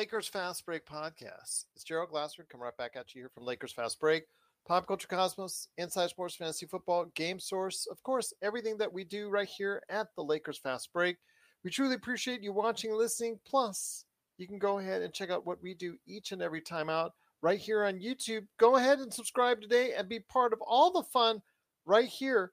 Lakers 0.00 0.28
Fast 0.28 0.64
Break 0.64 0.86
podcast. 0.86 1.66
It's 1.74 1.84
Gerald 1.84 2.08
Glassford 2.08 2.48
coming 2.48 2.64
right 2.64 2.76
back 2.78 2.92
at 2.96 3.14
you 3.14 3.20
here 3.20 3.28
from 3.28 3.44
Lakers 3.44 3.72
Fast 3.72 4.00
Break, 4.00 4.24
Pop 4.66 4.86
Culture 4.86 5.06
Cosmos, 5.06 5.68
Inside 5.76 6.08
Sports 6.08 6.36
Fantasy 6.36 6.64
Football, 6.64 7.12
Game 7.14 7.38
Source, 7.38 7.86
of 7.90 8.02
course, 8.02 8.32
everything 8.40 8.78
that 8.78 8.90
we 8.90 9.04
do 9.04 9.28
right 9.28 9.46
here 9.46 9.82
at 9.90 10.06
the 10.16 10.24
Lakers 10.24 10.56
Fast 10.56 10.90
Break. 10.94 11.18
We 11.64 11.70
truly 11.70 11.96
appreciate 11.96 12.42
you 12.42 12.54
watching 12.54 12.88
and 12.88 12.98
listening. 12.98 13.38
Plus, 13.46 14.06
you 14.38 14.48
can 14.48 14.58
go 14.58 14.78
ahead 14.78 15.02
and 15.02 15.12
check 15.12 15.28
out 15.28 15.44
what 15.44 15.62
we 15.62 15.74
do 15.74 15.98
each 16.06 16.32
and 16.32 16.40
every 16.40 16.62
time 16.62 16.88
out 16.88 17.12
right 17.42 17.58
here 17.58 17.84
on 17.84 18.00
YouTube. 18.00 18.46
Go 18.58 18.76
ahead 18.76 19.00
and 19.00 19.12
subscribe 19.12 19.60
today 19.60 19.92
and 19.92 20.08
be 20.08 20.20
part 20.20 20.54
of 20.54 20.62
all 20.62 20.90
the 20.90 21.02
fun 21.02 21.42
right 21.84 22.08
here 22.08 22.52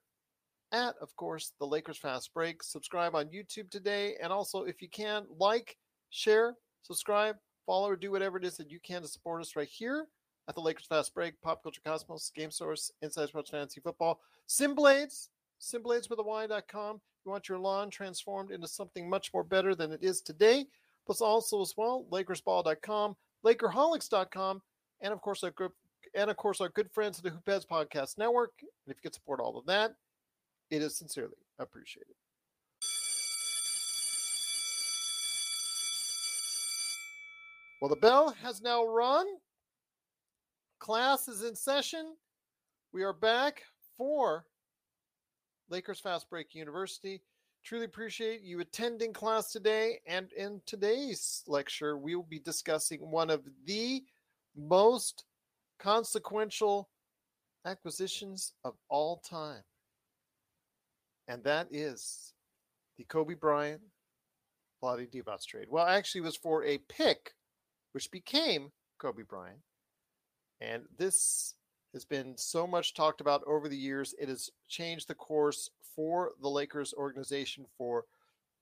at, 0.72 0.96
of 1.00 1.16
course, 1.16 1.54
the 1.58 1.66
Lakers 1.66 1.96
Fast 1.96 2.34
Break. 2.34 2.62
Subscribe 2.62 3.14
on 3.14 3.30
YouTube 3.30 3.70
today. 3.70 4.16
And 4.22 4.34
also, 4.34 4.64
if 4.64 4.82
you 4.82 4.90
can, 4.90 5.24
like, 5.38 5.78
share, 6.10 6.54
subscribe, 6.88 7.36
follow, 7.66 7.88
or 7.88 7.96
do 7.96 8.10
whatever 8.10 8.38
it 8.38 8.44
is 8.44 8.56
that 8.56 8.70
you 8.70 8.80
can 8.80 9.02
to 9.02 9.08
support 9.08 9.42
us 9.42 9.54
right 9.54 9.68
here 9.68 10.06
at 10.48 10.54
the 10.54 10.60
Lakers 10.60 10.86
Fast 10.86 11.14
Break, 11.14 11.40
Pop 11.42 11.62
Culture 11.62 11.82
Cosmos, 11.84 12.32
Game 12.34 12.50
Source, 12.50 12.90
Inside 13.02 13.28
Sports 13.28 13.50
Fantasy 13.50 13.80
Football, 13.80 14.20
Simblades, 14.48 15.28
Simblades 15.60 16.08
with 16.08 16.18
a 16.18 16.22
Y.com. 16.22 17.00
You 17.24 17.30
want 17.30 17.48
your 17.48 17.58
lawn 17.58 17.90
transformed 17.90 18.50
into 18.50 18.66
something 18.66 19.08
much 19.08 19.34
more 19.34 19.44
better 19.44 19.74
than 19.74 19.92
it 19.92 20.02
is 20.02 20.22
today. 20.22 20.66
Plus, 21.04 21.20
also 21.20 21.60
as 21.60 21.74
well, 21.76 22.06
LakersBall.com, 22.10 23.16
LakerHolics.com, 23.44 24.62
and 25.02 25.12
of 25.12 25.20
course, 25.20 25.44
our 25.44 25.50
good, 25.50 25.70
and 26.14 26.30
of 26.30 26.36
course, 26.36 26.60
our 26.60 26.70
good 26.70 26.90
friends 26.90 27.18
at 27.18 27.24
the 27.24 27.30
Hoopheads 27.30 27.66
Podcast 27.66 28.16
Network. 28.16 28.52
And 28.60 28.68
if 28.92 28.96
you 28.96 29.02
could 29.02 29.14
support 29.14 29.40
all 29.40 29.58
of 29.58 29.66
that, 29.66 29.94
it 30.70 30.82
is 30.82 30.96
sincerely 30.96 31.36
appreciated. 31.58 32.14
Well, 37.80 37.88
the 37.88 37.96
bell 37.96 38.34
has 38.42 38.60
now 38.60 38.84
rung. 38.84 39.26
Class 40.78 41.28
is 41.28 41.42
in 41.42 41.54
session. 41.54 42.14
We 42.92 43.02
are 43.02 43.12
back 43.12 43.62
for 43.96 44.44
Lakers 45.68 46.00
Fast 46.00 46.28
Break 46.30 46.54
University. 46.54 47.22
Truly 47.64 47.84
appreciate 47.84 48.42
you 48.42 48.60
attending 48.60 49.12
class 49.12 49.52
today. 49.52 50.00
And 50.06 50.32
in 50.32 50.60
today's 50.66 51.42
lecture, 51.46 51.98
we 51.98 52.14
will 52.14 52.22
be 52.22 52.38
discussing 52.38 53.00
one 53.00 53.30
of 53.30 53.42
the 53.66 54.02
most 54.56 55.24
consequential 55.78 56.88
acquisitions 57.64 58.54
of 58.64 58.74
all 58.88 59.18
time 59.18 59.62
and 61.28 61.44
that 61.44 61.68
is 61.70 62.32
the 62.96 63.04
Kobe 63.04 63.34
Bryant 63.34 63.82
Vlade 64.82 65.10
Divac 65.10 65.44
trade. 65.46 65.66
Well, 65.70 65.86
actually, 65.86 66.22
it 66.22 66.24
was 66.24 66.36
for 66.36 66.64
a 66.64 66.78
pick, 66.88 67.32
which 67.92 68.10
became 68.10 68.70
Kobe 68.98 69.22
Bryant, 69.22 69.60
and 70.60 70.84
this 70.96 71.54
has 71.92 72.04
been 72.04 72.36
so 72.36 72.66
much 72.66 72.94
talked 72.94 73.20
about 73.20 73.42
over 73.46 73.68
the 73.68 73.76
years. 73.76 74.14
It 74.20 74.28
has 74.28 74.50
changed 74.68 75.08
the 75.08 75.14
course 75.14 75.70
for 75.94 76.32
the 76.42 76.48
Lakers 76.48 76.92
organization 76.94 77.64
for 77.76 78.04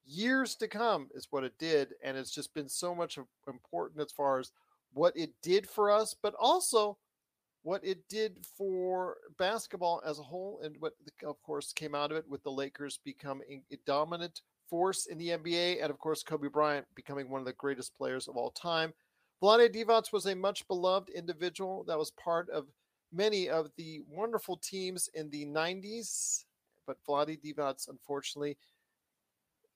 years 0.04 0.54
to 0.56 0.68
come, 0.68 1.08
is 1.14 1.26
what 1.30 1.42
it 1.42 1.58
did, 1.58 1.94
and 2.02 2.16
it's 2.16 2.30
just 2.30 2.54
been 2.54 2.68
so 2.68 2.94
much 2.94 3.18
important 3.48 4.00
as 4.00 4.12
far 4.12 4.38
as 4.38 4.52
what 4.92 5.16
it 5.16 5.30
did 5.42 5.68
for 5.68 5.90
us, 5.90 6.14
but 6.22 6.34
also 6.38 6.96
what 7.62 7.84
it 7.84 8.08
did 8.08 8.46
for 8.56 9.16
basketball 9.38 10.00
as 10.06 10.20
a 10.20 10.22
whole, 10.22 10.60
and 10.62 10.76
what, 10.78 10.92
of 11.24 11.42
course, 11.42 11.72
came 11.72 11.96
out 11.96 12.12
of 12.12 12.16
it 12.16 12.28
with 12.28 12.42
the 12.44 12.50
Lakers 12.50 13.00
becoming 13.04 13.64
a 13.72 13.76
dominant 13.84 14.42
force 14.70 15.06
in 15.06 15.18
the 15.18 15.30
NBA, 15.30 15.82
and 15.82 15.90
of 15.90 15.98
course, 15.98 16.22
Kobe 16.22 16.48
Bryant 16.48 16.86
becoming 16.94 17.28
one 17.28 17.40
of 17.40 17.46
the 17.46 17.52
greatest 17.54 17.96
players 17.96 18.28
of 18.28 18.36
all 18.36 18.52
time. 18.52 18.94
Vlade 19.42 19.74
Divac 19.74 20.12
was 20.12 20.26
a 20.26 20.34
much 20.34 20.66
beloved 20.66 21.10
individual 21.10 21.84
that 21.84 21.98
was 21.98 22.10
part 22.12 22.48
of 22.50 22.66
many 23.12 23.48
of 23.48 23.70
the 23.76 24.00
wonderful 24.08 24.56
teams 24.56 25.08
in 25.14 25.28
the 25.30 25.44
90s, 25.44 26.44
but 26.86 26.96
Vlade 27.06 27.40
Divac, 27.42 27.88
unfortunately, 27.88 28.56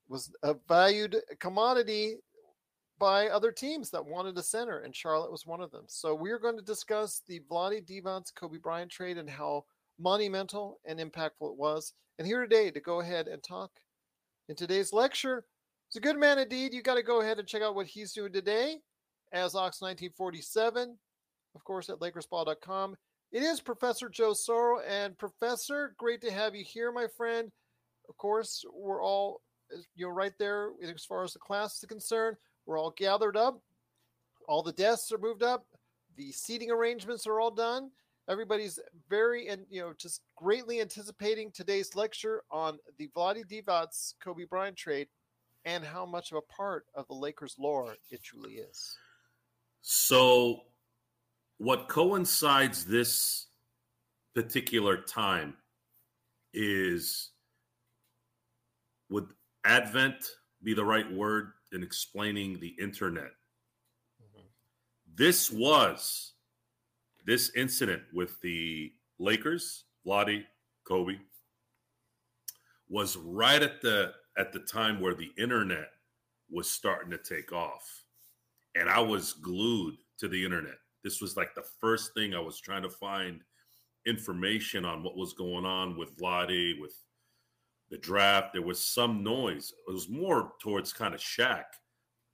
was 0.09 0.33
a 0.43 0.55
valued 0.67 1.17
commodity 1.39 2.17
by 2.99 3.29
other 3.29 3.53
teams 3.53 3.91
that 3.91 4.05
wanted 4.05 4.37
a 4.37 4.43
center, 4.43 4.81
and 4.81 4.95
Charlotte 4.95 5.31
was 5.31 5.47
one 5.47 5.61
of 5.61 5.71
them. 5.71 5.85
So 5.87 6.15
we 6.15 6.31
are 6.31 6.39
going 6.39 6.57
to 6.57 6.65
discuss 6.65 7.23
the 7.29 7.41
Vlade 7.51 7.87
Divac 7.87 8.35
Kobe 8.35 8.59
Bryant 8.59 8.91
trade 8.91 9.19
and 9.19 9.29
how 9.29 9.65
monumental 9.99 10.81
and 10.87 10.99
impactful 10.99 11.53
it 11.53 11.57
was. 11.57 11.93
And 12.19 12.27
here 12.27 12.41
today 12.41 12.71
to 12.71 12.81
go 12.81 13.01
ahead 13.01 13.29
and 13.29 13.43
talk 13.43 13.71
in 14.49 14.57
today's 14.57 14.93
lecture, 14.93 15.45
it's 15.89 15.97
a 15.97 16.01
good 16.01 16.19
man 16.19 16.39
indeed. 16.39 16.73
You 16.73 16.83
got 16.83 16.97
to 16.97 17.03
go 17.03 17.21
ahead 17.21 17.39
and 17.39 17.49
check 17.49 17.63
out 17.63 17.75
what 17.75 17.87
he's 17.87 18.13
doing 18.13 18.33
today 18.33 18.81
as 19.33 19.55
Ox 19.55 19.81
1947, 19.81 20.97
of 21.55 21.65
course, 21.65 21.89
at 21.89 21.99
LakersBall.com. 21.99 22.97
It 23.33 23.43
is 23.43 23.61
Professor 23.61 24.09
Joe 24.09 24.33
Soro. 24.33 24.81
And 24.89 25.17
Professor, 25.17 25.95
great 25.99 26.21
to 26.23 26.33
have 26.33 26.55
you 26.55 26.65
here, 26.65 26.91
my 26.91 27.07
friend. 27.17 27.51
Of 28.09 28.17
course, 28.17 28.65
we're 28.75 29.03
all 29.03 29.41
you 29.95 30.07
know 30.07 30.13
right 30.13 30.33
there 30.39 30.71
as 30.83 31.05
far 31.05 31.23
as 31.23 31.33
the 31.33 31.39
class 31.39 31.79
is 31.79 31.85
concerned. 31.89 32.37
We're 32.67 32.79
all 32.79 32.95
gathered 32.97 33.37
up. 33.37 33.61
All 34.49 34.63
the 34.63 34.73
desks 34.73 35.13
are 35.13 35.19
moved 35.19 35.43
up. 35.43 35.65
The 36.17 36.33
seating 36.33 36.71
arrangements 36.71 37.27
are 37.27 37.39
all 37.41 37.53
done. 37.53 37.91
Everybody's 38.29 38.79
very 39.09 39.49
and 39.49 39.65
you 39.71 39.81
know 39.81 39.93
just 39.97 40.23
greatly 40.37 40.81
anticipating 40.81 41.51
today's 41.53 41.95
lecture 41.95 42.43
on 42.51 42.79
the 42.99 43.09
Vlade 43.17 43.47
Divac 43.47 44.15
Kobe 44.23 44.45
Bryant 44.45 44.77
trade 44.77 45.09
and 45.65 45.85
how 45.85 46.07
much 46.07 46.33
of 46.33 46.39
a 46.39 46.53
part 46.53 46.87
of 46.95 47.07
the 47.09 47.15
Lakers 47.15 47.57
lore 47.59 47.95
it 48.11 48.23
truly 48.23 48.55
is. 48.55 48.97
So, 49.83 50.63
what 51.59 51.89
coincides 51.89 52.85
this 52.85 53.47
particular 54.35 54.99
time 54.99 55.55
is 56.53 57.31
would 59.11 59.29
Advent 59.65 60.25
be 60.63 60.75
the 60.75 60.85
right 60.85 61.11
word 61.13 61.53
in 61.73 61.83
explaining 61.83 62.59
the 62.61 62.75
internet. 62.81 63.33
Mm-hmm. 64.23 64.47
This 65.15 65.51
was 65.51 66.33
this 67.27 67.51
incident 67.55 68.03
with 68.13 68.41
the 68.41 68.93
Lakers, 69.19 69.85
Lottie, 70.05 70.47
Kobe, 70.85 71.19
was 72.89 73.17
right 73.17 73.63
at 73.63 73.81
the 73.81 74.13
at 74.39 74.53
the 74.53 74.61
time 74.61 75.01
where 75.01 75.15
the 75.15 75.31
internet 75.37 75.91
was 76.51 76.71
starting 76.71 77.11
to 77.11 77.19
take 77.19 77.53
off. 77.53 78.05
And 78.75 78.89
I 78.89 79.01
was 79.01 79.33
glued 79.35 79.97
to 80.19 80.29
the 80.29 80.45
internet. 80.45 80.77
This 81.03 81.21
was 81.21 81.37
like 81.37 81.55
the 81.55 81.65
first 81.81 82.13
thing 82.15 82.35
I 82.35 82.41
was 82.41 82.61
trying 82.61 82.83
to 82.83 82.91
find 82.91 83.41
information 84.07 84.85
on 84.85 85.03
what 85.03 85.17
was 85.17 85.33
going 85.33 85.65
on 85.65 85.97
with 85.97 86.17
Vlade, 86.17 86.81
with 86.81 86.95
the 87.91 87.99
draft, 87.99 88.53
there 88.53 88.63
was 88.63 88.81
some 88.81 89.25
noise. 89.25 89.73
It 89.89 89.93
was 89.93 90.09
more 90.09 90.53
towards 90.63 90.93
kind 90.93 91.15
of 91.15 91.21
Shaq 91.21 91.65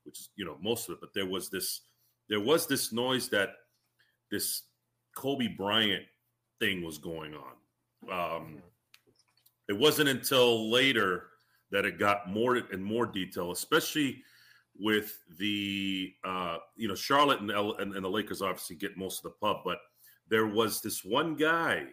which 0.07 0.21
is 0.21 0.31
you 0.37 0.45
know 0.45 0.57
most 0.63 0.89
of 0.89 0.95
it. 0.95 1.01
But 1.01 1.13
there 1.13 1.27
was 1.27 1.51
this 1.51 1.83
there 2.31 2.41
was 2.41 2.67
this 2.67 2.93
noise 2.93 3.29
that 3.31 3.51
this 4.31 4.63
Kobe 5.15 5.49
Bryant 5.49 6.05
thing 6.61 6.83
was 6.83 6.97
going 6.97 7.35
on. 7.35 8.37
Um, 8.37 8.59
it 9.69 9.77
wasn't 9.77 10.09
until 10.09 10.71
later 10.71 11.25
that 11.73 11.85
it 11.85 11.99
got 11.99 12.31
more 12.31 12.57
and 12.57 12.83
more 12.83 13.07
detail, 13.07 13.51
especially 13.51 14.23
with 14.81 15.19
the 15.39 16.13
uh, 16.25 16.59
you 16.77 16.89
know 16.89 16.95
Charlotte 16.95 17.41
and, 17.41 17.51
L- 17.51 17.77
and, 17.77 17.95
and 17.95 18.05
the 18.05 18.11
Lakers 18.11 18.43
obviously 18.43 18.77
get 18.77 18.97
most 18.97 19.19
of 19.19 19.25
the 19.25 19.37
pub, 19.47 19.59
but 19.65 19.79
there 20.29 20.47
was 20.47 20.81
this 20.81 21.05
one 21.05 21.37
guy 21.37 21.85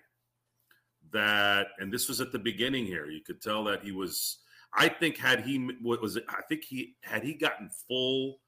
that, 1.11 1.67
and 1.79 1.93
this 1.93 2.07
was 2.07 2.21
at 2.21 2.31
the 2.31 2.39
beginning 2.39 2.85
here. 2.85 3.05
You 3.07 3.21
could 3.21 3.41
tell 3.41 3.63
that 3.65 3.83
he 3.83 3.91
was. 3.91 4.39
I 4.75 4.89
think 4.89 5.17
had 5.17 5.41
he 5.41 5.69
what 5.81 6.01
was 6.01 6.15
it? 6.15 6.25
I 6.27 6.41
think 6.49 6.63
he 6.63 6.95
had 7.03 7.23
he 7.23 7.33
gotten 7.33 7.69
full. 7.87 8.39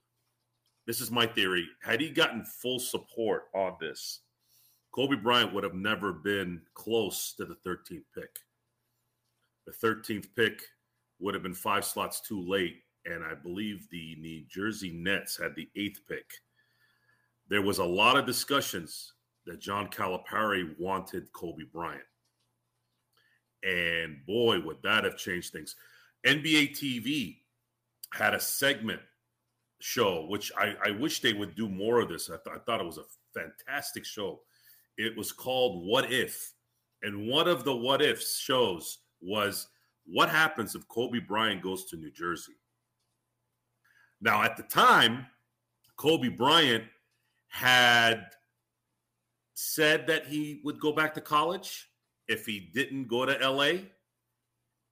This 0.88 1.02
is 1.02 1.12
my 1.12 1.26
theory. 1.26 1.68
Had 1.84 2.02
he 2.02 2.10
gotten 2.10 2.44
full 2.44 2.80
support 2.80 3.44
on 3.54 3.76
this, 3.80 4.22
Kobe 4.92 5.16
Bryant 5.16 5.54
would 5.54 5.64
have 5.64 5.74
never 5.74 6.14
been 6.14 6.62
close 6.74 7.34
to 7.38 7.46
the 7.46 7.58
13th 7.68 8.06
pick. 8.14 8.30
The 9.66 9.74
13th 9.74 10.28
pick 10.36 10.62
would 11.20 11.34
have 11.34 11.44
been 11.44 11.56
five 11.56 11.86
slots 11.86 12.22
too 12.22 12.40
late 12.40 12.85
and 13.06 13.24
I 13.24 13.36
believe 13.36 13.88
the 13.90 14.16
New 14.19 14.44
Jersey 14.48 14.92
Nets 14.92 15.38
had 15.38 15.56
the 15.56 15.69
eighth 15.75 16.02
pick. 16.07 16.25
There 17.50 17.62
was 17.62 17.78
a 17.78 17.86
lot 17.86 18.18
of 18.18 18.25
discussions 18.25 19.13
that 19.46 19.60
John 19.60 19.88
Calipari 19.88 20.78
wanted 20.80 21.31
Kobe 21.34 21.66
Bryant. 21.72 22.02
And 23.63 24.18
boy, 24.25 24.60
would 24.62 24.81
that 24.84 25.04
have 25.04 25.18
changed 25.18 25.52
things. 25.52 25.75
NBA 26.25 26.72
TV 26.72 27.38
had 28.13 28.34
a 28.34 28.40
segment 28.40 29.02
show, 29.80 30.25
which 30.28 30.52
I, 30.57 30.75
I 30.84 30.92
wish 30.92 31.22
they 31.22 31.34
would 31.34 31.56
do 31.56 31.69
more 31.69 32.00
of 32.00 32.10
this. 32.10 32.30
I, 32.30 32.38
th- 32.44 32.56
I 32.56 32.60
thought 32.60 32.81
it 32.81 32.86
was 32.86 32.98
a 32.98 33.40
fantastic 33.40 34.06
show. 34.06 34.42
It 34.98 35.16
was 35.16 35.31
called 35.31 35.86
What 35.86 36.12
If? 36.12 36.54
And 37.04 37.28
one 37.28 37.48
of 37.48 37.63
the 37.63 37.75
what 37.75 38.02
ifs 38.02 38.40
shows 38.40 39.00
was 39.22 39.68
what 40.06 40.30
happens 40.30 40.74
if 40.74 40.88
Kobe 40.88 41.19
Bryant 41.19 41.62
goes 41.62 41.86
to 41.86 41.98
New 41.98 42.12
Jersey? 42.12 42.54
Now, 44.22 44.44
at 44.44 44.58
the 44.58 44.64
time, 44.64 45.28
Kobe 45.98 46.30
Bryant 46.30 46.86
had 47.48 48.26
said 49.54 50.08
that 50.08 50.28
he 50.28 50.62
would 50.64 50.80
go 50.80 50.92
back 50.92 51.14
to 51.14 51.22
college 51.22 51.90
if 52.28 52.46
he 52.46 52.72
didn't 52.74 53.08
go 53.08 53.26
to 53.26 53.50
LA. 53.50 53.84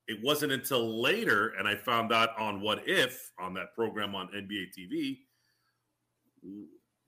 It 0.07 0.21
wasn't 0.21 0.51
until 0.51 1.01
later, 1.01 1.53
and 1.57 1.67
I 1.67 1.75
found 1.75 2.11
out 2.11 2.37
on 2.37 2.61
What 2.61 2.87
If 2.87 3.31
on 3.39 3.53
that 3.55 3.73
program 3.73 4.15
on 4.15 4.27
NBA 4.27 4.67
TV 4.77 5.19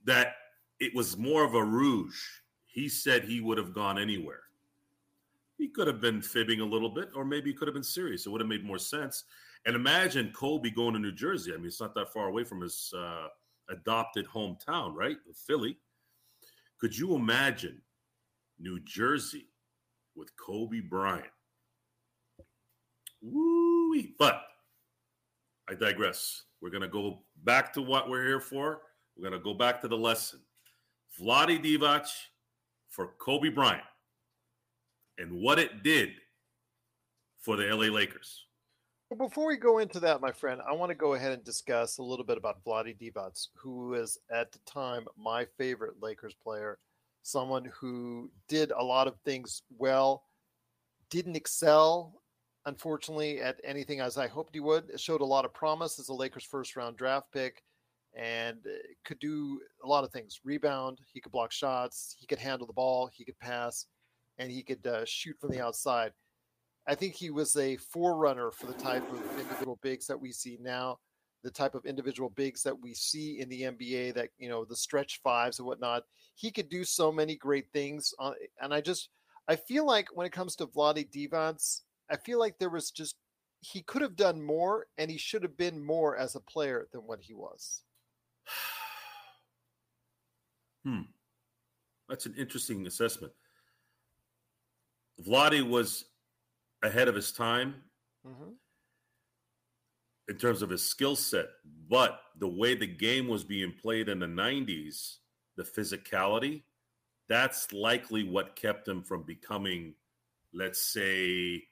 that 0.06 0.36
it 0.80 0.94
was 0.96 1.18
more 1.18 1.44
of 1.44 1.56
a 1.56 1.64
rouge. 1.64 2.20
He 2.66 2.88
said 2.90 3.24
he 3.24 3.42
would 3.42 3.58
have 3.58 3.74
gone 3.74 4.00
anywhere. 4.00 4.42
He 5.58 5.70
could 5.70 5.88
have 5.88 6.02
been 6.02 6.22
fibbing 6.22 6.60
a 6.60 6.66
little 6.66 6.90
bit, 6.90 7.10
or 7.16 7.24
maybe 7.24 7.52
he 7.52 7.56
could 7.56 7.68
have 7.68 7.76
been 7.76 7.84
serious. 7.84 8.26
It 8.26 8.30
would 8.30 8.42
have 8.42 8.50
made 8.50 8.66
more 8.66 8.78
sense. 8.78 9.24
And 9.66 9.76
imagine 9.76 10.32
Kobe 10.32 10.70
going 10.70 10.94
to 10.94 11.00
New 11.00 11.12
Jersey. 11.12 11.54
I 11.54 11.58
mean, 11.58 11.68
it's 11.68 11.82
not 11.82 11.96
that 11.96 12.14
far 12.14 12.28
away 12.28 12.44
from 12.44 12.62
his 12.62 12.94
uh, 12.96 13.28
adopted 13.70 14.28
hometown, 14.28 14.94
right? 14.94 15.18
Philly. 15.48 15.78
Could 16.80 16.96
you 16.96 17.16
imagine 17.16 17.82
New 18.60 18.80
Jersey 18.82 19.48
with 20.16 20.30
Kobe 20.38 20.82
Bryant? 20.82 21.26
Woo! 23.22 23.76
But 24.20 24.42
I 25.70 25.74
digress. 25.74 26.44
We're 26.62 26.70
going 26.70 26.82
to 26.82 26.88
go 26.88 27.24
back 27.44 27.74
to 27.74 27.82
what 27.82 28.10
we're 28.10 28.26
here 28.26 28.42
for. 28.42 28.82
We're 29.16 29.30
going 29.30 29.40
to 29.40 29.44
go 29.44 29.54
back 29.54 29.82
to 29.82 29.88
the 29.88 29.98
lesson. 29.98 30.42
Vlade 31.20 31.64
Divac 31.64 32.08
for 32.90 33.12
Kobe 33.20 33.50
Bryant 33.50 33.84
and 35.18 35.42
what 35.42 35.60
it 35.60 35.84
did 35.84 36.10
for 37.40 37.56
the 37.56 37.64
LA 37.64 37.86
Lakers. 37.86 38.45
Before 39.14 39.46
we 39.46 39.56
go 39.56 39.78
into 39.78 40.00
that, 40.00 40.20
my 40.20 40.32
friend, 40.32 40.60
I 40.68 40.74
want 40.74 40.90
to 40.90 40.96
go 40.96 41.14
ahead 41.14 41.32
and 41.32 41.44
discuss 41.44 42.00
a 42.00 42.04
little 42.04 42.26
bit 42.26 42.40
about 42.40 42.64
Vlade 42.66 42.98
Divac, 42.98 43.48
who 43.56 43.94
is 43.94 44.18
at 44.32 44.52
the 44.52 44.58
time 44.66 45.06
my 45.16 45.46
favorite 45.60 46.02
Lakers 46.02 46.34
player, 46.44 46.80
someone 47.22 47.66
who 47.66 48.32
did 48.50 48.72
a 48.72 48.84
lot 48.84 49.08
of 49.08 49.16
things 49.24 49.62
well, 49.78 50.24
didn't 51.12 51.36
excel, 51.36 52.20
unfortunately, 52.66 53.40
at 53.42 53.62
anything 53.64 54.00
as 54.00 54.18
I 54.18 54.28
hoped 54.28 54.56
he 54.56 54.60
would. 54.60 54.90
It 54.90 55.00
showed 55.00 55.22
a 55.22 55.26
lot 55.26 55.46
of 55.46 55.54
promise 55.54 56.00
as 56.00 56.10
a 56.10 56.14
Lakers 56.14 56.44
first 56.44 56.76
round 56.76 56.98
draft 56.98 57.32
pick 57.32 57.62
and 58.16 58.58
uh, 58.66 58.72
could 59.06 59.20
do 59.20 59.62
a 59.84 59.88
lot 59.88 60.04
of 60.04 60.12
things 60.12 60.40
rebound, 60.44 61.00
he 61.14 61.22
could 61.22 61.32
block 61.32 61.52
shots, 61.52 62.16
he 62.18 62.26
could 62.26 62.40
handle 62.40 62.66
the 62.66 62.74
ball, 62.74 63.08
he 63.14 63.24
could 63.24 63.38
pass, 63.38 63.86
and 64.40 64.52
he 64.52 64.64
could 64.64 64.86
uh, 64.88 65.06
shoot 65.06 65.38
from 65.40 65.52
the 65.52 65.62
outside 65.62 66.12
I 66.88 66.96
think 66.96 67.16
he 67.16 67.32
was 67.32 67.56
a 67.56 67.78
forerunner 67.78 68.52
for 68.52 68.68
the 68.68 68.74
type 68.74 69.10
of 69.12 69.20
individual 69.40 69.80
bigs 69.82 70.06
that 70.08 70.20
we 70.20 70.32
see 70.32 70.58
now, 70.62 71.00
the 71.44 71.50
type 71.50 71.74
of 71.74 71.86
individual 71.86 72.30
bigs 72.30 72.62
that 72.64 72.80
we 72.80 72.94
see 72.94 73.40
in 73.40 73.50
the 73.50 73.64
NBA 73.64 74.14
that, 74.14 74.30
you 74.38 74.50
know, 74.50 74.66
the 74.66 74.76
stretch 74.76 75.20
fives 75.24 75.58
and 75.58 75.68
whatnot. 75.68 76.04
He 76.36 76.52
could 76.52 76.70
do 76.70 76.84
so 76.84 77.12
many 77.12 77.36
great 77.36 77.66
things. 77.74 78.14
Uh, 78.20 78.34
and 78.62 78.74
I 78.74 78.82
just, 78.82 79.10
I 79.48 79.56
feel 79.56 79.86
like 79.86 80.10
when 80.14 80.28
it 80.28 80.32
comes 80.32 80.56
to 80.58 80.68
Vlade 80.68 81.10
Divac, 81.12 81.82
I 82.10 82.18
feel 82.18 82.40
like 82.40 82.60
there 82.60 82.70
was 82.70 82.92
just, 82.92 83.16
he 83.62 83.82
could 83.82 84.04
have 84.04 84.16
done 84.16 84.42
more 84.42 84.86
and 85.00 85.10
he 85.10 85.18
should 85.18 85.42
have 85.42 85.58
been 85.58 85.84
more 85.84 86.16
as 86.16 86.36
a 86.36 86.40
player 86.40 86.88
than 86.92 87.02
what 87.02 87.20
he 87.22 87.34
was. 87.34 87.82
Hmm. 90.84 91.02
That's 92.08 92.28
an 92.28 92.36
interesting 92.38 92.86
assessment. 92.86 93.34
Vlade 95.20 95.68
was 95.68 96.06
ahead 96.86 97.08
of 97.08 97.16
his 97.16 97.32
time 97.32 97.76
mm-hmm. 98.26 98.52
in 100.30 100.38
terms 100.38 100.62
of 100.62 100.70
his 100.70 100.88
skill 100.88 101.16
set. 101.16 101.48
But 101.90 102.20
the 102.40 102.48
way 102.48 102.76
the 102.76 102.88
game 102.88 103.28
was 103.28 103.44
being 103.44 103.74
played 103.82 104.10
in 104.10 104.20
the 104.20 104.28
90s, 104.28 105.18
the 105.58 105.64
physicality, 105.64 106.64
that's 107.28 107.74
likely 107.74 108.24
what 108.24 108.56
kept 108.56 108.88
him 108.88 109.02
from 109.02 109.24
becoming, 109.24 109.96
let's 110.54 110.82
say, 110.82 111.64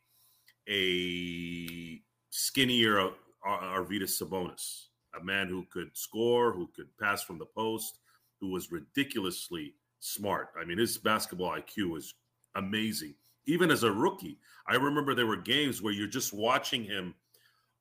a 0.67 2.01
skinnier 2.31 3.11
Arvydas 3.45 4.21
Sabonis, 4.21 4.87
a 5.19 5.23
man 5.23 5.47
who 5.47 5.65
could 5.71 5.89
score, 5.93 6.51
who 6.53 6.69
could 6.75 6.87
pass 6.97 7.21
from 7.21 7.37
the 7.37 7.45
post, 7.45 7.99
who 8.39 8.49
was 8.51 8.71
ridiculously 8.71 9.75
smart. 9.99 10.49
I 10.59 10.65
mean, 10.65 10.77
his 10.77 10.97
basketball 10.97 11.51
IQ 11.51 11.91
was 11.91 12.15
amazing 12.55 13.13
even 13.45 13.71
as 13.71 13.83
a 13.83 13.91
rookie. 13.91 14.39
I 14.67 14.75
remember 14.75 15.13
there 15.13 15.27
were 15.27 15.37
games 15.37 15.81
where 15.81 15.93
you're 15.93 16.07
just 16.07 16.33
watching 16.33 16.83
him 16.83 17.13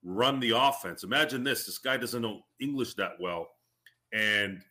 run 0.02 0.40
the 0.40 0.50
offense. 0.50 1.04
Imagine 1.04 1.44
this: 1.44 1.66
this 1.66 1.78
guy 1.78 1.96
doesn't 1.96 2.22
know 2.22 2.40
English 2.60 2.94
that 2.94 3.12
well, 3.20 3.48
and 4.12 4.62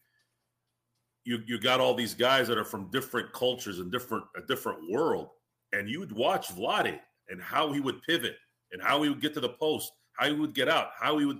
you 1.23 1.41
you 1.45 1.59
got 1.59 1.79
all 1.79 1.93
these 1.93 2.13
guys 2.13 2.47
that 2.47 2.57
are 2.57 2.65
from 2.65 2.89
different 2.91 3.31
cultures 3.33 3.79
and 3.79 3.91
different 3.91 4.25
a 4.35 4.41
different 4.41 4.79
world, 4.89 5.29
and 5.73 5.89
you 5.89 5.99
would 5.99 6.11
watch 6.11 6.49
Vlade 6.49 6.99
and 7.29 7.41
how 7.41 7.71
he 7.71 7.79
would 7.79 8.01
pivot 8.03 8.35
and 8.71 8.81
how 8.81 9.01
he 9.03 9.09
would 9.09 9.21
get 9.21 9.33
to 9.33 9.39
the 9.39 9.49
post, 9.49 9.91
how 10.13 10.27
he 10.27 10.33
would 10.33 10.53
get 10.53 10.67
out, 10.67 10.89
how 10.99 11.17
he 11.17 11.25
would 11.25 11.39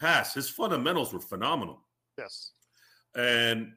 pass. 0.00 0.34
His 0.34 0.48
fundamentals 0.50 1.12
were 1.12 1.20
phenomenal. 1.20 1.80
Yes, 2.18 2.52
and 3.16 3.72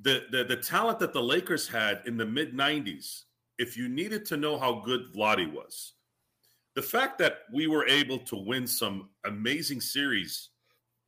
the 0.00 0.24
the, 0.30 0.44
the 0.44 0.56
talent 0.56 0.98
that 0.98 1.12
the 1.12 1.22
Lakers 1.22 1.68
had 1.68 2.02
in 2.06 2.16
the 2.16 2.26
mid 2.26 2.54
'90s 2.54 3.22
if 3.58 3.76
you 3.76 3.88
needed 3.88 4.24
to 4.26 4.36
know 4.36 4.58
how 4.58 4.80
good 4.80 5.12
Vlade 5.14 5.52
was, 5.52 5.94
the 6.74 6.82
fact 6.82 7.18
that 7.18 7.38
we 7.52 7.66
were 7.66 7.86
able 7.86 8.18
to 8.18 8.36
win 8.36 8.66
some 8.66 9.08
amazing 9.24 9.80
series 9.80 10.50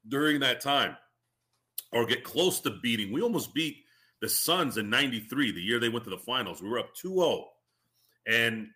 during 0.09 0.41
that 0.41 0.61
time 0.61 0.97
or 1.93 2.07
get 2.07 2.25
close 2.25 2.61
to 2.61 2.71
beating, 2.83 3.13
we 3.13 3.21
almost 3.21 3.53
beat 3.55 3.85
the 4.21 4.29
Suns 4.29 4.79
in 4.79 4.91
93, 4.91 5.53
the 5.53 5.61
year 5.61 5.79
they 5.79 5.89
went 5.89 6.05
to 6.05 6.11
the 6.11 6.19
finals. 6.19 6.63
We 6.63 6.69
were 6.69 6.79
up 6.79 6.95
2 6.95 7.15
0. 7.15 7.45
And 8.27 8.69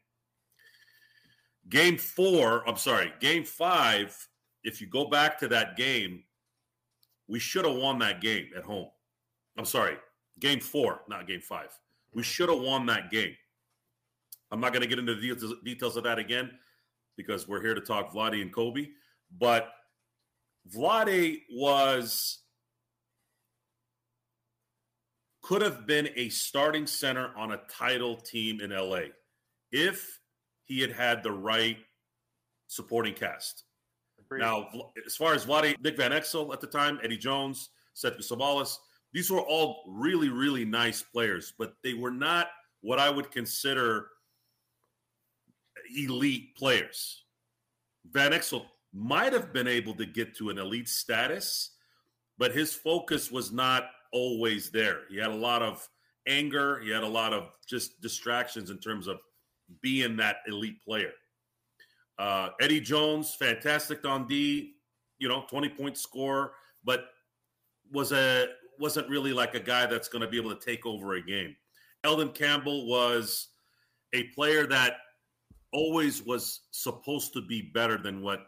game 1.69 1.99
four, 1.99 2.69
I'm 2.69 2.77
sorry, 2.77 3.13
game 3.21 3.45
five, 3.45 4.17
if 4.65 4.81
you 4.81 4.87
go 4.87 5.07
back 5.07 5.39
to 5.41 5.49
that 5.49 5.77
game, 5.77 6.25
we 7.29 7.39
should 7.39 7.65
have 7.65 7.77
won 7.77 7.99
that 8.01 8.21
game 8.21 8.51
at 8.57 8.65
home. 8.65 8.89
I'm 9.59 9.65
sorry, 9.65 9.97
game 10.41 10.61
four, 10.61 11.03
not 11.09 11.27
game 11.27 11.41
five. 11.41 11.69
We 12.15 12.23
should 12.23 12.49
have 12.49 12.61
won 12.61 12.87
that 12.87 13.11
game. 13.11 13.35
I'm 14.53 14.61
not 14.61 14.73
going 14.73 14.83
to 14.83 14.87
get 14.89 14.99
into 14.99 15.15
the 15.15 15.57
details 15.65 15.97
of 15.97 16.05
that 16.05 16.19
again 16.19 16.51
because 17.17 17.49
we're 17.49 17.63
here 17.63 17.75
to 17.75 17.81
talk 17.81 18.13
Vlade 18.13 18.41
and 18.41 18.53
Kobe. 18.53 18.89
But 19.39 19.71
Vlade 20.75 21.41
was 21.51 22.41
could 25.43 25.63
have 25.63 25.87
been 25.87 26.11
a 26.15 26.29
starting 26.29 26.87
center 26.87 27.33
on 27.37 27.53
a 27.53 27.61
title 27.69 28.17
team 28.17 28.61
in 28.61 28.71
LA 28.71 29.07
if 29.73 30.21
he 30.65 30.81
had 30.81 30.93
had 30.93 31.23
the 31.23 31.33
right 31.33 31.79
supporting 32.69 33.15
cast. 33.15 33.65
Now, 34.31 34.69
as 35.05 35.17
far 35.17 35.35
as 35.35 35.45
Vlade, 35.45 35.77
Nick 35.83 35.97
Van 35.97 36.13
Exel 36.13 36.53
at 36.53 36.61
the 36.61 36.67
time, 36.67 37.01
Eddie 37.03 37.19
Jones, 37.19 37.71
Ced 37.95 38.17
Ceballos, 38.19 38.77
these 39.13 39.31
were 39.31 39.41
all 39.41 39.85
really, 39.89 40.31
really 40.31 40.65
nice 40.65 41.03
players, 41.03 41.53
but 41.59 41.75
they 41.83 41.93
were 41.95 42.11
not 42.11 42.49
what 42.81 42.99
I 42.99 43.11
would 43.11 43.31
consider 43.31 44.09
elite 45.97 46.57
players. 46.57 47.25
Van 48.11 48.33
Exel 48.33 48.65
might 48.93 49.33
have 49.33 49.53
been 49.53 49.69
able 49.69 49.95
to 49.95 50.05
get 50.05 50.37
to 50.37 50.51
an 50.51 50.59
elite 50.59 50.89
status, 50.89 51.71
but 52.39 52.53
his 52.53 52.75
focus 52.75 53.31
was 53.31 53.53
not 53.53 53.85
always 54.13 54.71
there. 54.71 55.01
He 55.09 55.17
had 55.17 55.31
a 55.31 55.35
lot 55.35 55.63
of 55.63 55.87
anger, 56.27 56.81
he 56.81 56.91
had 56.91 57.03
a 57.03 57.09
lot 57.09 57.33
of 57.33 57.51
just 57.67 58.01
distractions 58.01 58.71
in 58.71 58.79
terms 58.79 59.07
of 59.07 59.19
being 59.81 60.17
that 60.17 60.37
elite 60.47 60.83
player. 60.85 61.13
Uh, 62.19 62.51
Eddie 62.61 62.81
Jones, 62.81 63.35
fantastic 63.35 64.07
on 64.07 64.27
D, 64.27 64.75
you 65.19 65.29
know, 65.29 65.45
20 65.49 65.71
point 65.71 65.97
score, 65.97 66.53
but 66.85 67.07
was 67.91 68.13
a 68.13 68.49
wasn't 68.79 69.09
really 69.09 69.33
like 69.33 69.55
a 69.55 69.61
guy 69.61 69.87
that's 69.87 70.09
going 70.09 70.23
to 70.23 70.29
be 70.29 70.37
able 70.37 70.55
to 70.55 70.65
take 70.65 70.85
over 70.87 71.15
a 71.15 71.23
game. 71.23 71.55
Elden 72.05 72.31
Campbell 72.31 72.87
was 72.87 73.49
a 74.13 74.25
player 74.25 74.67
that 74.67 74.97
always 75.73 76.23
was 76.23 76.61
supposed 76.71 77.33
to 77.33 77.41
be 77.41 77.63
better 77.63 77.99
than 77.99 78.23
what 78.23 78.47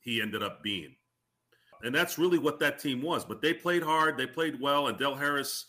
he 0.00 0.20
ended 0.20 0.42
up 0.42 0.62
being. 0.62 0.94
And 1.82 1.94
that's 1.94 2.18
really 2.18 2.38
what 2.38 2.58
that 2.60 2.78
team 2.78 3.02
was. 3.02 3.24
But 3.24 3.40
they 3.40 3.52
played 3.52 3.82
hard, 3.82 4.16
they 4.16 4.26
played 4.26 4.60
well, 4.60 4.88
and 4.88 4.98
Del 4.98 5.14
Harris, 5.14 5.66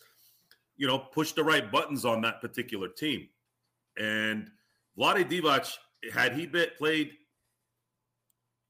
you 0.77 0.87
know, 0.87 0.97
pushed 0.97 1.35
the 1.35 1.43
right 1.43 1.71
buttons 1.71 2.05
on 2.05 2.21
that 2.21 2.41
particular 2.41 2.87
team. 2.87 3.27
And 3.97 4.49
Vlade 4.97 5.29
Divac, 5.29 5.71
had 6.13 6.33
he 6.33 6.45
been 6.45 6.69
played, 6.77 7.11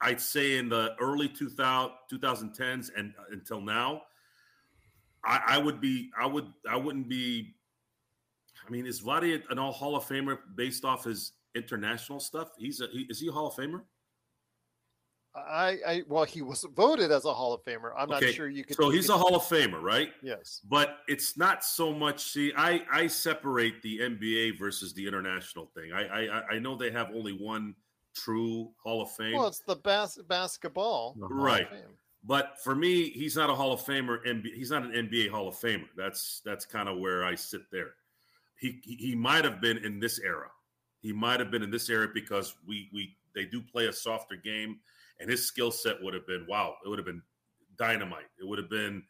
I'd 0.02 0.22
say 0.22 0.58
in 0.58 0.70
the 0.70 0.96
early 1.00 1.30
2000, 1.30 1.92
2010s 2.12 2.90
and 2.96 3.14
uh, 3.18 3.24
until 3.32 3.62
now, 3.62 4.04
I, 5.24 5.42
I 5.48 5.58
would 5.58 5.82
be, 5.82 6.12
I 6.20 6.26
would, 6.26 6.52
I 6.70 6.76
wouldn't 6.76 7.10
be. 7.10 7.56
I 8.66 8.72
mean, 8.72 8.86
is 8.88 9.02
Vlade 9.02 9.44
an 9.50 9.60
all 9.60 9.72
Hall 9.72 9.96
of 9.96 10.06
Famer 10.06 10.40
based 10.56 10.86
off 10.86 11.04
his 11.04 11.34
international 11.56 12.20
stuff? 12.20 12.50
He's 12.58 12.82
a, 12.82 12.88
he, 12.92 13.06
is 13.10 13.20
he 13.20 13.28
a 13.28 13.32
Hall 13.32 13.48
of 13.48 13.56
Famer? 13.56 13.82
I, 15.36 15.78
I 15.86 16.04
well, 16.08 16.24
he 16.24 16.42
was 16.42 16.66
voted 16.76 17.12
as 17.12 17.26
a 17.26 17.34
Hall 17.34 17.54
of 17.54 17.64
Famer. 17.64 17.92
I'm 17.98 18.10
okay. 18.12 18.28
not 18.28 18.34
sure 18.34 18.48
you 18.48 18.64
could. 18.64 18.78
So 18.78 18.90
he's 18.90 19.10
a 19.10 19.18
Hall 19.18 19.36
of 19.36 19.44
Famer, 19.44 19.82
right? 19.82 20.10
Yes. 20.24 20.62
But 20.70 21.00
it's 21.08 21.38
not 21.38 21.64
so 21.64 21.94
much. 21.94 22.24
See, 22.24 22.54
I 22.56 22.84
I 22.92 23.08
separate 23.08 23.82
the 23.82 24.00
NBA 24.00 24.58
versus 24.58 24.94
the 24.94 25.06
international 25.06 25.70
thing. 25.76 25.92
I 25.94 26.06
I 26.06 26.42
I 26.54 26.60
know 26.60 26.78
they 26.78 26.92
have 26.92 27.10
only 27.14 27.34
one 27.34 27.76
true 28.16 28.72
Hall 28.82 29.02
of 29.02 29.12
Fame. 29.12 29.36
Well, 29.36 29.48
it's 29.48 29.60
the 29.60 29.76
bas- 29.76 30.20
basketball, 30.28 31.16
right? 31.18 31.68
But 32.24 32.56
for 32.64 32.74
me, 32.74 33.10
he's 33.10 33.36
not 33.36 33.50
a 33.50 33.56
Hall 33.56 33.72
of 33.72 33.82
Famer. 33.82 34.20
He's 34.44 34.72
not 34.72 34.84
an 34.84 34.92
NBA 34.92 35.30
Hall 35.30 35.48
of 35.48 35.56
Famer. 35.56 35.88
That's 35.98 36.42
that's 36.46 36.66
kind 36.66 36.88
of 36.88 36.98
where 36.98 37.26
I 37.26 37.36
sit 37.36 37.62
there. 37.72 37.94
He 38.58 38.80
he 38.84 39.16
might 39.16 39.44
have 39.44 39.60
been 39.60 39.78
in 39.78 40.00
this 40.00 40.20
era. 40.20 40.48
He 41.06 41.14
might 41.14 41.40
have 41.40 41.52
been 41.52 41.62
in 41.62 41.70
this 41.70 41.88
area 41.92 42.10
because 42.12 42.56
we 42.68 42.90
we 42.92 43.16
they 43.36 43.46
do 43.46 43.62
play 43.62 43.86
a 43.86 43.94
softer 43.94 44.36
game 44.36 44.80
and 45.20 45.30
his 45.30 45.46
skill 45.46 45.70
set 45.70 46.02
would 46.02 46.16
have 46.16 46.26
been 46.26 46.48
wow. 46.50 46.78
It 46.84 46.90
would 46.90 46.98
have 46.98 47.06
been 47.06 47.22
dynamite. 47.78 48.26
It 48.40 48.48
would 48.48 48.58
have 48.58 48.72
been. 48.72 49.04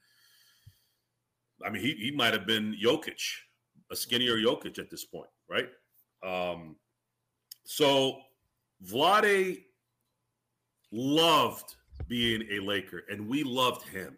I 1.65 1.69
mean, 1.69 1.81
he 1.81 1.93
he 1.93 2.11
might 2.11 2.33
have 2.33 2.45
been 2.45 2.75
Jokic, 2.83 3.21
a 3.93 3.95
skinnier 3.95 4.35
Jokic 4.35 4.77
at 4.77 4.89
this 4.89 5.05
point, 5.05 5.29
right? 5.49 5.69
Um, 6.21 6.75
so 7.63 8.19
Vlade 8.85 9.63
loved 10.91 11.75
being 12.09 12.45
a 12.51 12.59
Laker, 12.59 13.03
and 13.09 13.25
we 13.25 13.43
loved 13.43 13.87
him. 13.87 14.17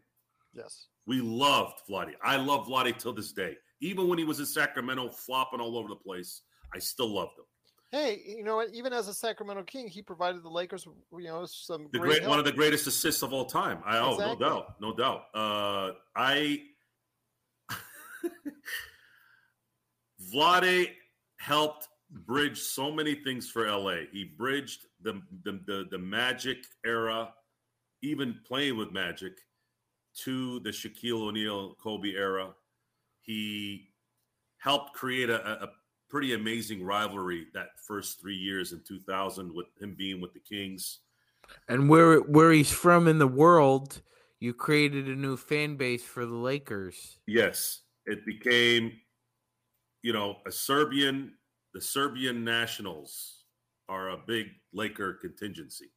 Yes, 0.52 0.88
we 1.06 1.22
loved 1.22 1.82
Vlade. 1.88 2.14
I 2.24 2.38
love 2.38 2.66
Vlade 2.66 2.98
till 2.98 3.14
this 3.14 3.34
day. 3.34 3.56
Even 3.82 4.08
when 4.08 4.18
he 4.18 4.26
was 4.26 4.40
in 4.40 4.48
Sacramento, 4.48 5.10
flopping 5.10 5.60
all 5.60 5.78
over 5.78 5.90
the 5.90 5.96
place, 5.96 6.42
I 6.74 6.80
still 6.80 7.14
loved 7.14 7.38
him 7.38 7.46
hey, 7.92 8.22
you 8.26 8.44
know 8.44 8.58
what? 8.58 8.70
Even 8.74 8.94
as 8.94 9.08
a 9.08 9.14
Sacramento 9.14 9.64
King, 9.64 9.88
he 9.88 10.02
provided 10.02 10.44
the 10.44 10.50
Lakers, 10.50 10.86
you 11.14 11.24
know, 11.26 11.46
some 11.46 11.88
the 11.92 12.00
great, 12.00 12.28
one 12.28 12.40
of 12.40 12.46
the 12.46 12.52
greatest 12.52 12.88
assists 12.88 13.22
of 13.22 13.34
all 13.34 13.46
time. 13.46 13.80
I 13.86 13.98
oh, 14.00 14.14
exactly. 14.14 14.46
no 14.46 14.50
doubt, 14.50 14.82
no 14.82 14.94
doubt. 14.96 15.22
Uh, 15.34 15.92
I 16.16 16.64
Vlade 20.34 20.90
helped 21.40 21.88
bridge 22.10 22.60
so 22.60 22.92
many 22.92 23.16
things 23.16 23.50
for 23.50 23.70
LA. 23.70 24.02
He 24.12 24.24
bridged 24.24 24.86
the 25.02 25.22
the 25.44 25.60
the, 25.66 25.88
the 25.92 25.98
Magic 25.98 26.58
era, 26.86 27.34
even 28.02 28.40
playing 28.46 28.78
with 28.78 28.92
Magic, 28.92 29.34
to 30.24 30.60
the 30.62 30.70
Shaquille 30.70 31.28
O'Neal, 31.28 31.76
Kobe 31.76 32.14
era. 32.14 32.54
He 33.22 33.90
helped 34.60 34.94
create 34.94 35.30
a, 35.30 35.64
a, 35.64 35.70
pretty 36.10 36.34
amazing 36.34 36.84
rivalry 36.84 37.48
that 37.54 37.80
first 37.86 38.20
three 38.20 38.36
years 38.36 38.72
in 38.72 38.82
2000 38.88 39.54
with 39.54 39.68
him 39.80 39.96
being 39.98 40.22
with 40.22 40.34
the 40.34 40.40
Kings. 40.40 41.00
And 41.68 41.90
where 41.90 42.20
where 42.20 42.52
he's 42.52 42.72
from 42.72 43.08
in 43.08 43.20
the 43.20 43.28
world, 43.28 44.02
you 44.40 44.54
created 44.54 45.08
a 45.08 45.16
new 45.16 45.38
fan 45.38 45.76
base 45.76 46.04
for 46.04 46.26
the 46.26 46.36
Lakers. 46.36 47.20
Yes, 47.26 47.82
it 48.06 48.26
became, 48.26 48.92
you 50.04 50.14
know, 50.14 50.38
a 50.46 50.52
Serbian. 50.52 51.34
The 51.74 51.82
Serbian 51.82 52.44
nationals 52.44 53.44
are 53.88 54.10
a 54.10 54.18
big 54.18 54.48
Laker 54.74 55.14
contingency, 55.14 55.90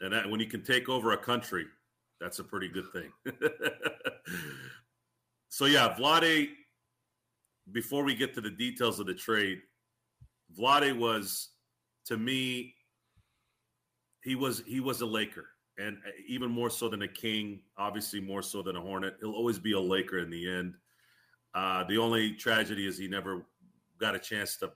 and 0.00 0.12
that, 0.12 0.28
when 0.30 0.40
you 0.40 0.46
can 0.46 0.62
take 0.62 0.88
over 0.88 1.12
a 1.12 1.18
country, 1.18 1.66
that's 2.20 2.38
a 2.38 2.44
pretty 2.44 2.68
good 2.68 2.86
thing. 2.92 3.12
so 5.48 5.66
yeah, 5.66 5.94
Vlade 5.98 6.48
before 7.70 8.02
we 8.02 8.14
get 8.14 8.34
to 8.34 8.40
the 8.40 8.50
details 8.50 8.98
of 8.98 9.06
the 9.06 9.14
trade, 9.14 9.60
Vlade 10.58 10.98
was 10.98 11.50
to 12.06 12.16
me 12.16 12.74
he 14.22 14.34
was 14.34 14.62
he 14.66 14.80
was 14.80 15.00
a 15.00 15.06
Laker 15.06 15.46
and 15.78 15.96
even 16.26 16.50
more 16.50 16.70
so 16.70 16.88
than 16.88 17.02
a 17.02 17.08
King, 17.08 17.60
obviously 17.78 18.20
more 18.20 18.42
so 18.42 18.62
than 18.62 18.76
a 18.76 18.80
Hornet. 18.80 19.16
He'll 19.20 19.32
always 19.32 19.58
be 19.58 19.72
a 19.72 19.80
Laker 19.80 20.18
in 20.18 20.30
the 20.30 20.50
end. 20.50 20.74
Uh, 21.54 21.84
the 21.84 21.98
only 21.98 22.32
tragedy 22.32 22.86
is 22.86 22.98
he 22.98 23.08
never 23.08 23.44
got 23.98 24.14
a 24.14 24.18
chance 24.18 24.56
to 24.58 24.70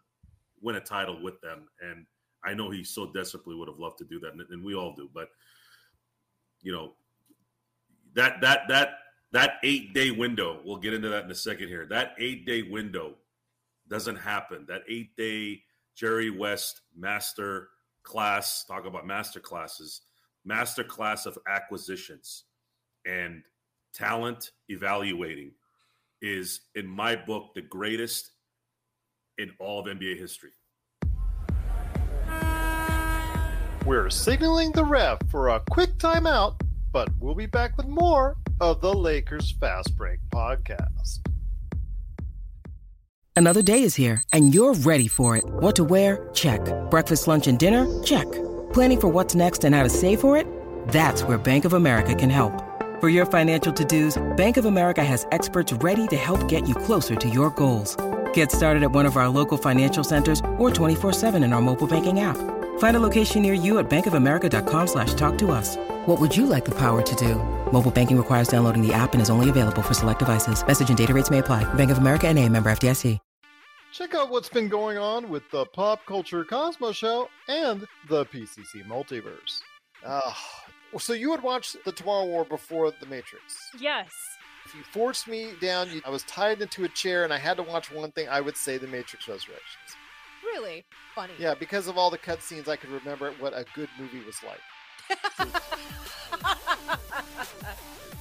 win 0.60 0.76
a 0.76 0.80
title 0.80 1.22
with 1.22 1.40
them, 1.40 1.68
and 1.80 2.06
I 2.44 2.54
know 2.54 2.70
he 2.70 2.84
so 2.84 3.12
desperately 3.12 3.54
would 3.54 3.68
have 3.68 3.78
loved 3.78 3.98
to 3.98 4.04
do 4.04 4.18
that, 4.20 4.32
and, 4.32 4.40
and 4.50 4.64
we 4.64 4.74
all 4.74 4.94
do. 4.94 5.08
But 5.12 5.28
you 6.62 6.72
know 6.72 6.94
that 8.14 8.40
that 8.40 8.62
that 8.68 8.88
that 9.32 9.54
eight 9.62 9.92
day 9.92 10.10
window, 10.10 10.60
we'll 10.64 10.78
get 10.78 10.94
into 10.94 11.08
that 11.08 11.24
in 11.24 11.30
a 11.30 11.34
second 11.34 11.68
here. 11.68 11.86
That 11.86 12.14
eight 12.18 12.46
day 12.46 12.62
window 12.62 13.14
doesn't 13.88 14.16
happen. 14.16 14.64
That 14.68 14.82
eight 14.88 15.16
day 15.16 15.62
Jerry 15.94 16.30
West 16.30 16.82
master 16.96 17.68
class, 18.02 18.64
talk 18.64 18.86
about 18.86 19.06
master 19.06 19.40
classes, 19.40 20.02
master 20.44 20.84
class 20.84 21.26
of 21.26 21.38
acquisitions 21.48 22.44
and 23.04 23.42
talent 23.94 24.52
evaluating 24.68 25.52
is, 26.22 26.60
in 26.74 26.86
my 26.86 27.16
book, 27.16 27.54
the 27.54 27.62
greatest 27.62 28.30
in 29.38 29.52
all 29.58 29.80
of 29.80 29.86
NBA 29.86 30.18
history. 30.18 30.50
We're 33.84 34.10
signaling 34.10 34.72
the 34.72 34.84
ref 34.84 35.18
for 35.30 35.48
a 35.50 35.60
quick 35.70 35.96
timeout, 35.98 36.60
but 36.92 37.08
we'll 37.20 37.34
be 37.34 37.46
back 37.46 37.76
with 37.76 37.86
more 37.86 38.36
of 38.60 38.80
the 38.80 38.92
Lakers 38.92 39.52
Fast 39.52 39.96
Break 39.96 40.20
podcast. 40.32 41.20
Another 43.38 43.60
day 43.60 43.82
is 43.82 43.94
here, 43.94 44.22
and 44.32 44.54
you're 44.54 44.72
ready 44.72 45.08
for 45.08 45.36
it. 45.36 45.44
What 45.44 45.76
to 45.76 45.84
wear? 45.84 46.30
Check. 46.32 46.60
Breakfast, 46.90 47.28
lunch, 47.28 47.46
and 47.46 47.58
dinner? 47.58 47.86
Check. 48.02 48.24
Planning 48.72 49.00
for 49.00 49.08
what's 49.08 49.34
next 49.34 49.62
and 49.62 49.74
how 49.74 49.82
to 49.82 49.90
save 49.90 50.20
for 50.20 50.38
it? 50.38 50.46
That's 50.88 51.22
where 51.22 51.36
Bank 51.36 51.66
of 51.66 51.74
America 51.74 52.14
can 52.14 52.30
help. 52.30 52.62
For 52.98 53.10
your 53.10 53.26
financial 53.26 53.74
to 53.74 53.84
dos, 53.84 54.16
Bank 54.38 54.56
of 54.56 54.64
America 54.64 55.04
has 55.04 55.26
experts 55.32 55.70
ready 55.74 56.06
to 56.06 56.16
help 56.16 56.48
get 56.48 56.66
you 56.66 56.74
closer 56.74 57.14
to 57.14 57.28
your 57.28 57.50
goals. 57.50 57.94
Get 58.32 58.50
started 58.50 58.82
at 58.82 58.90
one 58.90 59.04
of 59.04 59.18
our 59.18 59.28
local 59.28 59.58
financial 59.58 60.02
centers 60.02 60.40
or 60.56 60.70
24-7 60.70 61.44
in 61.44 61.52
our 61.52 61.60
mobile 61.60 61.86
banking 61.86 62.20
app. 62.20 62.38
Find 62.78 62.96
a 62.96 63.00
location 63.00 63.42
near 63.42 63.52
you 63.52 63.78
at 63.78 63.90
bankofamerica.com 63.90 64.86
slash 64.86 65.12
talk 65.12 65.36
to 65.38 65.50
us. 65.50 65.76
What 66.06 66.18
would 66.18 66.34
you 66.34 66.46
like 66.46 66.64
the 66.64 66.78
power 66.78 67.02
to 67.02 67.14
do? 67.16 67.34
Mobile 67.70 67.90
banking 67.90 68.16
requires 68.16 68.48
downloading 68.48 68.80
the 68.80 68.94
app 68.94 69.12
and 69.12 69.20
is 69.20 69.28
only 69.28 69.50
available 69.50 69.82
for 69.82 69.92
select 69.92 70.20
devices. 70.20 70.66
Message 70.66 70.88
and 70.88 70.96
data 70.96 71.12
rates 71.12 71.30
may 71.30 71.38
apply. 71.38 71.64
Bank 71.74 71.90
of 71.90 71.98
America 71.98 72.26
and 72.26 72.38
a 72.38 72.48
member 72.48 72.70
FDIC. 72.70 73.18
Check 73.92 74.14
out 74.14 74.28
what's 74.28 74.50
been 74.50 74.68
going 74.68 74.98
on 74.98 75.30
with 75.30 75.42
the 75.50 75.64
Pop 75.64 76.04
Culture 76.04 76.44
Cosmos 76.44 76.96
Show 76.96 77.30
and 77.48 77.86
the 78.10 78.26
PCC 78.26 78.84
Multiverse. 78.86 79.62
Uh, 80.04 80.32
so 80.98 81.14
you 81.14 81.30
would 81.30 81.42
watch 81.42 81.74
the 81.86 81.92
Tomorrow 81.92 82.26
War 82.26 82.44
before 82.44 82.92
The 83.00 83.06
Matrix? 83.06 83.56
Yes. 83.80 84.10
If 84.66 84.74
you 84.74 84.82
forced 84.92 85.28
me 85.28 85.52
down, 85.62 85.90
you, 85.90 86.02
I 86.04 86.10
was 86.10 86.24
tied 86.24 86.60
into 86.60 86.84
a 86.84 86.88
chair 86.88 87.24
and 87.24 87.32
I 87.32 87.38
had 87.38 87.56
to 87.56 87.62
watch 87.62 87.90
one 87.90 88.12
thing, 88.12 88.28
I 88.28 88.42
would 88.42 88.58
say 88.58 88.76
The 88.76 88.86
Matrix 88.86 89.28
Resurrections. 89.28 89.85
Really? 90.46 90.84
Funny. 91.14 91.34
Yeah, 91.38 91.54
because 91.54 91.88
of 91.88 91.98
all 91.98 92.10
the 92.10 92.18
cutscenes, 92.18 92.68
I 92.68 92.76
could 92.76 92.90
remember 92.90 93.32
what 93.40 93.52
a 93.52 93.64
good 93.74 93.88
movie 93.98 94.24
was 94.24 94.36
like. 94.42 94.60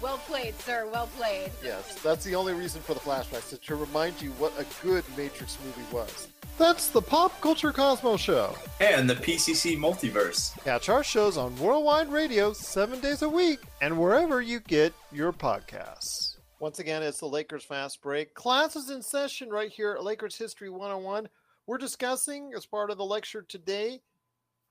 well 0.02 0.18
played, 0.20 0.56
sir. 0.60 0.88
Well 0.92 1.08
played. 1.18 1.52
Yes, 1.64 1.96
that's 2.02 2.26
the 2.26 2.36
only 2.36 2.54
reason 2.54 2.82
for 2.82 2.94
the 2.94 3.00
flashbacks, 3.00 3.54
is 3.54 3.60
to 3.60 3.76
remind 3.76 4.22
you 4.22 4.32
what 4.32 4.54
a 4.60 4.66
good 4.84 5.04
Matrix 5.16 5.58
movie 5.64 5.88
was. 5.92 6.28
That's 6.58 6.88
the 6.88 7.02
Pop 7.02 7.40
Culture 7.42 7.74
Cosmos 7.74 8.22
Show. 8.22 8.56
And 8.80 9.10
the 9.10 9.16
PCC 9.16 9.78
Multiverse. 9.78 10.58
Catch 10.64 10.88
our 10.88 11.04
shows 11.04 11.36
on 11.38 11.56
Worldwide 11.58 12.10
Radio 12.10 12.54
seven 12.54 13.02
days 13.02 13.24
a 13.24 13.30
week 13.30 13.60
and 13.82 14.00
wherever 14.00 14.42
you 14.42 14.62
get 14.62 14.94
your 15.12 15.34
podcasts. 15.34 16.38
Once 16.60 16.80
again, 16.80 17.04
it's 17.04 17.20
the 17.20 17.28
Lakers 17.28 17.66
Fast 17.66 18.02
Break. 18.02 18.34
Class 18.34 18.78
is 18.78 18.90
in 18.90 19.02
session 19.02 19.50
right 19.50 19.70
here 19.70 19.92
at 19.92 20.04
Lakers 20.04 20.38
History 20.38 20.70
101. 20.70 21.28
We're 21.68 21.78
discussing, 21.80 22.52
as 22.56 22.68
part 22.68 22.92
of 22.92 22.98
the 22.98 23.06
lecture 23.06 23.42
today, 23.42 24.00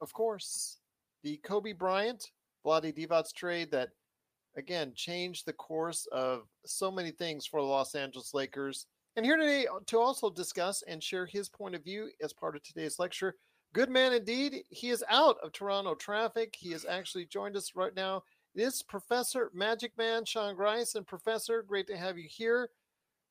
of 0.00 0.12
course, 0.12 0.78
the 1.24 1.38
Kobe 1.38 1.72
Bryant, 1.72 2.30
Vlade 2.64 2.94
Divac 2.96 3.32
trade 3.34 3.72
that, 3.72 3.88
again, 4.56 4.92
changed 4.94 5.44
the 5.44 5.52
course 5.54 6.06
of 6.12 6.42
so 6.64 6.92
many 6.92 7.10
things 7.10 7.46
for 7.46 7.60
the 7.60 7.66
Los 7.66 7.96
Angeles 7.96 8.32
Lakers. 8.32 8.86
And 9.16 9.26
here 9.26 9.36
today 9.36 9.66
uh, 9.66 9.80
to 9.86 9.98
also 9.98 10.30
discuss 10.30 10.82
and 10.86 11.02
share 11.02 11.26
his 11.26 11.48
point 11.48 11.74
of 11.74 11.82
view 11.82 12.10
as 12.22 12.32
part 12.32 12.54
of 12.54 12.62
today's 12.62 13.00
lecture. 13.00 13.34
Good 13.72 13.90
man 13.90 14.12
indeed. 14.12 14.62
He 14.70 14.90
is 14.90 15.04
out 15.08 15.36
of 15.42 15.50
Toronto 15.50 15.96
traffic. 15.96 16.54
He 16.56 16.70
has 16.72 16.84
actually 16.84 17.26
joined 17.26 17.56
us 17.56 17.74
right 17.74 17.94
now. 17.94 18.22
It 18.54 18.62
is 18.62 18.84
Professor 18.84 19.50
Magic 19.52 19.90
Man 19.98 20.24
Sean 20.24 20.54
Grice. 20.54 20.94
And 20.94 21.04
Professor, 21.04 21.62
great 21.62 21.88
to 21.88 21.96
have 21.96 22.18
you 22.18 22.28
here. 22.28 22.70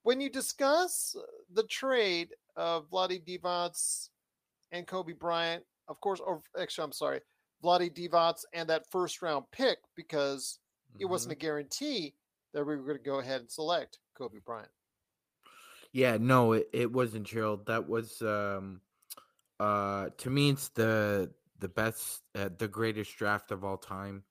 When 0.04 0.20
you 0.20 0.30
discuss 0.30 1.16
uh, 1.18 1.22
the 1.54 1.64
trade 1.64 2.30
of 2.56 2.90
Vlade 2.90 3.26
Divac 3.26 4.10
and 4.72 4.88
Kobe 4.88 5.14
Bryant, 5.14 5.64
of 5.88 6.00
course, 6.02 6.20
or 6.20 6.42
actually, 6.60 6.86
I'm 6.86 6.92
sorry, 6.92 7.22
Vlade 7.64 7.94
Divac 7.94 8.44
and 8.54 8.70
that 8.70 8.90
first 8.92 9.22
round 9.22 9.46
pick, 9.52 9.78
because 9.96 10.60
it 11.00 11.06
wasn't 11.06 11.34
a 11.34 11.36
guarantee 11.36 12.16
that 12.54 12.66
we 12.66 12.76
were 12.76 12.84
going 12.84 12.98
to 12.98 13.04
go 13.04 13.20
ahead 13.20 13.42
and 13.42 13.52
select 13.52 14.00
Kobe 14.16 14.40
Bryant. 14.46 14.70
Yeah, 15.92 16.18
no, 16.20 16.54
it, 16.54 16.70
it 16.74 16.92
wasn't 16.92 17.28
Gerald. 17.28 17.68
That 17.68 17.88
was 17.88 18.22
um 18.22 18.82
uh 19.60 20.10
to 20.18 20.30
me 20.30 20.50
it's 20.50 20.70
the 20.70 21.32
the 21.60 21.68
best 21.68 22.22
uh, 22.36 22.50
the 22.58 22.68
greatest 22.68 23.16
draft 23.16 23.52
of 23.52 23.64
all 23.64 23.78
time. 23.78 24.24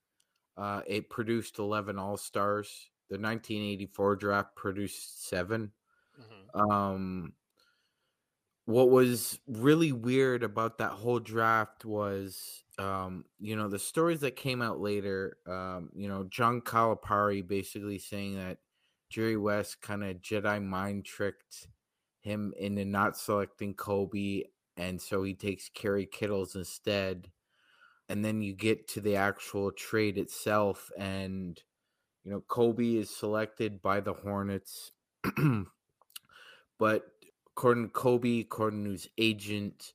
Uh 0.56 0.82
it 0.86 1.08
produced 1.08 1.58
11 1.58 1.98
All-Stars. 1.98 2.90
The 3.10 3.18
1984 3.18 4.16
draft 4.16 4.56
produced 4.56 5.28
7. 5.28 5.70
Um 6.54 7.32
what 8.72 8.90
was 8.90 9.38
really 9.46 9.92
weird 9.92 10.42
about 10.42 10.78
that 10.78 10.92
whole 10.92 11.20
draft 11.20 11.84
was 11.84 12.64
um 12.78 13.24
you 13.38 13.54
know 13.54 13.68
the 13.68 13.78
stories 13.78 14.20
that 14.20 14.34
came 14.34 14.62
out 14.62 14.80
later 14.80 15.36
um 15.46 15.90
you 15.94 16.08
know 16.08 16.24
John 16.24 16.60
Calipari 16.60 17.46
basically 17.46 17.98
saying 17.98 18.36
that 18.36 18.58
Jerry 19.12 19.36
West 19.36 19.82
kind 19.82 20.02
of 20.02 20.16
Jedi 20.22 20.64
mind 20.64 21.04
tricked 21.04 21.68
him 22.22 22.54
into 22.58 22.84
not 22.86 23.16
selecting 23.16 23.74
Kobe, 23.74 24.44
and 24.76 25.00
so 25.00 25.22
he 25.22 25.34
takes 25.34 25.68
Kerry 25.68 26.06
Kittles 26.06 26.56
instead. 26.56 27.30
And 28.08 28.24
then 28.24 28.40
you 28.40 28.54
get 28.54 28.88
to 28.88 29.00
the 29.00 29.16
actual 29.16 29.70
trade 29.70 30.16
itself, 30.16 30.90
and 30.98 31.60
you 32.24 32.30
know 32.30 32.40
Kobe 32.48 32.94
is 32.94 33.14
selected 33.14 33.82
by 33.82 34.00
the 34.00 34.14
Hornets, 34.14 34.92
but 36.78 37.04
according 37.56 37.84
to 37.84 37.90
Kobe, 37.90 38.40
according 38.40 38.84
to 38.84 38.90
his 38.92 39.08
agent, 39.18 39.94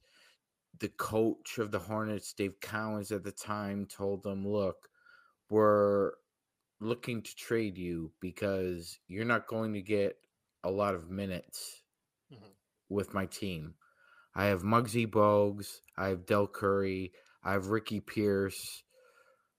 the 0.79 0.89
coach 0.89 1.57
of 1.57 1.71
the 1.71 1.79
Hornets, 1.79 2.33
Dave 2.33 2.59
Cowens, 2.61 3.11
at 3.11 3.23
the 3.23 3.31
time 3.31 3.85
told 3.85 4.23
them, 4.23 4.47
"Look, 4.47 4.89
we're 5.49 6.13
looking 6.79 7.23
to 7.23 7.35
trade 7.35 7.77
you 7.77 8.13
because 8.21 8.99
you're 9.07 9.25
not 9.25 9.47
going 9.47 9.73
to 9.73 9.81
get 9.81 10.19
a 10.63 10.71
lot 10.71 10.95
of 10.95 11.09
minutes 11.09 11.83
Mhm. 12.29 12.53
with 12.89 13.13
my 13.13 13.25
team. 13.25 13.75
I 14.35 14.45
have 14.45 14.63
Muggsy 14.63 15.07
Bogues, 15.07 15.81
I 15.97 16.09
have 16.09 16.25
Del 16.25 16.47
Curry, 16.47 17.13
I 17.43 17.53
have 17.53 17.67
Ricky 17.69 17.99
Pierce, 18.01 18.83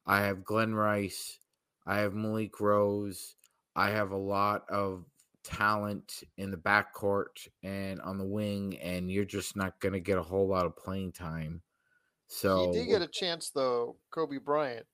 I 0.07 0.23
have 0.23 0.45
Glen 0.45 0.75
Rice, 0.75 1.41
I 1.87 1.99
have 2.01 2.15
Malik 2.15 2.61
Rose, 2.61 3.37
I 3.77 3.91
have 3.91 4.11
a 4.11 4.17
lot 4.19 4.69
of 4.71 5.07
talent 5.49 6.23
in 6.37 6.51
the 6.51 6.57
backcourt 6.57 7.49
and 7.63 8.01
on 8.03 8.19
the 8.19 8.25
wing, 8.25 8.79
and 8.79 9.11
you're 9.11 9.25
just 9.25 9.57
not 9.57 9.81
going 9.81 9.95
to 9.95 10.01
get 10.01 10.19
a 10.19 10.23
whole 10.23 10.47
lot 10.47 10.67
of 10.67 10.77
playing 10.77 11.13
time. 11.13 11.63
So 12.27 12.73
he 12.73 12.79
did 12.79 12.87
get 12.89 13.03
a 13.03 13.09
chance, 13.09 13.51
though, 13.51 13.97
Kobe 14.11 14.39
Bryant, 14.39 14.87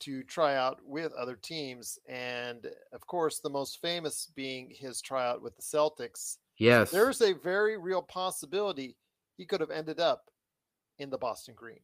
to 0.00 0.22
try 0.24 0.56
out 0.56 0.84
with 0.84 1.12
other 1.14 1.36
teams. 1.36 1.98
And 2.06 2.70
of 2.92 3.06
course, 3.06 3.40
the 3.40 3.50
most 3.50 3.80
famous 3.80 4.26
being 4.34 4.70
his 4.70 5.00
tryout 5.00 5.42
with 5.42 5.56
the 5.56 5.62
Celtics. 5.62 6.38
yes, 6.58 6.90
There's 6.90 7.22
a 7.22 7.32
very 7.32 7.78
real 7.78 8.02
possibility 8.02 8.96
he 9.36 9.46
could 9.46 9.60
have 9.60 9.70
ended 9.70 9.98
up 10.00 10.30
in 10.98 11.10
the 11.10 11.18
Boston 11.18 11.54
Green. 11.54 11.80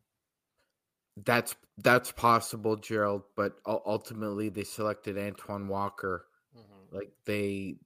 That's 1.17 1.55
that's 1.79 2.13
possible, 2.13 2.77
Gerald. 2.77 3.25
But 3.37 3.61
ultimately, 3.67 4.49
they 4.49 4.65
selected 4.65 5.19
Antoine 5.19 5.69
Walker. 5.69 6.27
Mhm. 6.57 6.93
Like 6.93 7.13
they, 7.25 7.77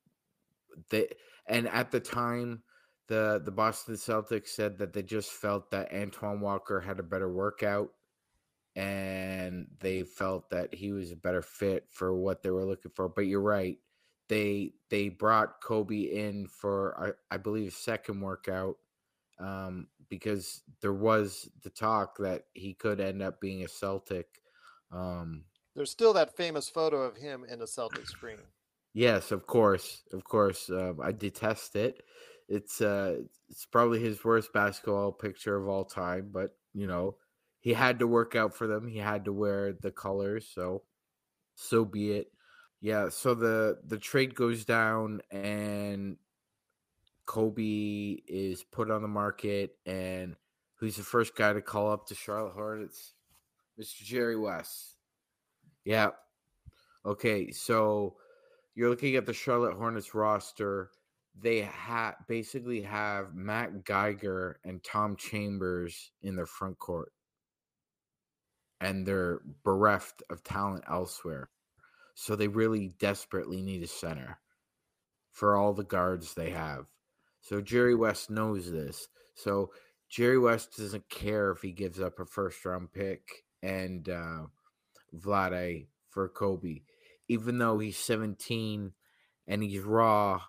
they, 0.91 1.09
and 1.49 1.69
at 1.69 1.91
the 1.91 2.01
time, 2.01 2.63
the 3.09 3.43
the 3.45 3.51
Boston 3.51 3.95
Celtics 3.95 4.49
said 4.49 4.79
that 4.79 4.93
they 4.93 5.03
just 5.03 5.31
felt 5.31 5.71
that 5.71 5.93
Antoine 5.93 6.41
Walker 6.41 6.81
had 6.81 6.99
a 6.99 7.03
better 7.03 7.33
workout, 7.33 7.91
and 8.77 9.67
they 9.81 10.03
felt 10.03 10.51
that 10.51 10.75
he 10.75 10.93
was 10.93 11.13
a 11.13 11.17
better 11.17 11.43
fit 11.43 11.87
for 11.91 12.15
what 12.15 12.43
they 12.43 12.51
were 12.51 12.65
looking 12.65 12.93
for. 12.95 13.09
But 13.09 13.27
you're 13.27 13.41
right. 13.41 13.79
They 14.29 14.73
they 14.89 15.11
brought 15.11 15.61
Kobe 15.63 16.03
in 16.03 16.47
for 16.49 17.15
I, 17.31 17.35
I 17.35 17.37
believe 17.37 17.75
second 17.75 18.21
workout 18.21 18.77
um, 19.39 19.89
because 20.09 20.63
there 20.81 20.93
was 20.93 21.49
the 21.63 21.71
talk 21.71 22.17
that 22.19 22.45
he 22.55 22.75
could 22.75 23.01
end 23.01 23.23
up 23.23 23.41
being 23.41 23.65
a 23.65 23.69
Celtic. 23.69 24.27
Um, 24.93 25.45
There's 25.75 25.91
still 25.91 26.13
that 26.15 26.37
famous 26.37 26.69
photo 26.69 27.03
of 27.03 27.17
him 27.17 27.45
in 27.49 27.59
the 27.59 27.67
Celtic 27.67 28.07
green. 28.21 28.39
Yes, 28.95 29.33
of 29.33 29.47
course, 29.47 30.03
of 30.13 30.25
course. 30.25 30.71
Um, 30.71 31.01
I 31.03 31.13
detest 31.13 31.77
it. 31.77 32.03
It's 32.49 32.81
uh, 32.81 33.19
it's 33.51 33.67
probably 33.67 34.01
his 34.01 34.25
worst 34.25 34.53
basketball 34.53 35.13
picture 35.13 35.57
of 35.57 35.69
all 35.69 35.85
time. 35.85 36.31
But 36.33 36.57
you 36.73 36.87
know, 36.87 37.17
he 37.61 37.75
had 37.75 37.99
to 37.99 38.07
work 38.07 38.35
out 38.35 38.55
for 38.55 38.67
them. 38.67 38.87
He 38.87 38.99
had 38.99 39.27
to 39.27 39.33
wear 39.33 39.73
the 39.73 39.91
colors. 39.91 40.49
So, 40.55 40.83
so 41.55 41.85
be 41.85 42.13
it. 42.13 42.33
Yeah. 42.81 43.09
So 43.11 43.35
the 43.35 43.79
the 43.87 43.99
trade 43.99 44.35
goes 44.35 44.65
down 44.65 45.21
and 45.31 46.17
Kobe 47.27 48.17
is 48.27 48.63
put 48.63 48.91
on 48.91 49.03
the 49.03 49.09
market, 49.09 49.77
and 49.87 50.37
who's 50.77 50.97
the 50.97 51.03
first 51.03 51.35
guy 51.35 51.53
to 51.53 51.63
call 51.63 51.91
up 51.91 52.07
to 52.09 52.15
Charlotte 52.15 52.53
Hornets? 52.55 53.15
Mr. 53.81 54.05
Jerry 54.05 54.37
West. 54.37 54.97
Yeah. 55.85 56.11
Okay, 57.05 57.51
so 57.51 58.17
you're 58.75 58.91
looking 58.91 59.17
at 59.17 59.27
the 59.27 59.33
Charlotte 59.33 59.75
Hornets 59.75 60.15
roster. 60.15 60.91
They 61.41 61.63
ha- 61.63 62.17
basically 62.29 62.83
have 62.83 63.35
Matt 63.35 63.85
Geiger 63.85 64.61
and 64.65 64.83
Tom 64.85 65.17
Chambers 65.17 66.13
in 66.23 66.37
their 66.37 66.47
front 66.47 66.79
court, 66.79 67.13
and 68.81 69.07
they're 69.07 69.41
bereft 69.65 70.23
of 70.31 70.45
talent 70.45 70.85
elsewhere. 70.89 71.51
So 72.15 72.37
they 72.37 72.49
really 72.49 72.95
desperately 73.01 73.63
need 73.63 73.83
a 73.83 73.89
center 73.89 74.39
for 75.33 75.57
all 75.57 75.73
the 75.73 75.83
guards 75.83 76.35
they 76.35 76.51
have. 76.51 76.87
So 77.41 77.61
Jerry 77.61 77.97
West 77.97 78.31
knows 78.31 78.71
this. 78.71 79.09
So 79.35 79.73
Jerry 80.09 80.39
West 80.39 80.77
doesn't 80.77 81.09
care 81.11 81.51
if 81.51 81.61
he 81.61 81.73
gives 81.73 82.01
up 82.01 82.21
a 82.21 82.25
first 82.25 82.65
round 82.65 82.93
pick 82.93 83.45
and 83.63 84.09
uh, 84.09 84.43
Vlade 85.19 85.89
for 86.09 86.29
Kobe, 86.29 86.83
even 87.29 87.59
though 87.59 87.79
he's 87.79 87.97
17 87.97 88.93
and 89.47 89.63
he's 89.63 89.81
raw 89.81 90.41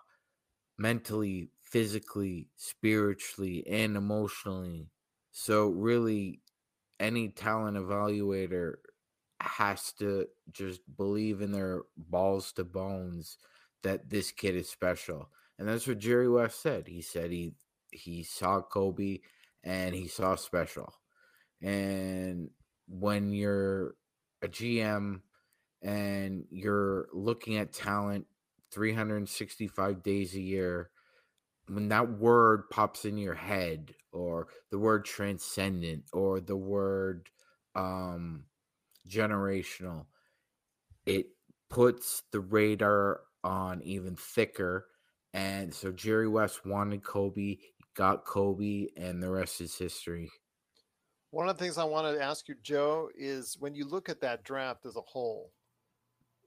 mentally, 0.78 1.50
physically, 1.62 2.48
spiritually, 2.56 3.66
and 3.68 3.96
emotionally. 3.96 4.90
So 5.32 5.68
really, 5.68 6.40
any 6.98 7.28
talent 7.28 7.76
evaluator 7.76 8.74
has 9.40 9.92
to 9.98 10.26
just 10.50 10.80
believe 10.96 11.40
in 11.40 11.52
their 11.52 11.82
balls 11.96 12.52
to 12.52 12.64
bones 12.64 13.38
that 13.82 14.08
this 14.08 14.30
kid 14.30 14.56
is 14.56 14.68
special. 14.68 15.30
And 15.58 15.68
that's 15.68 15.86
what 15.86 15.98
Jerry 15.98 16.28
West 16.28 16.62
said. 16.62 16.88
He 16.88 17.02
said 17.02 17.30
he 17.30 17.54
he 17.90 18.22
saw 18.22 18.60
Kobe 18.60 19.20
and 19.62 19.94
he 19.94 20.06
saw 20.06 20.36
special. 20.36 20.92
And 21.62 22.50
when 22.88 23.32
you're 23.32 23.94
a 24.42 24.48
GM 24.48 25.20
and 25.86 26.44
you're 26.50 27.06
looking 27.12 27.58
at 27.58 27.72
talent 27.72 28.26
365 28.72 30.02
days 30.02 30.34
a 30.34 30.40
year, 30.40 30.90
when 31.68 31.88
that 31.90 32.18
word 32.18 32.64
pops 32.70 33.04
in 33.04 33.16
your 33.16 33.36
head, 33.36 33.94
or 34.12 34.48
the 34.72 34.78
word 34.78 35.04
transcendent, 35.04 36.02
or 36.12 36.40
the 36.40 36.56
word 36.56 37.28
um, 37.76 38.44
generational. 39.08 40.06
It 41.06 41.26
puts 41.70 42.24
the 42.32 42.40
radar 42.40 43.20
on 43.44 43.80
even 43.82 44.16
thicker. 44.16 44.88
And 45.34 45.72
so 45.72 45.92
Jerry 45.92 46.26
West 46.26 46.66
wanted 46.66 47.04
Kobe, 47.04 47.58
got 47.94 48.24
Kobe, 48.24 48.88
and 48.96 49.22
the 49.22 49.30
rest 49.30 49.60
is 49.60 49.76
history. 49.76 50.30
One 51.30 51.48
of 51.48 51.56
the 51.56 51.62
things 51.62 51.78
I 51.78 51.84
wanted 51.84 52.14
to 52.14 52.24
ask 52.24 52.48
you, 52.48 52.56
Joe, 52.60 53.08
is 53.16 53.56
when 53.60 53.76
you 53.76 53.86
look 53.86 54.08
at 54.08 54.20
that 54.22 54.42
draft 54.42 54.84
as 54.84 54.96
a 54.96 55.02
whole, 55.02 55.52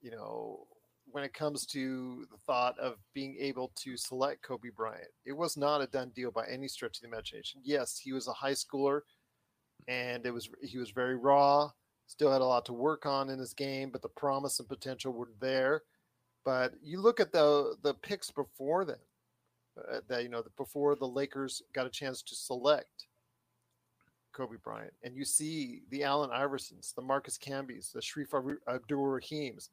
you 0.02 0.12
know, 0.12 0.68
when 1.12 1.24
it 1.24 1.34
comes 1.34 1.66
to 1.68 2.26
the 2.32 2.38
thought 2.46 2.78
of 2.80 2.96
being 3.14 3.36
able 3.40 3.72
to 3.76 3.98
select 3.98 4.44
Kobe 4.44 4.70
Bryant, 4.76 5.10
it 5.26 5.34
was 5.34 5.58
not 5.58 5.82
a 5.82 5.88
done 5.88 6.12
deal 6.16 6.32
by 6.32 6.46
any 6.48 6.68
stretch 6.68 6.98
of 6.98 7.02
the 7.02 7.08
imagination. 7.08 7.62
Yes, 7.64 7.98
he 7.98 8.14
was 8.14 8.28
a 8.28 8.34
high 8.34 8.54
schooler, 8.54 9.02
and 9.88 10.26
it 10.26 10.32
was 10.32 10.50
he 10.62 10.78
was 10.78 10.92
very 10.92 11.16
raw. 11.16 11.72
Still 12.08 12.32
had 12.32 12.42
a 12.42 12.46
lot 12.46 12.66
to 12.66 12.74
work 12.74 13.06
on 13.06 13.30
in 13.30 13.40
his 13.40 13.54
game, 13.54 13.90
but 13.92 14.02
the 14.02 14.10
promise 14.10 14.60
and 14.60 14.68
potential 14.68 15.14
were 15.14 15.32
there. 15.40 15.84
But 16.44 16.74
you 16.82 17.02
look 17.02 17.20
at 17.20 17.32
the 17.32 17.76
the 17.82 17.94
picks 17.94 18.32
before 18.32 18.86
then, 18.86 18.98
uh, 19.78 20.00
that 20.08 20.24
you 20.24 20.30
know 20.30 20.44
before 20.58 20.96
the 20.96 21.08
Lakers 21.08 21.62
got 21.74 21.86
a 21.86 21.92
chance 21.92 22.22
to 22.24 22.36
select 22.36 23.08
Kobe 24.34 24.58
Bryant, 24.64 24.94
and 25.04 25.16
you 25.16 25.26
see 25.26 25.82
the 25.90 26.04
Allen 26.04 26.30
Iversons, 26.30 26.94
the 26.94 27.02
Marcus 27.02 27.38
Camby's, 27.38 27.92
the 27.94 28.00
Shareef 28.00 28.58
Abdur 28.68 28.96
Rahims. 28.96 29.70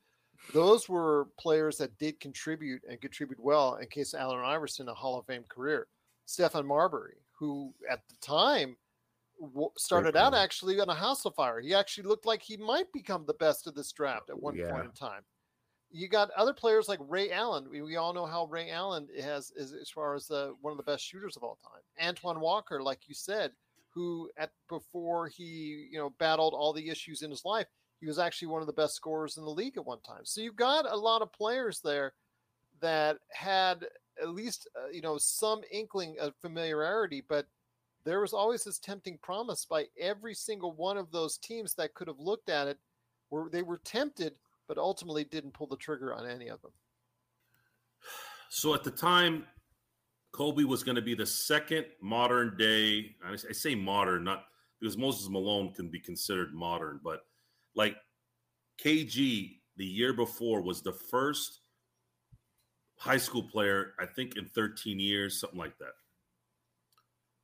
Those 0.52 0.88
were 0.88 1.28
players 1.38 1.78
that 1.78 1.98
did 1.98 2.20
contribute 2.20 2.82
and 2.88 3.00
contribute 3.00 3.40
well. 3.40 3.76
In 3.76 3.86
case 3.88 4.14
Allen 4.14 4.44
Iverson, 4.44 4.88
a 4.88 4.94
Hall 4.94 5.18
of 5.18 5.26
Fame 5.26 5.44
career. 5.48 5.88
Stephon 6.26 6.66
Marbury, 6.66 7.18
who 7.38 7.72
at 7.90 8.00
the 8.08 8.16
time 8.20 8.76
started 9.76 10.16
out 10.16 10.34
actually 10.34 10.80
on 10.80 10.88
a 10.88 10.94
house 10.94 11.24
of 11.24 11.34
fire. 11.34 11.60
He 11.60 11.74
actually 11.74 12.08
looked 12.08 12.26
like 12.26 12.42
he 12.42 12.56
might 12.56 12.90
become 12.92 13.24
the 13.26 13.34
best 13.34 13.66
of 13.66 13.74
this 13.74 13.92
draft 13.92 14.30
at 14.30 14.40
one 14.40 14.56
yeah. 14.56 14.70
point 14.70 14.86
in 14.86 14.92
time. 14.92 15.22
You 15.90 16.08
got 16.08 16.30
other 16.32 16.52
players 16.52 16.88
like 16.88 16.98
Ray 17.06 17.30
Allen. 17.30 17.66
We, 17.70 17.80
we 17.82 17.96
all 17.96 18.12
know 18.12 18.26
how 18.26 18.46
Ray 18.46 18.70
Allen 18.70 19.08
has 19.22 19.52
is 19.52 19.72
as 19.72 19.88
far 19.88 20.14
as 20.14 20.30
uh, 20.30 20.50
one 20.60 20.72
of 20.72 20.76
the 20.78 20.82
best 20.82 21.04
shooters 21.04 21.36
of 21.36 21.44
all 21.44 21.58
time. 21.62 22.08
Antoine 22.08 22.40
Walker, 22.40 22.82
like 22.82 23.00
you 23.06 23.14
said, 23.14 23.52
who 23.94 24.28
at 24.36 24.50
before 24.68 25.28
he 25.28 25.88
you 25.90 25.98
know 25.98 26.10
battled 26.18 26.54
all 26.54 26.72
the 26.72 26.88
issues 26.88 27.22
in 27.22 27.30
his 27.30 27.44
life, 27.44 27.66
he 28.00 28.06
was 28.06 28.18
actually 28.18 28.48
one 28.48 28.60
of 28.60 28.66
the 28.66 28.72
best 28.72 28.94
scorers 28.94 29.36
in 29.36 29.44
the 29.44 29.50
league 29.50 29.76
at 29.76 29.86
one 29.86 30.00
time. 30.00 30.24
So 30.24 30.40
you've 30.40 30.56
got 30.56 30.90
a 30.90 30.96
lot 30.96 31.22
of 31.22 31.32
players 31.32 31.80
there 31.82 32.12
that 32.80 33.18
had 33.32 33.86
at 34.20 34.30
least 34.30 34.68
uh, 34.76 34.88
you 34.90 35.02
know 35.02 35.18
some 35.18 35.62
inkling 35.70 36.16
of 36.20 36.34
familiarity, 36.40 37.22
but 37.26 37.46
there 38.06 38.20
was 38.20 38.32
always 38.32 38.62
this 38.62 38.78
tempting 38.78 39.18
promise 39.20 39.66
by 39.68 39.86
every 40.00 40.32
single 40.32 40.72
one 40.72 40.96
of 40.96 41.10
those 41.10 41.36
teams 41.36 41.74
that 41.74 41.92
could 41.92 42.06
have 42.06 42.20
looked 42.20 42.48
at 42.48 42.68
it 42.68 42.78
where 43.28 43.50
they 43.50 43.62
were 43.62 43.80
tempted 43.84 44.34
but 44.68 44.78
ultimately 44.78 45.24
didn't 45.24 45.52
pull 45.52 45.66
the 45.66 45.76
trigger 45.76 46.14
on 46.14 46.26
any 46.26 46.48
of 46.48 46.62
them 46.62 46.70
so 48.48 48.74
at 48.74 48.84
the 48.84 48.90
time 48.90 49.44
kobe 50.32 50.62
was 50.62 50.82
going 50.82 50.94
to 50.94 51.02
be 51.02 51.14
the 51.14 51.26
second 51.26 51.84
modern 52.00 52.56
day 52.56 53.14
i 53.24 53.34
say 53.36 53.74
modern 53.74 54.22
not 54.22 54.44
because 54.80 54.96
moses 54.96 55.28
malone 55.28 55.72
can 55.74 55.90
be 55.90 56.00
considered 56.00 56.54
modern 56.54 57.00
but 57.02 57.22
like 57.76 57.96
kg 58.82 59.50
the 59.76 59.84
year 59.84 60.12
before 60.12 60.60
was 60.60 60.82
the 60.82 60.92
first 60.92 61.60
high 62.98 63.16
school 63.16 63.42
player 63.42 63.92
i 64.00 64.06
think 64.06 64.36
in 64.36 64.46
13 64.46 64.98
years 64.98 65.38
something 65.38 65.58
like 65.58 65.76
that 65.78 65.92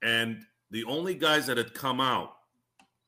and 0.03 0.45
the 0.71 0.85
only 0.85 1.15
guys 1.15 1.47
that 1.47 1.59
had 1.59 1.75
come 1.75 2.01
out 2.01 2.33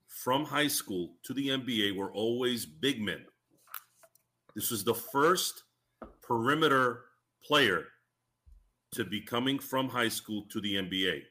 from 0.08 0.44
high 0.44 0.68
school 0.68 1.16
to 1.24 1.34
the 1.34 1.48
NBA 1.48 1.96
were 1.96 2.12
always 2.12 2.64
big 2.64 3.02
men. 3.02 3.24
This 4.54 4.70
was 4.70 4.84
the 4.84 4.94
first 4.94 5.64
perimeter 6.22 7.00
player 7.44 7.87
to 8.92 9.04
be 9.04 9.20
coming 9.20 9.58
from 9.58 9.88
high 9.88 10.08
school 10.08 10.44
to 10.52 10.60
the 10.60 10.76
NBA. 10.76 11.22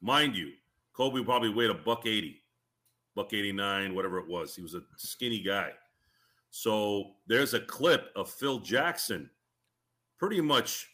Mind 0.00 0.36
you, 0.36 0.50
Kobe 0.96 1.24
probably 1.24 1.48
weighed 1.48 1.70
a 1.70 1.74
buck 1.74 2.06
80, 2.06 2.40
buck 3.14 3.32
89, 3.32 3.94
whatever 3.94 4.18
it 4.18 4.28
was. 4.28 4.54
He 4.54 4.62
was 4.62 4.74
a 4.74 4.82
skinny 4.96 5.40
guy. 5.40 5.70
So 6.50 7.12
there's 7.26 7.54
a 7.54 7.60
clip 7.60 8.10
of 8.16 8.30
Phil 8.30 8.58
Jackson 8.58 9.30
pretty 10.18 10.40
much 10.40 10.88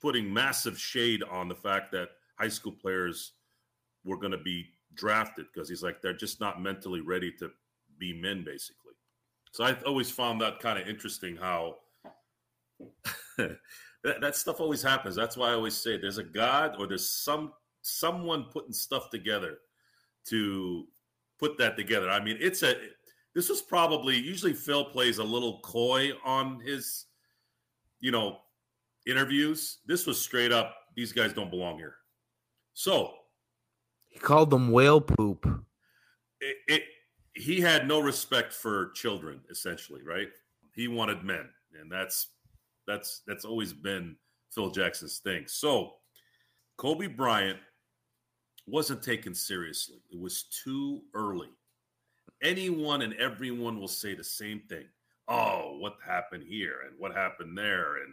putting 0.00 0.32
massive 0.32 0.78
shade 0.78 1.22
on 1.24 1.48
the 1.48 1.54
fact 1.54 1.92
that 1.92 2.10
high 2.38 2.48
school 2.48 2.72
players 2.72 3.32
were 4.04 4.16
going 4.16 4.32
to 4.32 4.38
be 4.38 4.66
drafted 4.94 5.46
because 5.52 5.68
he's 5.68 5.82
like 5.82 6.00
they're 6.00 6.12
just 6.12 6.40
not 6.40 6.62
mentally 6.62 7.00
ready 7.00 7.30
to 7.30 7.50
be 7.98 8.12
men 8.12 8.44
basically 8.44 8.94
so 9.52 9.64
i 9.64 9.76
always 9.84 10.10
found 10.10 10.40
that 10.40 10.60
kind 10.60 10.78
of 10.78 10.88
interesting 10.88 11.36
how 11.36 11.76
that, 13.38 14.20
that 14.20 14.36
stuff 14.36 14.60
always 14.60 14.82
happens 14.82 15.14
that's 15.14 15.36
why 15.36 15.50
i 15.50 15.54
always 15.54 15.76
say 15.76 15.98
there's 15.98 16.18
a 16.18 16.24
god 16.24 16.76
or 16.78 16.86
there's 16.86 17.08
some 17.08 17.52
someone 17.82 18.44
putting 18.44 18.72
stuff 18.72 19.10
together 19.10 19.58
to 20.24 20.86
put 21.38 21.58
that 21.58 21.76
together 21.76 22.10
i 22.10 22.22
mean 22.22 22.36
it's 22.40 22.62
a 22.62 22.74
this 23.34 23.48
was 23.48 23.60
probably 23.62 24.16
usually 24.16 24.52
phil 24.52 24.84
plays 24.84 25.18
a 25.18 25.24
little 25.24 25.60
coy 25.60 26.10
on 26.24 26.60
his 26.60 27.06
you 28.00 28.10
know 28.10 28.38
interviews 29.06 29.78
this 29.86 30.06
was 30.06 30.20
straight 30.20 30.52
up 30.52 30.74
these 30.94 31.12
guys 31.12 31.32
don't 31.32 31.50
belong 31.50 31.76
here 31.78 31.96
so 32.74 33.14
he 34.16 34.20
called 34.20 34.48
them 34.48 34.70
whale 34.70 35.02
poop. 35.02 35.46
It, 36.40 36.56
it, 36.68 36.82
he 37.34 37.60
had 37.60 37.86
no 37.86 38.00
respect 38.00 38.50
for 38.50 38.90
children, 38.92 39.42
essentially, 39.50 40.00
right? 40.02 40.28
He 40.74 40.88
wanted 40.88 41.22
men, 41.22 41.50
and 41.78 41.92
that's 41.92 42.28
that's 42.86 43.20
that's 43.26 43.44
always 43.44 43.74
been 43.74 44.16
Phil 44.52 44.70
Jackson's 44.70 45.18
thing. 45.18 45.44
So 45.48 45.96
Kobe 46.78 47.08
Bryant 47.08 47.58
wasn't 48.66 49.02
taken 49.02 49.34
seriously. 49.34 50.02
It 50.10 50.18
was 50.18 50.44
too 50.44 51.02
early. 51.14 51.50
Anyone 52.42 53.02
and 53.02 53.14
everyone 53.14 53.78
will 53.78 53.88
say 53.88 54.14
the 54.14 54.24
same 54.24 54.60
thing. 54.68 54.86
Oh, 55.28 55.78
what 55.78 55.96
happened 56.04 56.44
here 56.46 56.76
and 56.86 56.98
what 56.98 57.14
happened 57.14 57.56
there 57.56 57.96
and 57.96 58.12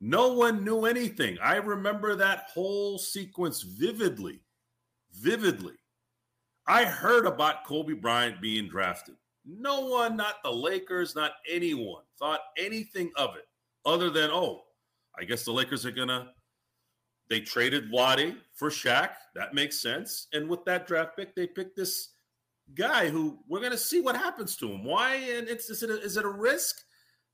no 0.00 0.32
one 0.32 0.64
knew 0.64 0.86
anything. 0.86 1.38
I 1.42 1.56
remember 1.56 2.16
that 2.16 2.48
whole 2.52 2.98
sequence 2.98 3.62
vividly 3.62 4.40
vividly. 5.14 5.74
I 6.66 6.84
heard 6.84 7.26
about 7.26 7.64
Kobe 7.66 7.94
Bryant 7.94 8.40
being 8.40 8.68
drafted. 8.68 9.16
No 9.44 9.80
one, 9.86 10.16
not 10.16 10.36
the 10.42 10.52
Lakers, 10.52 11.16
not 11.16 11.32
anyone, 11.48 12.02
thought 12.18 12.40
anything 12.58 13.10
of 13.16 13.36
it 13.36 13.46
other 13.86 14.10
than, 14.10 14.30
oh, 14.30 14.62
I 15.18 15.24
guess 15.24 15.44
the 15.44 15.52
Lakers 15.52 15.84
are 15.86 15.90
gonna. 15.90 16.30
They 17.30 17.40
traded 17.40 17.90
Lottie 17.90 18.36
for 18.54 18.68
Shaq. 18.68 19.10
That 19.36 19.54
makes 19.54 19.80
sense. 19.80 20.26
And 20.32 20.48
with 20.48 20.64
that 20.64 20.86
draft 20.86 21.16
pick, 21.16 21.34
they 21.34 21.46
picked 21.46 21.76
this 21.76 22.08
guy 22.74 23.08
who 23.08 23.38
we're 23.48 23.62
gonna 23.62 23.78
see 23.78 24.00
what 24.00 24.16
happens 24.16 24.56
to 24.56 24.70
him. 24.70 24.84
Why? 24.84 25.14
And 25.14 25.48
it's 25.48 25.70
is 25.70 25.82
it 25.82 25.90
a, 25.90 26.00
is 26.02 26.16
it 26.16 26.24
a 26.24 26.28
risk? 26.28 26.76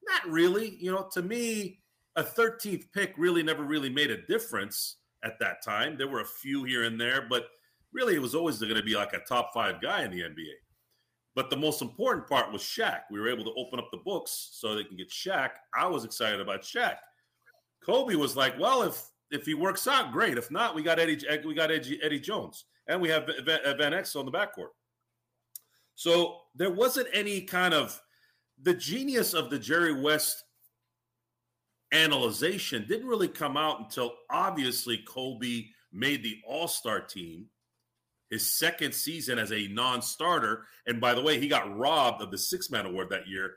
Not 0.06 0.30
really. 0.30 0.76
You 0.78 0.92
know, 0.92 1.08
to 1.14 1.22
me, 1.22 1.80
a 2.14 2.22
13th 2.22 2.92
pick 2.92 3.14
really 3.16 3.42
never 3.42 3.64
really 3.64 3.90
made 3.90 4.10
a 4.10 4.26
difference 4.26 4.96
at 5.24 5.38
that 5.40 5.64
time. 5.64 5.96
There 5.96 6.08
were 6.08 6.20
a 6.20 6.26
few 6.26 6.64
here 6.64 6.84
and 6.84 7.00
there, 7.00 7.26
but 7.28 7.46
really 7.92 8.14
it 8.14 8.22
was 8.22 8.34
always 8.34 8.58
going 8.58 8.74
to 8.74 8.82
be 8.82 8.94
like 8.94 9.14
a 9.14 9.20
top 9.20 9.50
five 9.52 9.80
guy 9.80 10.04
in 10.04 10.10
the 10.10 10.20
NBA. 10.20 10.52
But 11.34 11.50
the 11.50 11.56
most 11.56 11.82
important 11.82 12.28
part 12.28 12.52
was 12.52 12.62
Shaq. 12.62 13.00
We 13.10 13.20
were 13.20 13.28
able 13.28 13.44
to 13.44 13.52
open 13.58 13.78
up 13.78 13.88
the 13.90 14.00
books 14.04 14.50
so 14.52 14.74
they 14.74 14.84
can 14.84 14.96
get 14.96 15.10
Shaq. 15.10 15.50
I 15.74 15.86
was 15.86 16.04
excited 16.04 16.40
about 16.40 16.62
Shaq. 16.62 16.96
Kobe 17.84 18.14
was 18.14 18.36
like, 18.36 18.58
well, 18.58 18.82
if 18.82 19.02
if 19.30 19.44
he 19.44 19.54
works 19.54 19.86
out, 19.86 20.12
great. 20.12 20.38
If 20.38 20.50
not, 20.50 20.74
we 20.74 20.82
got 20.82 20.98
Eddie 20.98 21.18
we 21.44 21.54
got 21.54 21.70
Eddie, 21.70 21.98
Eddie 22.02 22.20
Jones, 22.20 22.64
and 22.86 23.00
we 23.00 23.08
have 23.08 23.28
Van, 23.44 23.60
uh, 23.64 23.74
Van 23.74 23.92
Exel 23.92 24.20
on 24.20 24.26
the 24.26 24.32
backcourt. 24.32 24.70
So 25.94 26.40
there 26.54 26.70
wasn't 26.70 27.08
any 27.12 27.40
kind 27.40 27.74
of 27.74 28.00
the 28.62 28.74
genius 28.74 29.34
of 29.34 29.50
the 29.50 29.58
Jerry 29.58 30.00
West 30.00 30.44
analyzation 31.92 32.84
didn't 32.88 33.06
really 33.06 33.28
come 33.28 33.56
out 33.56 33.80
until 33.80 34.12
obviously 34.30 34.98
Kobe 35.06 35.66
made 35.92 36.22
the 36.22 36.38
All 36.46 36.68
Star 36.68 37.00
team 37.00 37.46
his 38.30 38.46
second 38.46 38.92
season 38.92 39.38
as 39.38 39.52
a 39.52 39.68
non-starter. 39.68 40.64
And 40.86 41.00
by 41.00 41.14
the 41.14 41.22
way, 41.22 41.38
he 41.38 41.48
got 41.48 41.76
robbed 41.76 42.22
of 42.22 42.30
the 42.30 42.38
six-man 42.38 42.86
award 42.86 43.10
that 43.10 43.28
year. 43.28 43.54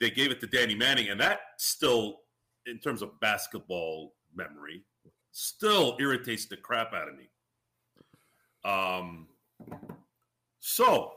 They 0.00 0.10
gave 0.10 0.30
it 0.30 0.40
to 0.40 0.46
Danny 0.46 0.76
Manning, 0.76 1.08
and 1.08 1.20
that 1.20 1.40
still, 1.56 2.20
in 2.66 2.78
terms 2.78 3.02
of 3.02 3.18
basketball 3.20 4.14
memory, 4.38 4.84
still 5.32 5.96
irritates 6.00 6.46
the 6.46 6.56
crap 6.56 6.94
out 6.94 7.08
of 7.08 7.14
me. 7.16 7.28
Um, 8.64 9.28
so 10.60 11.12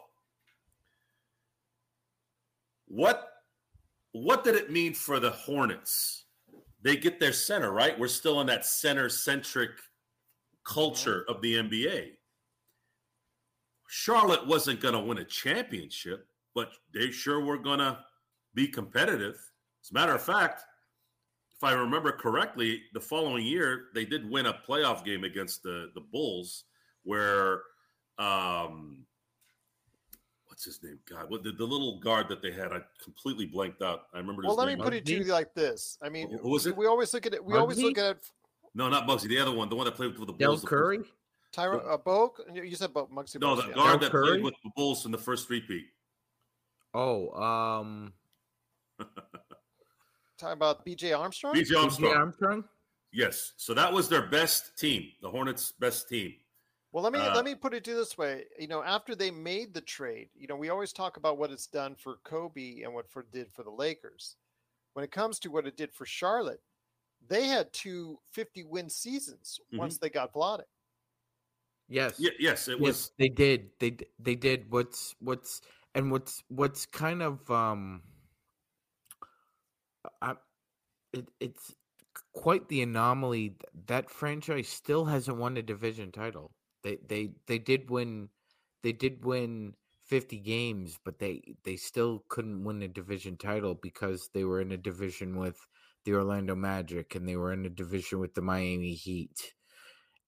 what 2.87 3.29
what 4.11 4.43
did 4.43 4.55
it 4.55 4.69
mean 4.69 4.93
for 4.93 5.21
the 5.21 5.31
Hornets? 5.31 6.25
They 6.83 6.97
get 6.97 7.19
their 7.19 7.31
center, 7.31 7.71
right? 7.71 7.97
We're 7.97 8.09
still 8.09 8.41
in 8.41 8.47
that 8.47 8.65
center 8.65 9.07
centric 9.07 9.71
culture 10.65 11.23
of 11.29 11.41
the 11.41 11.55
NBA. 11.55 12.17
Charlotte 13.87 14.45
wasn't 14.47 14.81
going 14.81 14.93
to 14.93 14.99
win 14.99 15.19
a 15.19 15.25
championship. 15.25 16.27
but 16.53 16.71
they 16.93 17.11
sure 17.11 17.39
were 17.39 17.57
gonna 17.57 18.03
be 18.53 18.67
competitive. 18.67 19.35
As 19.83 19.91
a 19.91 19.93
matter 19.93 20.13
of 20.13 20.21
fact, 20.21 20.65
if 21.61 21.63
I 21.63 21.73
remember 21.73 22.11
correctly, 22.11 22.81
the 22.93 22.99
following 22.99 23.45
year 23.45 23.89
they 23.93 24.03
did 24.03 24.27
win 24.27 24.47
a 24.47 24.53
playoff 24.67 25.05
game 25.05 25.23
against 25.23 25.61
the 25.61 25.91
the 25.93 26.01
Bulls, 26.01 26.63
where 27.03 27.61
um, 28.17 29.05
what's 30.47 30.65
his 30.65 30.81
name? 30.81 30.97
God, 31.07 31.29
what 31.29 31.43
the, 31.43 31.51
the 31.51 31.63
little 31.63 31.99
guard 31.99 32.29
that 32.29 32.41
they 32.41 32.51
had? 32.51 32.71
I 32.73 32.79
completely 33.03 33.45
blanked 33.45 33.83
out. 33.83 34.07
I 34.11 34.17
remember. 34.17 34.41
Well, 34.41 34.53
his 34.53 34.57
let 34.57 34.67
me 34.69 34.73
name. 34.73 34.83
put 34.83 34.93
it 34.95 35.05
to 35.05 35.13
you 35.13 35.23
like 35.25 35.53
this. 35.53 35.99
I 36.01 36.09
mean, 36.09 36.35
Who 36.41 36.49
was 36.49 36.65
it? 36.65 36.75
we 36.75 36.87
always 36.87 37.13
look 37.13 37.27
at 37.27 37.35
it. 37.35 37.45
We 37.45 37.55
always 37.55 37.77
look 37.77 37.97
at 37.99 38.15
it. 38.17 38.25
No, 38.73 38.89
not 38.89 39.07
Bugsy. 39.07 39.27
The 39.27 39.37
other 39.37 39.51
one, 39.51 39.69
the 39.69 39.75
one 39.75 39.85
that 39.85 39.93
played 39.95 40.17
with 40.17 40.27
the 40.27 40.33
Bulls. 40.33 40.61
the 40.61 40.67
first- 40.67 40.67
Curry. 40.67 40.99
Tyra 41.53 41.93
uh, 41.93 41.97
Bogue. 41.97 42.37
You 42.55 42.75
said 42.75 42.93
Bogue. 42.93 43.11
Muggsy 43.11 43.39
No, 43.39 43.55
the 43.55 43.67
yeah. 43.67 43.73
guard 43.73 43.99
Del 43.99 44.09
that 44.09 44.11
Curry? 44.11 44.27
played 44.29 44.43
with 44.45 44.53
the 44.63 44.71
Bulls 44.75 45.05
in 45.05 45.11
the 45.11 45.17
first 45.17 45.49
repeat. 45.49 45.85
Oh, 46.93 47.29
um, 47.33 48.13
Talking 50.41 50.53
about 50.53 50.83
B.J. 50.83 51.13
Armstrong. 51.13 51.53
B.J. 51.53 51.75
Armstrong. 51.75 52.13
Armstrong. 52.15 52.51
Armstrong. 52.51 52.69
Yes. 53.13 53.53
So 53.57 53.75
that 53.75 53.93
was 53.93 54.09
their 54.09 54.23
best 54.23 54.75
team, 54.75 55.11
the 55.21 55.29
Hornets' 55.29 55.71
best 55.71 56.09
team. 56.09 56.33
Well, 56.91 57.03
let 57.03 57.13
me 57.13 57.19
Uh, 57.19 57.35
let 57.35 57.45
me 57.45 57.53
put 57.53 57.75
it 57.75 57.83
to 57.83 57.93
this 57.93 58.17
way. 58.17 58.45
You 58.57 58.67
know, 58.67 58.81
after 58.81 59.13
they 59.15 59.29
made 59.29 59.73
the 59.73 59.81
trade, 59.81 60.29
you 60.35 60.47
know, 60.47 60.55
we 60.55 60.69
always 60.69 60.91
talk 60.93 61.17
about 61.17 61.37
what 61.37 61.51
it's 61.51 61.67
done 61.67 61.95
for 61.95 62.17
Kobe 62.23 62.81
and 62.81 62.91
what 62.93 63.07
for 63.07 63.23
did 63.31 63.51
for 63.53 63.63
the 63.63 63.69
Lakers. 63.69 64.35
When 64.93 65.05
it 65.05 65.11
comes 65.11 65.37
to 65.41 65.51
what 65.51 65.67
it 65.67 65.77
did 65.77 65.93
for 65.93 66.05
Charlotte, 66.07 66.61
they 67.27 67.45
had 67.45 67.71
two 67.71 68.19
50 68.31 68.63
win 68.63 68.89
seasons 68.89 69.59
Mhm. 69.71 69.77
once 69.77 69.99
they 69.99 70.09
got 70.09 70.33
Vlade. 70.33 70.63
Yes. 71.87 72.19
Ye- 72.19 72.35
yes, 72.39 72.67
it 72.67 72.79
yes, 72.79 72.81
was. 72.81 73.11
they 73.19 73.29
did. 73.29 73.69
They 73.79 73.97
they 74.17 74.35
did. 74.35 74.71
What's 74.71 75.13
what's 75.19 75.61
and 75.93 76.11
what's 76.11 76.43
what's 76.47 76.85
kind 76.87 77.21
of 77.21 77.49
um, 77.51 78.01
I, 80.21 80.35
it 81.13 81.29
it's 81.39 81.75
quite 82.33 82.67
the 82.67 82.81
anomaly. 82.81 83.57
That 83.87 84.09
franchise 84.09 84.67
still 84.67 85.05
hasn't 85.05 85.37
won 85.37 85.57
a 85.57 85.61
division 85.61 86.11
title. 86.11 86.51
They 86.83 86.97
they 87.07 87.31
they 87.47 87.59
did 87.59 87.89
win. 87.89 88.29
They 88.83 88.93
did 88.93 89.25
win 89.25 89.73
fifty 90.05 90.39
games, 90.39 90.97
but 91.03 91.19
they 91.19 91.41
they 91.63 91.75
still 91.75 92.23
couldn't 92.29 92.63
win 92.63 92.81
a 92.83 92.87
division 92.87 93.37
title 93.37 93.75
because 93.75 94.29
they 94.33 94.43
were 94.43 94.61
in 94.61 94.71
a 94.71 94.77
division 94.77 95.37
with 95.37 95.57
the 96.05 96.13
Orlando 96.13 96.55
Magic 96.55 97.15
and 97.15 97.27
they 97.27 97.35
were 97.35 97.53
in 97.53 97.65
a 97.65 97.69
division 97.69 98.19
with 98.19 98.33
the 98.33 98.41
Miami 98.41 98.93
Heat 98.93 99.53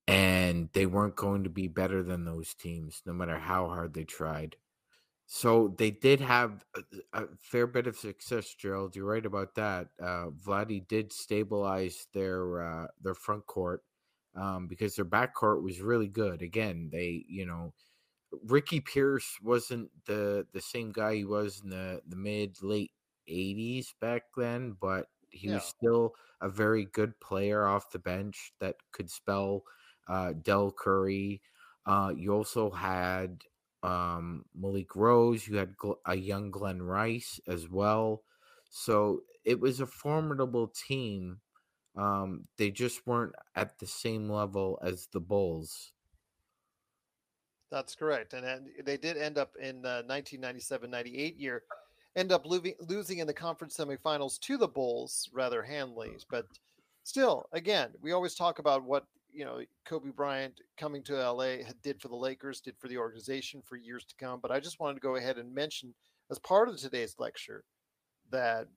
and 0.07 0.69
they 0.73 0.85
weren't 0.85 1.15
going 1.15 1.43
to 1.43 1.49
be 1.49 1.67
better 1.67 2.03
than 2.03 2.25
those 2.25 2.53
teams 2.53 3.01
no 3.05 3.13
matter 3.13 3.37
how 3.39 3.67
hard 3.67 3.93
they 3.93 4.03
tried. 4.03 4.55
So 5.25 5.73
they 5.77 5.91
did 5.91 6.19
have 6.21 6.65
a, 6.75 7.23
a 7.23 7.27
fair 7.41 7.65
bit 7.65 7.87
of 7.87 7.97
success, 7.97 8.53
Gerald. 8.53 8.95
You're 8.95 9.05
right 9.05 9.25
about 9.25 9.55
that. 9.55 9.87
Uh, 10.01 10.27
Vladdy 10.45 10.87
did 10.87 11.11
stabilize 11.13 12.07
their 12.13 12.61
uh, 12.61 12.87
their 13.01 13.15
front 13.15 13.45
court 13.47 13.83
um, 14.35 14.67
because 14.67 14.95
their 14.95 15.05
back 15.05 15.33
court 15.33 15.63
was 15.63 15.81
really 15.81 16.07
good. 16.09 16.41
Again, 16.41 16.89
they 16.91 17.25
you 17.27 17.45
know 17.45 17.73
Ricky 18.45 18.79
Pierce 18.81 19.37
wasn't 19.41 19.89
the 20.05 20.45
the 20.53 20.61
same 20.61 20.91
guy 20.91 21.15
he 21.15 21.25
was 21.25 21.61
in 21.63 21.69
the 21.69 22.01
the 22.07 22.15
mid 22.15 22.61
late 22.61 22.91
80s 23.29 23.87
back 24.01 24.23
then, 24.35 24.75
but 24.79 25.07
he 25.29 25.49
was 25.49 25.63
still 25.63 26.13
a 26.41 26.49
very 26.49 26.85
good 26.85 27.19
player 27.19 27.65
off 27.65 27.91
the 27.91 27.99
bench 27.99 28.53
that 28.59 28.75
could 28.91 29.09
spell 29.09 29.63
uh, 30.07 30.33
Del 30.33 30.71
Curry. 30.71 31.41
Uh, 31.85 32.11
you 32.15 32.33
also 32.33 32.69
had 32.69 33.41
um, 33.83 34.45
Malik 34.55 34.95
Rose. 34.95 35.47
You 35.47 35.57
had 35.57 35.75
a 36.05 36.15
young 36.15 36.49
Glen 36.49 36.81
Rice 36.81 37.39
as 37.47 37.69
well. 37.69 38.23
So 38.69 39.21
it 39.45 39.59
was 39.59 39.79
a 39.79 39.85
formidable 39.85 40.67
team. 40.67 41.39
Um, 41.95 42.47
they 42.57 42.71
just 42.71 43.05
weren't 43.05 43.35
at 43.55 43.77
the 43.77 43.85
same 43.85 44.29
level 44.29 44.79
as 44.81 45.07
the 45.11 45.19
Bulls. 45.19 45.91
That's 47.69 47.95
correct. 47.95 48.33
And, 48.33 48.43
then 48.43 48.67
they 48.85 48.97
did 48.97 49.17
end 49.17 49.37
up 49.37 49.55
in 49.61 49.81
the 49.81 50.05
1997-98 50.09 51.39
year, 51.39 51.63
end 52.15 52.31
up 52.31 52.45
losing 52.45 53.17
in 53.17 53.27
the 53.27 53.33
conference 53.33 53.77
semifinals 53.77 54.39
to 54.41 54.57
the 54.57 54.67
Bulls 54.67 55.29
rather 55.33 55.61
handily. 55.61 56.11
But 56.29 56.45
still, 57.03 57.47
again, 57.51 57.89
we 58.01 58.11
always 58.11 58.35
talk 58.35 58.59
about 58.59 58.83
what 58.83 59.05
you 59.33 59.45
know 59.45 59.61
Kobe 59.85 60.11
Bryant 60.11 60.61
coming 60.77 61.03
to 61.03 61.31
LA 61.31 61.57
did 61.81 61.99
for 62.01 62.07
the 62.07 62.15
Lakers, 62.15 62.61
did 62.61 62.77
for 62.77 62.87
the 62.87 62.97
organization 62.97 63.61
for 63.61 63.75
years 63.75 64.05
to 64.05 64.15
come. 64.15 64.39
But 64.41 64.51
I 64.51 64.59
just 64.59 64.79
wanted 64.79 64.95
to 64.95 65.01
go 65.01 65.15
ahead 65.15 65.37
and 65.37 65.53
mention 65.53 65.93
as 66.31 66.39
part 66.39 66.69
of 66.69 66.77
today's 66.77 67.15
lecture 67.19 67.63
that 68.31 68.67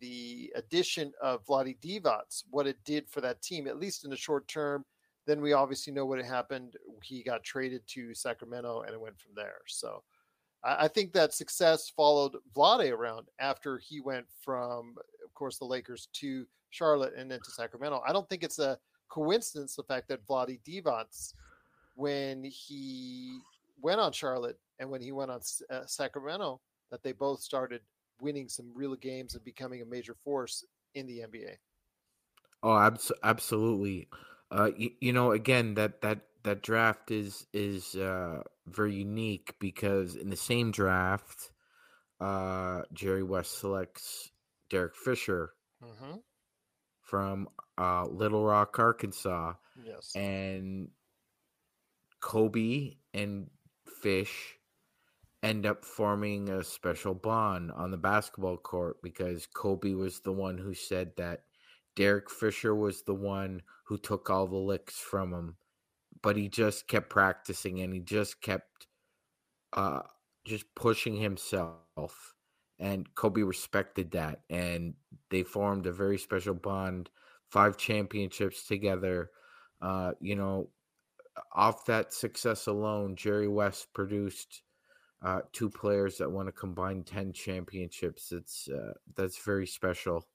the 0.00 0.52
addition 0.54 1.12
of 1.22 1.44
Vlade 1.46 1.78
Divac, 1.80 2.42
what 2.50 2.66
it 2.66 2.76
did 2.84 3.08
for 3.08 3.20
that 3.20 3.42
team, 3.42 3.66
at 3.66 3.80
least 3.80 4.04
in 4.04 4.10
the 4.10 4.16
short 4.16 4.46
term, 4.48 4.84
then 5.26 5.40
we 5.40 5.52
obviously 5.52 5.92
know 5.92 6.06
what 6.06 6.22
happened. 6.24 6.76
He 7.02 7.22
got 7.22 7.42
traded 7.42 7.82
to 7.88 8.14
Sacramento 8.14 8.82
and 8.82 8.92
it 8.94 9.00
went 9.00 9.18
from 9.18 9.32
there. 9.34 9.60
So 9.66 10.02
I, 10.62 10.88
think 10.88 11.12
that 11.12 11.32
success 11.32 11.90
followed 11.90 12.36
Vlade 12.54 12.92
around 12.92 13.28
after 13.38 13.78
he 13.78 14.00
went 14.00 14.26
from, 14.42 14.94
of 15.24 15.32
course, 15.34 15.58
the 15.58 15.64
Lakers 15.64 16.08
to 16.14 16.46
Charlotte 16.70 17.14
and 17.16 17.30
then 17.30 17.40
to 17.44 17.50
Sacramento. 17.50 18.02
I 18.06 18.12
don't 18.12 18.28
think 18.28 18.42
it's 18.42 18.58
a 18.58 18.78
coincidence 19.08 19.76
the 19.76 19.82
fact 19.84 20.08
that 20.08 20.26
Vlade 20.26 20.60
Divac, 20.62 21.34
when 21.94 22.44
he 22.44 23.40
went 23.80 24.00
on 24.00 24.12
Charlotte 24.12 24.58
and 24.78 24.90
when 24.90 25.00
he 25.00 25.12
went 25.12 25.30
on 25.30 25.40
uh, 25.70 25.86
Sacramento, 25.86 26.60
that 26.90 27.02
they 27.02 27.12
both 27.12 27.40
started 27.40 27.82
winning 28.20 28.48
some 28.48 28.72
real 28.74 28.94
games 28.96 29.34
and 29.34 29.44
becoming 29.44 29.82
a 29.82 29.86
major 29.86 30.14
force 30.14 30.64
in 30.94 31.06
the 31.06 31.22
NBA. 31.22 31.58
Oh, 32.62 32.76
abs- 32.76 33.12
absolutely. 33.22 34.08
Uh, 34.50 34.70
you, 34.76 34.90
you 35.00 35.12
know, 35.12 35.32
again, 35.32 35.74
that 35.74 36.00
that 36.02 36.28
that 36.42 36.62
draft 36.62 37.10
is 37.10 37.46
is 37.52 37.94
uh, 37.94 38.42
very 38.66 38.94
unique 38.94 39.54
because 39.58 40.16
in 40.16 40.30
the 40.30 40.36
same 40.36 40.70
draft, 40.70 41.50
uh, 42.20 42.82
Jerry 42.92 43.22
West 43.22 43.58
selects 43.58 44.32
Derek 44.70 44.96
Fisher 44.96 45.54
Mm-hmm. 45.82 46.16
From 47.06 47.48
uh, 47.78 48.04
Little 48.06 48.44
Rock, 48.44 48.78
Arkansas, 48.78 49.54
Yes. 49.84 50.12
and 50.14 50.88
Kobe 52.20 52.96
and 53.14 53.48
Fish 54.02 54.54
end 55.42 55.66
up 55.66 55.84
forming 55.84 56.48
a 56.48 56.64
special 56.64 57.14
bond 57.14 57.70
on 57.72 57.90
the 57.90 57.96
basketball 57.96 58.56
court 58.56 59.00
because 59.02 59.46
Kobe 59.46 59.94
was 59.94 60.20
the 60.20 60.32
one 60.32 60.58
who 60.58 60.74
said 60.74 61.12
that 61.16 61.44
Derek 61.94 62.30
Fisher 62.30 62.74
was 62.74 63.02
the 63.02 63.14
one 63.14 63.62
who 63.84 63.96
took 63.98 64.28
all 64.28 64.46
the 64.46 64.56
licks 64.56 64.98
from 64.98 65.32
him, 65.32 65.56
but 66.22 66.36
he 66.36 66.48
just 66.48 66.88
kept 66.88 67.10
practicing 67.10 67.80
and 67.80 67.92
he 67.94 68.00
just 68.00 68.40
kept 68.40 68.88
uh 69.72 70.02
just 70.44 70.66
pushing 70.74 71.16
himself 71.16 72.35
and 72.78 73.14
Kobe 73.14 73.42
respected 73.42 74.10
that 74.12 74.40
and 74.50 74.94
they 75.30 75.42
formed 75.42 75.86
a 75.86 75.92
very 75.92 76.18
special 76.18 76.54
bond 76.54 77.10
five 77.50 77.76
championships 77.76 78.66
together 78.66 79.30
uh 79.80 80.12
you 80.20 80.36
know 80.36 80.68
off 81.54 81.84
that 81.86 82.12
success 82.12 82.66
alone 82.66 83.16
Jerry 83.16 83.48
West 83.48 83.92
produced 83.92 84.62
uh 85.22 85.40
two 85.52 85.70
players 85.70 86.18
that 86.18 86.30
won 86.30 86.48
a 86.48 86.52
combined 86.52 87.06
10 87.06 87.32
championships. 87.32 88.32
It's 88.32 88.68
uh, 88.68 88.92
that's 89.16 89.38
very 89.38 89.66
special. 89.66 90.26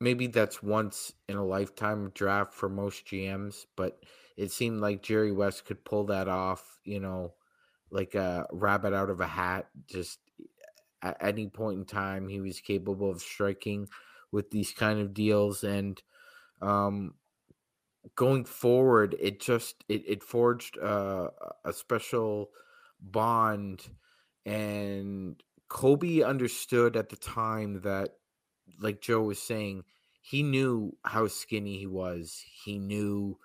Maybe 0.00 0.26
that's 0.26 0.62
once 0.62 1.12
in 1.28 1.36
a 1.36 1.44
lifetime 1.44 2.10
draft 2.14 2.52
for 2.52 2.68
most 2.68 3.06
GMs 3.06 3.64
but 3.76 3.98
it 4.36 4.50
seemed 4.50 4.80
like 4.80 5.02
Jerry 5.02 5.32
West 5.32 5.64
could 5.64 5.84
pull 5.84 6.04
that 6.04 6.28
off 6.28 6.78
you 6.84 7.00
know 7.00 7.32
like 7.90 8.14
a 8.14 8.46
rabbit 8.52 8.92
out 8.92 9.10
of 9.10 9.20
a 9.20 9.26
hat 9.26 9.68
just 9.86 10.18
at 11.02 11.16
any 11.20 11.48
point 11.48 11.78
in 11.78 11.84
time 11.84 12.28
he 12.28 12.40
was 12.40 12.60
capable 12.60 13.10
of 13.10 13.20
striking 13.20 13.88
with 14.32 14.50
these 14.50 14.72
kind 14.72 15.00
of 15.00 15.14
deals 15.14 15.64
and 15.64 16.02
um 16.62 17.14
going 18.14 18.44
forward 18.44 19.16
it 19.20 19.40
just 19.40 19.84
it, 19.88 20.02
it 20.06 20.22
forged 20.22 20.78
uh, 20.78 21.28
a 21.64 21.72
special 21.72 22.50
bond 23.00 23.82
and 24.44 25.42
kobe 25.68 26.22
understood 26.22 26.96
at 26.96 27.08
the 27.08 27.16
time 27.16 27.80
that 27.82 28.10
like 28.80 29.00
joe 29.00 29.22
was 29.22 29.40
saying 29.42 29.82
he 30.26 30.42
knew 30.42 30.96
how 31.04 31.28
skinny 31.28 31.78
he 31.78 31.86
was. 31.86 32.42
He 32.64 32.80
knew 32.80 33.38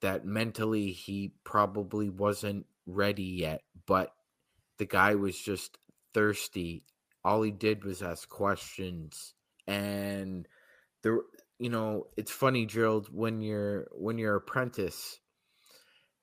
that 0.00 0.24
mentally 0.24 0.90
he 0.90 1.34
probably 1.44 2.08
wasn't 2.08 2.64
ready 2.86 3.24
yet 3.24 3.62
but 3.84 4.14
the 4.78 4.86
guy 4.86 5.14
was 5.14 5.38
just 5.38 5.76
thirsty 6.18 6.82
all 7.24 7.42
he 7.42 7.50
did 7.50 7.84
was 7.84 8.02
ask 8.02 8.28
questions 8.28 9.34
and 9.66 10.48
there 11.02 11.20
you 11.58 11.70
know 11.70 12.04
it's 12.16 12.32
funny 12.32 12.66
Gerald 12.66 13.08
when 13.12 13.40
you're 13.40 13.86
when 13.92 14.18
you're 14.18 14.36
apprentice 14.36 15.20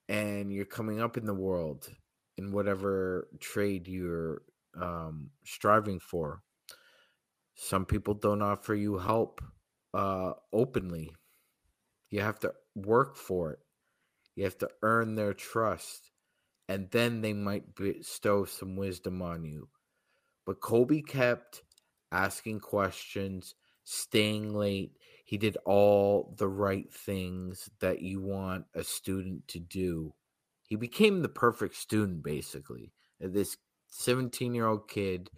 and 0.08 0.52
you're 0.52 0.66
coming 0.66 1.02
up 1.02 1.18
in 1.18 1.26
the 1.26 1.34
world 1.34 1.90
in 2.38 2.52
whatever 2.52 3.28
trade 3.40 3.88
you're 3.88 4.42
um, 4.80 5.32
striving 5.46 6.00
for. 6.00 6.42
Some 7.56 7.86
people 7.86 8.14
don't 8.14 8.42
offer 8.42 8.76
you 8.76 8.98
help 8.98 9.42
uh, 9.94 10.34
openly. 10.52 11.12
You 12.12 12.22
have 12.22 12.40
to 12.40 12.54
work 12.76 13.16
for 13.16 13.54
it. 13.54 13.60
You 14.36 14.44
have 14.44 14.58
to 14.60 14.70
earn 14.82 15.16
their 15.16 15.34
trust, 15.34 16.12
and 16.68 16.92
then 16.92 17.22
they 17.22 17.34
might 17.34 17.74
bestow 17.76 18.44
some 18.44 18.76
wisdom 18.76 19.22
on 19.22 19.46
you. 19.46 19.70
But 20.46 20.62
Kobe 20.62 21.02
kept 21.02 21.64
asking 22.12 22.60
questions, 22.60 23.56
staying 23.84 24.54
late. 24.54 24.92
He 25.26 25.38
did 25.38 25.58
all 25.66 26.36
the 26.38 26.48
right 26.48 26.92
things 26.94 27.70
that 27.80 28.02
you 28.02 28.22
want 28.22 28.66
a 28.76 28.84
student 28.84 29.48
to 29.50 29.60
do. 29.60 30.14
He 30.68 30.76
became 30.76 31.22
the 31.22 31.30
perfect 31.30 31.76
student, 31.76 32.24
basically. 32.24 32.92
This 33.20 33.58
17 33.90 34.54
year 34.54 34.68
old 34.68 34.88
kid 34.88 35.30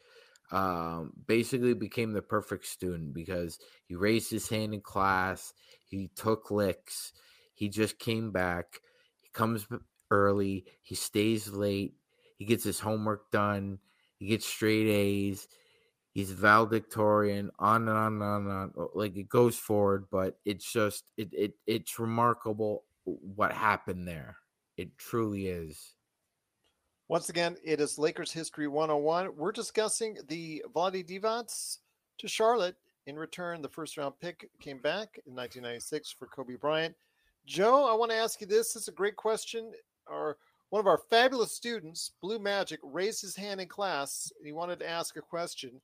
um, 0.51 1.13
basically 1.25 1.73
became 1.73 2.13
the 2.13 2.21
perfect 2.21 2.65
student 2.65 3.13
because 3.13 3.59
he 3.85 3.95
raised 3.95 4.31
his 4.31 4.49
hand 4.49 4.73
in 4.73 4.81
class, 4.81 5.53
he 5.85 6.09
took 6.15 6.51
licks, 6.51 7.13
he 7.53 7.69
just 7.69 7.99
came 7.99 8.31
back, 8.31 8.79
he 9.21 9.29
comes 9.33 9.67
early, 10.09 10.65
he 10.81 10.95
stays 10.95 11.49
late, 11.49 11.95
he 12.37 12.45
gets 12.45 12.63
his 12.63 12.79
homework 12.79 13.29
done, 13.31 13.79
he 14.17 14.27
gets 14.27 14.45
straight 14.45 14.87
A's, 14.87 15.47
he's 16.13 16.31
valedictorian, 16.31 17.51
on 17.59 17.87
and 17.87 17.97
on 17.97 18.13
and 18.13 18.23
on 18.23 18.41
and 18.41 18.51
on. 18.75 18.87
Like 18.93 19.15
it 19.15 19.29
goes 19.29 19.57
forward, 19.57 20.05
but 20.11 20.39
it's 20.45 20.71
just 20.71 21.11
it 21.17 21.29
it 21.31 21.53
it's 21.65 21.99
remarkable 21.99 22.83
what 23.05 23.51
happened 23.51 24.07
there. 24.07 24.37
It 24.77 24.97
truly 24.97 25.47
is. 25.47 25.95
Once 27.09 27.29
again, 27.29 27.55
it 27.63 27.79
is 27.79 27.97
Lakers 27.97 28.33
History 28.33 28.67
101. 28.67 29.35
We're 29.37 29.53
discussing 29.53 30.17
the 30.27 30.63
Vlade 30.75 31.07
Divac 31.07 31.77
to 32.17 32.27
Charlotte. 32.27 32.75
In 33.05 33.15
return, 33.15 33.61
the 33.61 33.69
first 33.69 33.95
round 33.95 34.15
pick 34.19 34.49
came 34.59 34.79
back 34.79 35.17
in 35.25 35.33
1996 35.33 36.11
for 36.11 36.27
Kobe 36.27 36.55
Bryant. 36.55 36.93
Joe, 37.45 37.89
I 37.89 37.95
want 37.95 38.11
to 38.11 38.17
ask 38.17 38.41
you 38.41 38.47
this. 38.47 38.73
This 38.73 38.83
is 38.83 38.87
a 38.89 38.91
great 38.91 39.15
question. 39.15 39.71
Our 40.07 40.37
one 40.69 40.79
of 40.79 40.87
our 40.87 40.99
fabulous 41.09 41.53
students, 41.53 42.11
Blue 42.21 42.39
Magic, 42.39 42.79
raised 42.83 43.21
his 43.21 43.35
hand 43.35 43.61
in 43.61 43.67
class. 43.67 44.31
and 44.37 44.45
He 44.45 44.53
wanted 44.53 44.79
to 44.79 44.89
ask 44.89 45.15
a 45.15 45.21
question. 45.21 45.81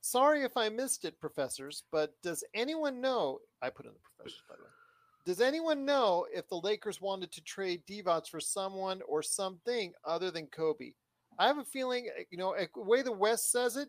Sorry 0.00 0.42
if 0.42 0.56
I 0.56 0.68
missed 0.68 1.04
it, 1.04 1.20
professors, 1.20 1.84
but 1.90 2.12
does 2.22 2.44
anyone 2.54 3.00
know? 3.00 3.40
I 3.62 3.70
put 3.70 3.86
in 3.86 3.92
the 3.92 3.98
professors, 3.98 4.42
by 4.48 4.56
the 4.56 4.62
way. 4.62 4.68
Does 5.26 5.40
anyone 5.40 5.84
know 5.84 6.26
if 6.32 6.48
the 6.48 6.60
Lakers 6.60 7.00
wanted 7.00 7.32
to 7.32 7.42
trade 7.42 7.82
Divac 7.86 8.28
for 8.28 8.40
someone 8.40 9.00
or 9.06 9.22
something 9.22 9.92
other 10.04 10.30
than 10.30 10.46
Kobe? 10.46 10.92
I 11.38 11.46
have 11.46 11.58
a 11.58 11.64
feeling, 11.64 12.08
eh, 12.16 12.24
you 12.30 12.38
know, 12.38 12.52
eh, 12.52 12.66
the 12.74 12.82
way 12.82 13.02
the 13.02 13.12
West 13.12 13.50
says 13.50 13.76
it, 13.76 13.88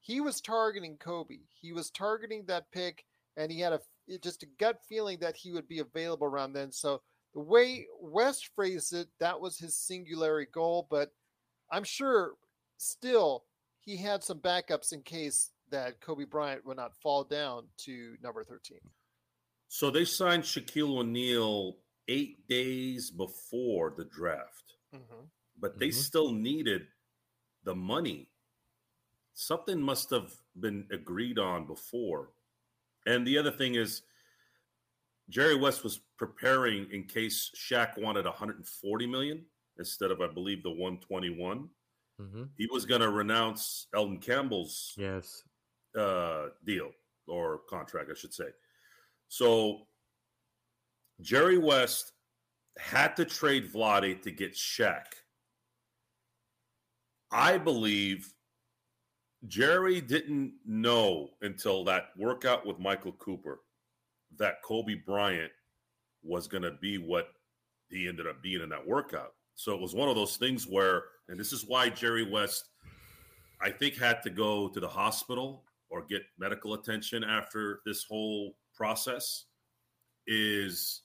he 0.00 0.20
was 0.20 0.40
targeting 0.40 0.96
Kobe. 0.96 1.38
He 1.60 1.72
was 1.72 1.90
targeting 1.90 2.44
that 2.46 2.70
pick, 2.72 3.04
and 3.36 3.52
he 3.52 3.60
had 3.60 3.72
a 3.72 3.80
just 4.18 4.42
a 4.42 4.46
gut 4.58 4.80
feeling 4.88 5.18
that 5.20 5.36
he 5.36 5.52
would 5.52 5.68
be 5.68 5.78
available 5.78 6.26
around 6.26 6.52
then. 6.52 6.72
So 6.72 7.02
the 7.34 7.40
way 7.40 7.86
West 8.00 8.50
phrased 8.54 8.92
it, 8.92 9.08
that 9.18 9.40
was 9.40 9.58
his 9.58 9.76
singularity 9.76 10.50
goal. 10.52 10.86
But 10.90 11.12
I'm 11.70 11.84
sure 11.84 12.32
still 12.76 13.44
he 13.80 13.96
had 13.96 14.22
some 14.22 14.38
backups 14.38 14.92
in 14.92 15.02
case 15.02 15.50
that 15.70 16.00
Kobe 16.00 16.24
Bryant 16.24 16.64
would 16.66 16.76
not 16.76 16.96
fall 16.96 17.24
down 17.24 17.64
to 17.78 18.16
number 18.22 18.44
13. 18.44 18.78
So 19.68 19.90
they 19.90 20.04
signed 20.04 20.42
Shaquille 20.42 20.98
O'Neal 20.98 21.76
eight 22.08 22.48
days 22.48 23.10
before 23.10 23.94
the 23.96 24.04
draft, 24.04 24.74
mm-hmm. 24.94 25.24
but 25.58 25.78
they 25.78 25.88
mm-hmm. 25.88 26.00
still 26.00 26.32
needed 26.32 26.82
the 27.64 27.74
money. 27.74 28.28
Something 29.34 29.80
must 29.80 30.10
have 30.10 30.32
been 30.58 30.86
agreed 30.92 31.38
on 31.38 31.66
before. 31.66 32.30
And 33.06 33.24
the 33.24 33.38
other 33.38 33.52
thing 33.52 33.76
is, 33.76 34.02
Jerry 35.30 35.54
West 35.54 35.84
was 35.84 36.00
preparing 36.18 36.88
in 36.92 37.04
case 37.04 37.50
Shaq 37.56 37.96
wanted 37.96 38.24
140 38.24 39.06
million 39.06 39.44
instead 39.78 40.10
of, 40.10 40.20
I 40.20 40.26
believe, 40.26 40.62
the 40.62 40.70
121. 40.70 41.68
Mm-hmm. 42.20 42.42
He 42.58 42.68
was 42.70 42.84
going 42.84 43.00
to 43.00 43.10
renounce 43.10 43.86
Elden 43.94 44.18
Campbell's 44.18 44.92
yes 44.98 45.42
uh, 45.98 46.46
deal 46.66 46.90
or 47.28 47.60
contract, 47.68 48.10
I 48.10 48.14
should 48.14 48.34
say. 48.34 48.48
So 49.28 49.86
Jerry 51.20 51.58
West 51.58 52.12
had 52.78 53.16
to 53.16 53.24
trade 53.24 53.72
Vlade 53.72 54.22
to 54.22 54.30
get 54.30 54.54
Shaq. 54.54 55.04
I 57.30 57.56
believe 57.56 58.32
Jerry 59.46 60.00
didn't 60.00 60.54
know 60.66 61.30
until 61.42 61.84
that 61.84 62.08
workout 62.18 62.66
with 62.66 62.78
Michael 62.80 63.12
Cooper 63.12 63.60
that 64.38 64.62
Kobe 64.62 64.94
Bryant 64.94 65.52
was 66.22 66.46
going 66.46 66.62
to 66.62 66.72
be 66.72 66.98
what 66.98 67.28
he 67.88 68.08
ended 68.08 68.26
up 68.26 68.42
being 68.42 68.62
in 68.62 68.68
that 68.70 68.86
workout. 68.86 69.34
So 69.54 69.74
it 69.74 69.80
was 69.80 69.94
one 69.94 70.08
of 70.08 70.14
those 70.14 70.36
things 70.36 70.66
where, 70.66 71.04
and 71.28 71.38
this 71.38 71.52
is 71.52 71.66
why 71.66 71.88
Jerry 71.90 72.28
West, 72.28 72.70
I 73.60 73.70
think, 73.70 73.96
had 73.96 74.22
to 74.22 74.30
go 74.30 74.68
to 74.68 74.80
the 74.80 74.88
hospital 74.88 75.64
or 75.90 76.04
get 76.08 76.22
medical 76.38 76.74
attention 76.74 77.24
after 77.24 77.80
this 77.84 78.04
whole 78.04 78.54
process 78.74 79.46
is 80.26 81.02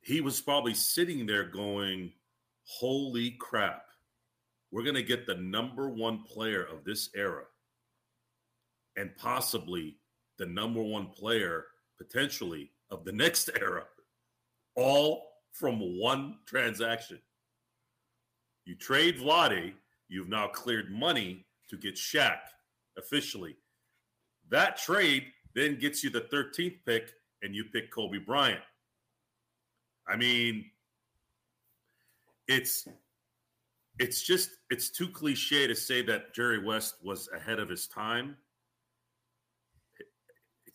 he 0.00 0.20
was 0.20 0.40
probably 0.40 0.74
sitting 0.74 1.26
there 1.26 1.44
going, 1.44 2.12
Holy 2.64 3.30
crap, 3.38 3.84
we're 4.70 4.82
going 4.82 4.94
to 4.94 5.02
get 5.02 5.26
the 5.26 5.36
number 5.36 5.88
one 5.88 6.22
player 6.24 6.64
of 6.64 6.84
this 6.84 7.08
era 7.16 7.44
and 8.96 9.16
possibly 9.16 9.96
the 10.38 10.44
number 10.44 10.82
one 10.82 11.06
player 11.06 11.64
potentially 11.98 12.70
of 12.90 13.04
the 13.04 13.12
next 13.12 13.50
era, 13.60 13.84
all 14.76 15.24
from 15.52 15.98
one 15.98 16.38
transaction. 16.46 17.18
You 18.64 18.76
trade 18.76 19.18
Vlade, 19.18 19.72
you've 20.08 20.28
now 20.28 20.48
cleared 20.48 20.90
money 20.90 21.46
to 21.70 21.76
get 21.76 21.94
Shaq 21.94 22.38
officially. 22.96 23.56
That 24.50 24.76
trade 24.76 25.24
then 25.54 25.78
gets 25.78 26.04
you 26.04 26.10
the 26.10 26.22
13th 26.32 26.76
pick 26.86 27.10
and 27.42 27.54
you 27.54 27.64
pick 27.64 27.92
Kobe 27.92 28.18
Bryant. 28.18 28.60
I 30.06 30.16
mean, 30.16 30.64
it's 32.46 32.88
it's 33.98 34.22
just 34.22 34.50
it's 34.70 34.90
too 34.90 35.08
cliche 35.08 35.66
to 35.66 35.74
say 35.74 36.02
that 36.02 36.34
Jerry 36.34 36.64
West 36.64 36.96
was 37.02 37.28
ahead 37.34 37.58
of 37.58 37.68
his 37.68 37.86
time. 37.86 38.36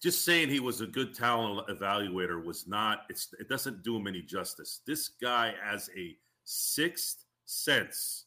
Just 0.04 0.26
saying 0.26 0.50
he 0.50 0.60
was 0.60 0.82
a 0.82 0.88
good 0.88 1.16
talent 1.16 1.66
evaluator 1.70 2.44
was 2.44 2.68
not 2.68 3.06
it 3.10 3.48
doesn't 3.48 3.84
do 3.84 3.96
him 3.96 4.06
any 4.06 4.22
justice. 4.22 4.82
This 4.86 5.08
guy 5.08 5.54
has 5.64 5.90
a 5.98 6.18
sixth 6.44 7.24
sense 7.46 8.26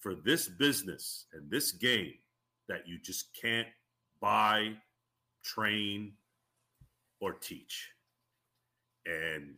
for 0.00 0.14
this 0.14 0.48
business 0.48 1.26
and 1.34 1.50
this 1.50 1.72
game 1.72 2.14
that 2.68 2.88
you 2.88 2.98
just 2.98 3.36
can't 3.38 3.68
buy 4.20 4.72
train, 5.44 6.12
or 7.20 7.32
teach. 7.32 7.90
And 9.06 9.54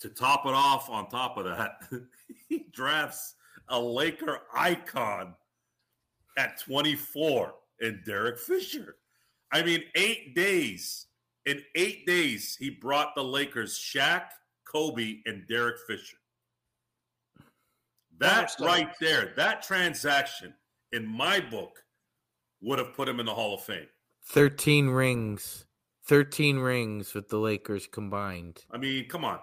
to 0.00 0.08
top 0.08 0.46
it 0.46 0.54
off, 0.54 0.88
on 0.90 1.08
top 1.08 1.36
of 1.36 1.44
that, 1.44 1.82
he 2.48 2.66
drafts 2.72 3.34
a 3.68 3.78
Laker 3.78 4.40
icon 4.54 5.34
at 6.38 6.60
24 6.60 7.54
in 7.80 8.02
Derek 8.04 8.38
Fisher. 8.38 8.96
I 9.56 9.62
mean, 9.62 9.84
eight 9.94 10.34
days. 10.34 11.06
In 11.46 11.62
eight 11.76 12.06
days, 12.06 12.56
he 12.60 12.68
brought 12.68 13.14
the 13.14 13.24
Lakers 13.24 13.78
Shaq, 13.78 14.24
Kobe, 14.70 15.20
and 15.24 15.46
Derek 15.48 15.76
Fisher. 15.86 16.18
That 18.18 18.52
right 18.60 18.90
there, 19.00 19.32
that 19.36 19.62
transaction 19.62 20.52
in 20.92 21.06
my 21.06 21.40
book 21.40 21.82
would 22.60 22.78
have 22.78 22.92
put 22.92 23.08
him 23.08 23.18
in 23.18 23.24
the 23.24 23.32
Hall 23.32 23.54
of 23.54 23.62
Fame. 23.62 23.86
13 24.26 24.88
rings. 24.90 25.64
13 26.04 26.58
rings 26.58 27.14
with 27.14 27.30
the 27.30 27.38
Lakers 27.38 27.86
combined. 27.86 28.62
I 28.70 28.76
mean, 28.76 29.08
come 29.08 29.24
on. 29.24 29.38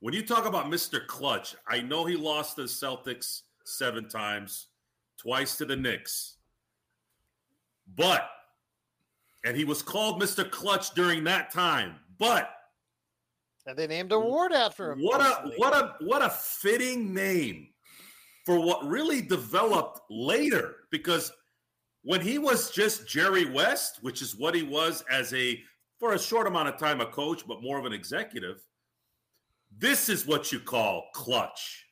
When 0.00 0.14
you 0.14 0.24
talk 0.24 0.46
about 0.46 0.66
Mr. 0.66 1.06
Clutch, 1.06 1.54
I 1.68 1.82
know 1.82 2.06
he 2.06 2.16
lost 2.16 2.56
to 2.56 2.62
the 2.62 2.68
Celtics 2.68 3.42
seven 3.66 4.08
times, 4.08 4.68
twice 5.18 5.58
to 5.58 5.66
the 5.66 5.76
Knicks. 5.76 6.36
But, 7.94 8.26
and 9.44 9.56
he 9.56 9.64
was 9.64 9.82
called 9.82 10.20
Mr. 10.20 10.48
Clutch 10.48 10.94
during 10.94 11.24
that 11.24 11.50
time. 11.52 11.96
But, 12.18 12.50
and 13.66 13.76
they 13.76 13.86
named 13.86 14.12
a 14.12 14.16
award 14.16 14.52
after 14.52 14.92
him. 14.92 15.00
What 15.00 15.20
a 15.20 15.52
what 15.56 15.74
a 15.74 15.94
what 16.00 16.22
a 16.22 16.30
fitting 16.30 17.14
name 17.14 17.68
for 18.44 18.60
what 18.60 18.84
really 18.86 19.22
developed 19.22 20.00
later 20.10 20.76
because 20.90 21.32
when 22.02 22.20
he 22.20 22.38
was 22.38 22.70
just 22.70 23.06
Jerry 23.06 23.50
West, 23.50 23.98
which 24.02 24.22
is 24.22 24.36
what 24.36 24.54
he 24.54 24.62
was 24.62 25.04
as 25.10 25.32
a 25.34 25.60
for 25.98 26.14
a 26.14 26.18
short 26.18 26.48
amount 26.48 26.68
of 26.68 26.76
time 26.78 27.00
a 27.00 27.06
coach, 27.06 27.46
but 27.46 27.62
more 27.62 27.78
of 27.78 27.86
an 27.86 27.92
executive. 27.92 28.64
This 29.78 30.08
is 30.08 30.26
what 30.26 30.52
you 30.52 30.58
call 30.58 31.04
clutch. 31.14 31.86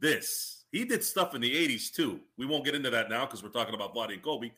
This 0.00 0.64
He 0.72 0.84
did 0.84 1.04
stuff 1.04 1.34
in 1.34 1.40
the 1.40 1.68
80s 1.68 1.92
too. 1.92 2.20
We 2.38 2.46
won't 2.46 2.64
get 2.64 2.74
into 2.74 2.90
that 2.90 3.10
now 3.10 3.26
because 3.26 3.42
we're 3.42 3.50
talking 3.50 3.74
about 3.74 3.94
Vlade 3.94 4.14
and 4.14 4.22
Kobe. 4.22 4.50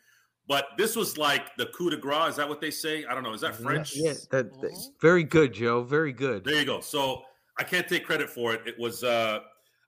But 0.46 0.66
this 0.76 0.94
was 0.94 1.16
like 1.16 1.56
the 1.56 1.66
coup 1.66 1.88
de 1.90 1.96
grace. 1.96 2.30
Is 2.30 2.36
that 2.36 2.48
what 2.48 2.60
they 2.60 2.70
say? 2.70 3.04
I 3.06 3.14
don't 3.14 3.22
know. 3.22 3.32
Is 3.32 3.40
that 3.40 3.54
French? 3.54 3.96
Yeah, 3.96 4.12
that, 4.30 4.52
Mhm. 4.52 4.60
that's 4.60 4.90
very 5.00 5.24
good, 5.24 5.54
Joe. 5.54 5.82
Very 5.82 6.12
good. 6.12 6.44
There 6.44 6.54
you 6.54 6.66
go. 6.66 6.80
So 6.80 7.24
I 7.58 7.64
can't 7.64 7.88
take 7.88 8.04
credit 8.04 8.28
for 8.28 8.52
it. 8.52 8.60
It 8.66 8.78
was 8.78 9.02
uh 9.04 9.40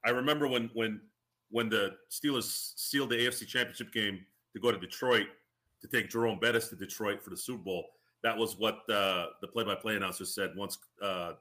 I 0.04 0.10
remember 0.10 0.48
when 0.48 0.70
when 0.72 1.00
when 1.50 1.68
the 1.68 1.96
Steelers 2.10 2.72
sealed 2.76 3.10
the 3.10 3.16
AFC 3.16 3.46
championship 3.46 3.92
game 3.92 4.24
to 4.54 4.60
go 4.60 4.72
to 4.72 4.78
Detroit 4.78 5.26
to 5.82 5.88
take 5.88 6.08
Jerome 6.10 6.38
Bettis 6.38 6.68
to 6.68 6.76
Detroit 6.76 7.22
for 7.22 7.30
the 7.30 7.36
Super 7.36 7.62
Bowl. 7.62 7.84
That 8.22 8.36
was 8.36 8.56
what 8.56 8.88
uh, 8.90 9.26
the 9.40 9.46
play-by-play 9.46 9.94
announcer 9.94 10.24
said 10.24 10.56
once 10.56 10.78
uh, 11.02 11.34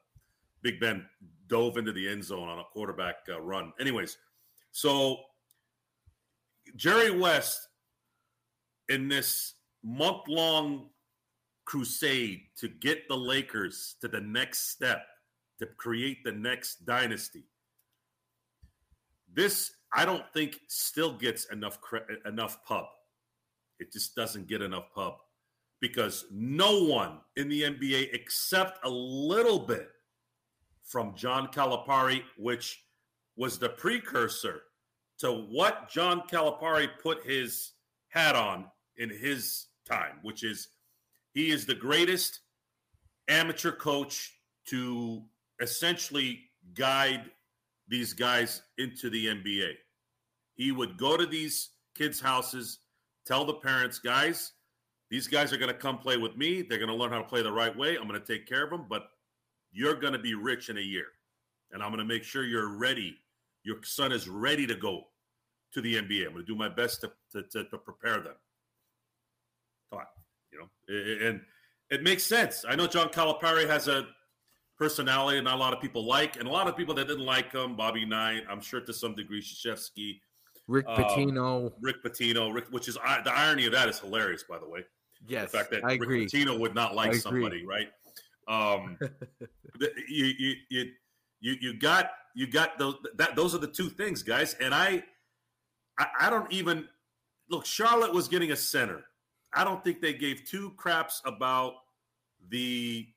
Big 0.61 0.79
Ben 0.79 1.07
dove 1.47 1.77
into 1.77 1.91
the 1.91 2.07
end 2.07 2.23
zone 2.23 2.47
on 2.49 2.59
a 2.59 2.63
quarterback 2.65 3.15
uh, 3.29 3.39
run. 3.41 3.71
Anyways, 3.79 4.17
so 4.71 5.17
Jerry 6.75 7.11
West 7.11 7.69
in 8.89 9.07
this 9.07 9.53
month-long 9.83 10.89
crusade 11.65 12.41
to 12.57 12.67
get 12.67 13.07
the 13.07 13.17
Lakers 13.17 13.95
to 14.01 14.07
the 14.07 14.21
next 14.21 14.69
step 14.69 15.05
to 15.59 15.65
create 15.65 16.23
the 16.23 16.31
next 16.31 16.85
dynasty. 16.85 17.45
This 19.33 19.71
I 19.93 20.05
don't 20.05 20.25
think 20.33 20.59
still 20.67 21.13
gets 21.13 21.45
enough 21.45 21.79
enough 22.25 22.63
pub. 22.65 22.85
It 23.79 23.91
just 23.91 24.15
doesn't 24.15 24.47
get 24.47 24.61
enough 24.61 24.85
pub 24.93 25.15
because 25.81 26.25
no 26.31 26.83
one 26.83 27.19
in 27.35 27.49
the 27.49 27.63
NBA 27.63 28.09
except 28.13 28.85
a 28.85 28.89
little 28.89 29.59
bit 29.59 29.89
from 30.83 31.15
John 31.15 31.47
Calipari, 31.47 32.23
which 32.37 32.83
was 33.35 33.57
the 33.57 33.69
precursor 33.69 34.61
to 35.19 35.31
what 35.31 35.89
John 35.89 36.23
Calipari 36.31 36.89
put 37.01 37.25
his 37.25 37.73
hat 38.09 38.35
on 38.35 38.65
in 38.97 39.09
his 39.09 39.67
time, 39.87 40.19
which 40.21 40.43
is 40.43 40.69
he 41.33 41.51
is 41.51 41.65
the 41.65 41.75
greatest 41.75 42.39
amateur 43.27 43.71
coach 43.71 44.33
to 44.67 45.23
essentially 45.61 46.39
guide 46.73 47.29
these 47.87 48.13
guys 48.13 48.61
into 48.77 49.09
the 49.09 49.27
NBA. 49.27 49.73
He 50.55 50.71
would 50.71 50.97
go 50.97 51.17
to 51.17 51.25
these 51.25 51.69
kids' 51.95 52.19
houses, 52.19 52.79
tell 53.25 53.45
the 53.45 53.53
parents, 53.53 53.99
guys, 53.99 54.53
these 55.11 55.27
guys 55.27 55.53
are 55.53 55.57
going 55.57 55.71
to 55.71 55.77
come 55.77 55.97
play 55.97 56.17
with 56.17 56.35
me. 56.35 56.61
They're 56.61 56.79
going 56.79 56.89
to 56.89 56.95
learn 56.95 57.11
how 57.11 57.19
to 57.19 57.27
play 57.27 57.41
the 57.41 57.51
right 57.51 57.75
way. 57.75 57.95
I'm 57.95 58.07
going 58.07 58.19
to 58.19 58.25
take 58.25 58.47
care 58.47 58.63
of 58.63 58.71
them, 58.71 58.85
but 58.89 59.09
you're 59.71 59.95
going 59.95 60.13
to 60.13 60.19
be 60.19 60.33
rich 60.33 60.69
in 60.69 60.77
a 60.77 60.81
year. 60.81 61.05
And 61.71 61.83
I'm 61.83 61.89
going 61.89 61.99
to 61.99 62.05
make 62.05 62.23
sure 62.23 62.43
you're 62.43 62.77
ready. 62.77 63.17
Your 63.63 63.77
son 63.83 64.11
is 64.11 64.27
ready 64.27 64.65
to 64.67 64.75
go 64.75 65.03
to 65.73 65.81
the 65.81 65.95
NBA. 65.95 66.25
I'm 66.25 66.33
going 66.33 66.45
to 66.45 66.51
do 66.51 66.55
my 66.55 66.69
best 66.69 67.01
to, 67.01 67.11
to, 67.33 67.43
to, 67.43 67.65
to 67.65 67.77
prepare 67.77 68.19
them. 68.21 68.35
You 70.51 70.59
know, 70.59 71.25
and 71.27 71.41
it 71.89 72.03
makes 72.03 72.23
sense. 72.23 72.65
I 72.67 72.75
know 72.75 72.87
John 72.87 73.09
Calipari 73.09 73.67
has 73.67 73.87
a 73.87 74.07
personality 74.77 75.41
not 75.41 75.55
a 75.55 75.57
lot 75.57 75.73
of 75.73 75.81
people 75.81 76.05
like, 76.05 76.37
and 76.37 76.47
a 76.47 76.51
lot 76.51 76.67
of 76.67 76.75
people 76.75 76.93
that 76.95 77.07
didn't 77.07 77.25
like 77.25 77.51
him, 77.51 77.75
Bobby 77.75 78.05
Knight, 78.05 78.43
I'm 78.49 78.61
sure 78.61 78.81
to 78.81 78.93
some 78.93 79.15
degree, 79.15 79.41
Krzyzewski, 79.41 80.19
Rick 80.67 80.85
um, 80.87 80.97
Pitino. 80.97 81.71
Rick 81.81 82.03
Pitino, 82.03 82.53
Rick, 82.53 82.65
which 82.71 82.87
is 82.87 82.95
the 82.95 83.31
irony 83.33 83.65
of 83.65 83.71
that 83.73 83.89
is 83.89 83.99
hilarious, 83.99 84.43
by 84.43 84.57
the 84.57 84.67
way. 84.67 84.81
yes, 85.27 85.51
the 85.51 85.57
fact 85.57 85.71
that 85.71 85.83
I 85.83 85.93
Rick 85.93 86.01
agree. 86.01 86.25
Pitino 86.25 86.59
would 86.59 86.73
not 86.73 86.95
like 86.95 87.13
somebody, 87.15 87.65
right? 87.65 87.89
Um, 88.47 88.97
you, 90.09 90.25
you, 90.37 90.53
you, 90.69 90.91
you, 91.39 91.55
you 91.61 91.79
got, 91.79 92.11
you 92.35 92.47
got 92.47 92.77
those. 92.79 92.95
That 93.15 93.35
those 93.35 93.53
are 93.53 93.59
the 93.59 93.67
two 93.67 93.89
things, 93.89 94.23
guys. 94.23 94.55
And 94.59 94.73
I, 94.73 95.03
I, 95.99 96.07
I 96.21 96.29
don't 96.29 96.51
even 96.51 96.87
look. 97.49 97.65
Charlotte 97.65 98.13
was 98.13 98.27
getting 98.27 98.51
a 98.51 98.55
center. 98.55 99.03
I 99.55 99.63
don't 99.63 99.83
think 99.83 100.01
they 100.01 100.13
gave 100.13 100.43
two 100.45 100.71
craps 100.77 101.21
about 101.25 101.73
the 102.49 103.07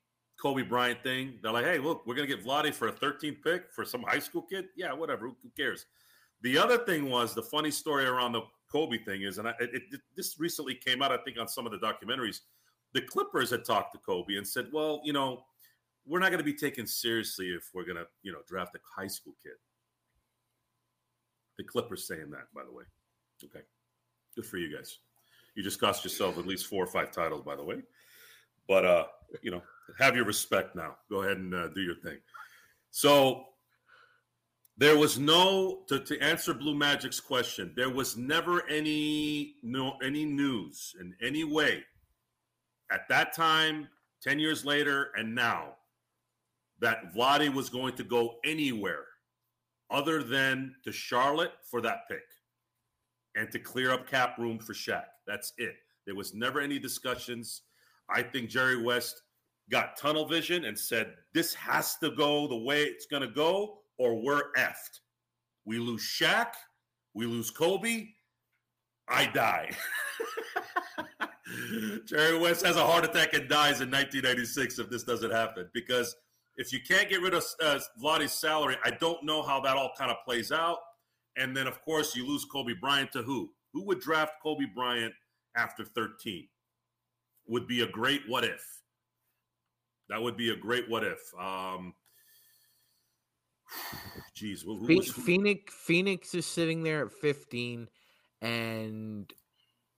Kobe 0.41 0.63
Bryant 0.63 1.03
thing. 1.03 1.39
They're 1.43 1.51
like, 1.51 1.65
hey, 1.65 1.79
look, 1.79 2.05
we're 2.05 2.15
gonna 2.15 2.27
get 2.27 2.45
Vlade 2.45 2.73
for 2.73 2.87
a 2.87 2.93
13th 2.93 3.43
pick 3.43 3.71
for 3.71 3.85
some 3.85 4.03
high 4.03 4.19
school 4.19 4.41
kid. 4.41 4.65
Yeah, 4.75 4.93
whatever. 4.93 5.27
Who 5.27 5.51
cares? 5.55 5.85
The 6.41 6.57
other 6.57 6.77
thing 6.77 7.09
was 7.09 7.35
the 7.35 7.43
funny 7.43 7.71
story 7.71 8.05
around 8.05 8.31
the 8.31 8.41
Kobe 8.71 8.97
thing 8.99 9.23
is, 9.23 9.39
and 9.39 9.47
I, 9.47 9.51
it, 9.59 9.71
it, 9.73 10.01
this 10.15 10.39
recently 10.39 10.75
came 10.75 11.01
out, 11.01 11.11
I 11.11 11.17
think, 11.17 11.37
on 11.39 11.47
some 11.47 11.65
of 11.65 11.71
the 11.71 11.79
documentaries. 11.79 12.41
The 12.93 13.01
Clippers 13.01 13.49
had 13.49 13.65
talked 13.65 13.93
to 13.93 13.99
Kobe 13.99 14.35
and 14.35 14.47
said, 14.47 14.67
well, 14.71 15.01
you 15.03 15.11
know, 15.11 15.43
we're 16.05 16.19
not 16.19 16.29
going 16.29 16.39
to 16.39 16.43
be 16.43 16.53
taken 16.53 16.87
seriously 16.87 17.47
if 17.47 17.69
we're 17.73 17.83
going 17.83 17.97
to, 17.97 18.05
you 18.23 18.31
know, 18.31 18.39
draft 18.47 18.75
a 18.75 18.79
high 18.95 19.07
school 19.07 19.33
kid. 19.43 19.53
The 21.57 21.63
Clippers 21.63 22.07
saying 22.07 22.31
that, 22.31 22.47
by 22.55 22.63
the 22.63 22.71
way. 22.71 22.83
Okay. 23.43 23.65
Good 24.35 24.45
for 24.45 24.57
you 24.57 24.75
guys. 24.75 24.99
You 25.59 25.63
just 25.65 25.81
cost 25.81 26.05
yourself 26.05 26.37
at 26.37 26.47
least 26.47 26.67
four 26.67 26.81
or 26.81 26.87
five 26.87 27.11
titles, 27.11 27.41
by 27.41 27.57
the 27.57 27.63
way. 27.65 27.81
But, 28.65 28.85
uh, 28.85 29.03
you 29.41 29.51
know, 29.51 29.61
have 29.97 30.15
your 30.15 30.23
respect 30.23 30.73
now. 30.73 30.95
Go 31.09 31.23
ahead 31.23 31.35
and 31.35 31.53
uh, 31.53 31.67
do 31.75 31.81
your 31.81 31.95
thing. 31.95 32.19
So 32.91 33.43
there 34.77 34.97
was 34.97 35.19
no 35.19 35.81
to, 35.89 35.99
to 35.99 36.17
answer 36.21 36.53
Blue 36.53 36.75
Magic's 36.75 37.19
question. 37.19 37.73
There 37.75 37.89
was 37.89 38.15
never 38.15 38.65
any 38.69 39.55
no 39.61 39.97
any 40.01 40.23
news 40.23 40.95
in 40.97 41.13
any 41.21 41.43
way 41.43 41.83
at 42.89 43.09
that 43.09 43.33
time, 43.33 43.89
ten 44.23 44.39
years 44.39 44.63
later, 44.63 45.11
and 45.17 45.35
now 45.35 45.73
that 46.79 47.13
Vladi 47.13 47.53
was 47.53 47.69
going 47.69 47.97
to 47.97 48.05
go 48.05 48.35
anywhere 48.45 49.03
other 49.91 50.23
than 50.23 50.73
to 50.85 50.93
Charlotte 50.93 51.51
for 51.69 51.81
that 51.81 52.07
pick 52.07 52.23
and 53.35 53.51
to 53.51 53.59
clear 53.59 53.91
up 53.91 54.07
cap 54.07 54.37
room 54.37 54.59
for 54.59 54.73
Shaq. 54.73 55.05
That's 55.27 55.53
it. 55.57 55.75
There 56.05 56.15
was 56.15 56.33
never 56.33 56.59
any 56.59 56.79
discussions. 56.79 57.61
I 58.09 58.23
think 58.23 58.49
Jerry 58.49 58.81
West 58.81 59.21
got 59.69 59.97
tunnel 59.97 60.25
vision 60.25 60.65
and 60.65 60.77
said, 60.77 61.13
this 61.33 61.53
has 61.53 61.97
to 61.97 62.11
go 62.11 62.47
the 62.47 62.57
way 62.57 62.83
it's 62.83 63.05
going 63.05 63.21
to 63.21 63.29
go, 63.29 63.79
or 63.97 64.21
we're 64.21 64.51
effed. 64.57 64.99
We 65.65 65.77
lose 65.77 66.01
Shaq, 66.01 66.53
we 67.13 67.27
lose 67.27 67.51
Kobe, 67.51 68.07
I 69.07 69.27
die. 69.27 69.69
Jerry 72.05 72.37
West 72.37 72.65
has 72.65 72.75
a 72.75 72.85
heart 72.85 73.05
attack 73.05 73.33
and 73.33 73.49
dies 73.49 73.81
in 73.81 73.89
1996 73.89 74.79
if 74.79 74.89
this 74.89 75.03
doesn't 75.03 75.31
happen. 75.31 75.69
Because 75.73 76.15
if 76.57 76.71
you 76.71 76.79
can't 76.87 77.09
get 77.09 77.21
rid 77.21 77.33
of 77.33 77.43
uh, 77.61 77.79
Vladi's 78.01 78.33
salary, 78.33 78.77
I 78.83 78.91
don't 78.91 79.23
know 79.23 79.41
how 79.41 79.59
that 79.61 79.77
all 79.77 79.91
kind 79.97 80.11
of 80.11 80.17
plays 80.25 80.51
out. 80.51 80.77
And 81.37 81.55
then, 81.55 81.67
of 81.67 81.81
course, 81.83 82.15
you 82.15 82.27
lose 82.27 82.45
Kobe 82.45 82.73
Bryant 82.73 83.11
to 83.13 83.21
who? 83.21 83.49
Who 83.73 83.85
would 83.85 83.99
draft 83.99 84.33
Kobe 84.41 84.65
Bryant 84.73 85.13
after 85.55 85.85
13? 85.85 86.47
Would 87.47 87.67
be 87.67 87.81
a 87.81 87.87
great 87.87 88.21
what 88.27 88.43
if. 88.43 88.63
That 90.09 90.21
would 90.21 90.37
be 90.37 90.51
a 90.51 90.55
great 90.55 90.89
what 90.89 91.03
if. 91.03 91.19
Um, 91.39 91.93
geez, 94.33 94.63
who, 94.63 94.77
who 94.77 94.97
was, 94.97 95.11
Phoenix 95.11 95.73
Phoenix 95.73 96.33
is 96.33 96.45
sitting 96.45 96.83
there 96.83 97.05
at 97.05 97.11
15 97.11 97.87
and 98.41 99.33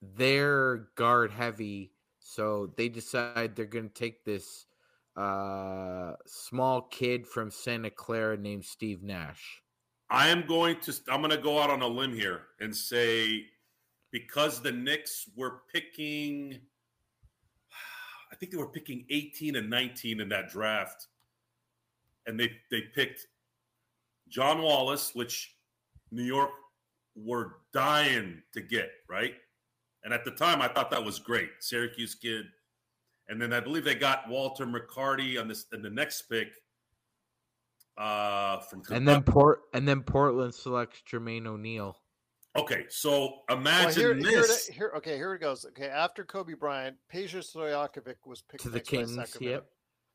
they're 0.02 0.88
guard 0.96 1.32
heavy 1.32 1.92
so 2.20 2.72
they 2.76 2.90
decide 2.90 3.56
they're 3.56 3.66
going 3.66 3.90
to 3.90 3.94
take 3.94 4.24
this 4.26 4.66
uh 5.18 6.14
small 6.26 6.84
kid 6.84 7.28
from 7.28 7.52
Santa 7.52 7.90
Clara 7.90 8.38
named 8.38 8.64
Steve 8.64 9.04
Nash. 9.04 9.62
I 10.12 10.28
am 10.28 10.46
going 10.46 10.76
to. 10.82 10.94
I'm 11.10 11.22
going 11.22 11.32
to 11.32 11.38
go 11.38 11.60
out 11.60 11.70
on 11.70 11.82
a 11.82 11.88
limb 11.88 12.14
here 12.14 12.42
and 12.60 12.76
say 12.76 13.46
because 14.12 14.62
the 14.62 14.72
Knicks 14.72 15.30
were 15.38 15.62
picking, 15.74 16.60
I 18.30 18.36
think 18.36 18.52
they 18.52 18.58
were 18.58 18.68
picking 18.68 19.06
18 19.10 19.56
and 19.56 19.70
19 19.70 20.20
in 20.20 20.28
that 20.28 20.50
draft, 20.50 21.08
and 22.28 22.38
they 22.38 22.52
they 22.70 22.82
picked 22.94 23.26
John 24.28 24.62
Wallace, 24.62 25.16
which 25.16 25.56
New 26.12 26.24
York 26.24 26.52
were 27.16 27.60
dying 27.72 28.42
to 28.54 28.60
get 28.60 28.92
right, 29.10 29.36
and 30.04 30.14
at 30.14 30.26
the 30.26 30.32
time 30.32 30.62
I 30.62 30.68
thought 30.68 30.92
that 30.92 31.04
was 31.04 31.20
great, 31.20 31.52
Syracuse 31.60 32.16
kid, 32.16 32.48
and 33.30 33.42
then 33.42 33.54
I 33.54 33.62
believe 33.62 33.86
they 33.86 33.96
got 33.96 34.28
Walter 34.28 34.66
McCarty 34.66 35.40
on 35.40 35.48
this 35.48 35.68
in 35.72 35.82
the 35.82 35.90
next 35.90 36.24
pick. 36.24 36.50
Uh, 38.02 38.60
from 38.62 38.82
And 38.90 39.08
then 39.08 39.22
Port 39.22 39.62
and 39.74 39.88
then 39.88 40.02
Portland 40.02 40.56
selects 40.56 41.04
Jermaine 41.08 41.46
O'Neal. 41.46 41.96
Okay, 42.56 42.86
so 42.90 43.30
imagine 43.50 43.94
here, 44.02 44.14
here, 44.16 44.42
this. 44.42 44.68
it- 44.70 44.74
here, 44.74 44.92
okay, 44.98 45.16
here 45.16 45.36
it 45.36 45.40
goes. 45.40 45.66
Okay, 45.68 45.88
after 45.88 46.24
Kobe 46.26 46.54
Bryant, 46.54 46.98
Peja 47.14 47.38
Stojakovic 47.40 48.16
was 48.26 48.42
picked 48.42 48.64
To 48.64 48.70
the 48.70 48.78
next 48.78 48.90
by 48.90 48.98
Kings, 48.98 49.16
yep. 49.40 49.68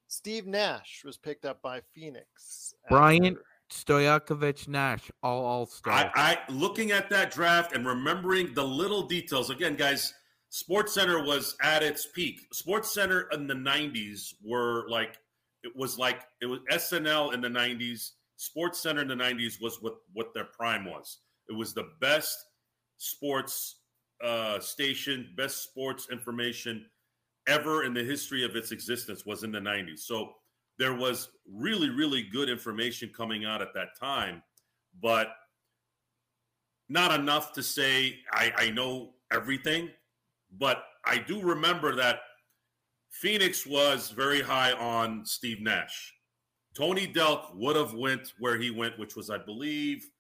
Steve 0.09 0.47
Nash 0.47 1.03
was 1.05 1.17
picked 1.17 1.45
up 1.45 1.63
by 1.63 1.81
Phoenix. 1.95 2.75
Bryant, 2.91 3.39
after- 3.39 3.45
Stojakovic, 3.71 4.67
Nash, 4.69 5.11
all 5.23 5.45
all 5.45 5.71
I. 5.87 6.11
I 6.15 6.39
looking 6.53 6.91
at 6.91 7.09
that 7.11 7.31
draft 7.31 7.73
and 7.75 7.87
remembering 7.87 8.53
the 8.55 8.65
little 8.65 9.07
details. 9.07 9.51
Again, 9.51 9.77
guys, 9.77 10.13
Sports 10.51 10.93
Center 10.93 11.23
was 11.25 11.57
at 11.63 11.83
its 11.83 12.07
peak. 12.07 12.41
Sports 12.53 12.93
Center 12.93 13.29
in 13.33 13.47
the 13.47 13.55
'90s 13.55 14.35
were 14.45 14.87
like 14.89 15.19
it 15.67 15.77
was 15.77 15.99
like 15.99 16.23
it 16.41 16.47
was 16.47 16.61
SNL 16.71 17.35
in 17.35 17.41
the 17.41 17.49
'90s. 17.49 18.11
Sports 18.37 18.83
Center 18.83 19.03
in 19.03 19.09
the 19.09 19.15
'90s 19.15 19.61
was 19.61 19.83
what 19.83 19.97
what 20.13 20.33
their 20.33 20.45
prime 20.45 20.85
was. 20.85 21.19
It 21.49 21.55
was 21.55 21.75
the 21.75 21.89
best 22.01 22.37
sports 22.99 23.81
uh, 24.25 24.61
station, 24.61 25.29
best 25.37 25.63
sports 25.63 26.09
information 26.11 26.87
ever 27.47 27.85
in 27.85 27.95
the 27.95 28.03
history 28.03 28.45
of 28.45 28.57
its 28.57 28.73
existence 28.73 29.25
was 29.25 29.45
in 29.45 29.53
the 29.53 29.61
90s. 29.61 30.01
So 30.01 30.33
there 30.79 30.95
was 30.95 31.29
really, 31.49 31.91
really 31.91 32.23
good 32.23 32.49
information 32.49 33.13
coming 33.17 33.45
out 33.45 33.63
at 33.63 33.73
that 33.75 33.89
time, 33.99 34.43
but 35.01 35.29
not 36.89 37.19
enough 37.19 37.53
to 37.53 37.63
say 37.63 38.19
I, 38.33 38.53
I 38.57 38.71
know 38.71 39.13
everything. 39.33 39.91
But 40.59 40.83
I 41.05 41.19
do 41.19 41.41
remember 41.41 41.95
that 41.97 42.21
Phoenix 43.21 43.67
was 43.67 44.11
very 44.11 44.43
high 44.43 44.73
on 44.73 45.25
Steve 45.25 45.61
Nash. 45.61 46.13
Tony 46.75 47.07
Delk 47.11 47.55
would 47.55 47.75
have 47.77 47.95
went 47.95 48.35
where 48.39 48.59
he 48.59 48.71
went, 48.71 48.99
which 48.99 49.17
was, 49.17 49.31
I 49.31 49.39
believe, 49.39 50.11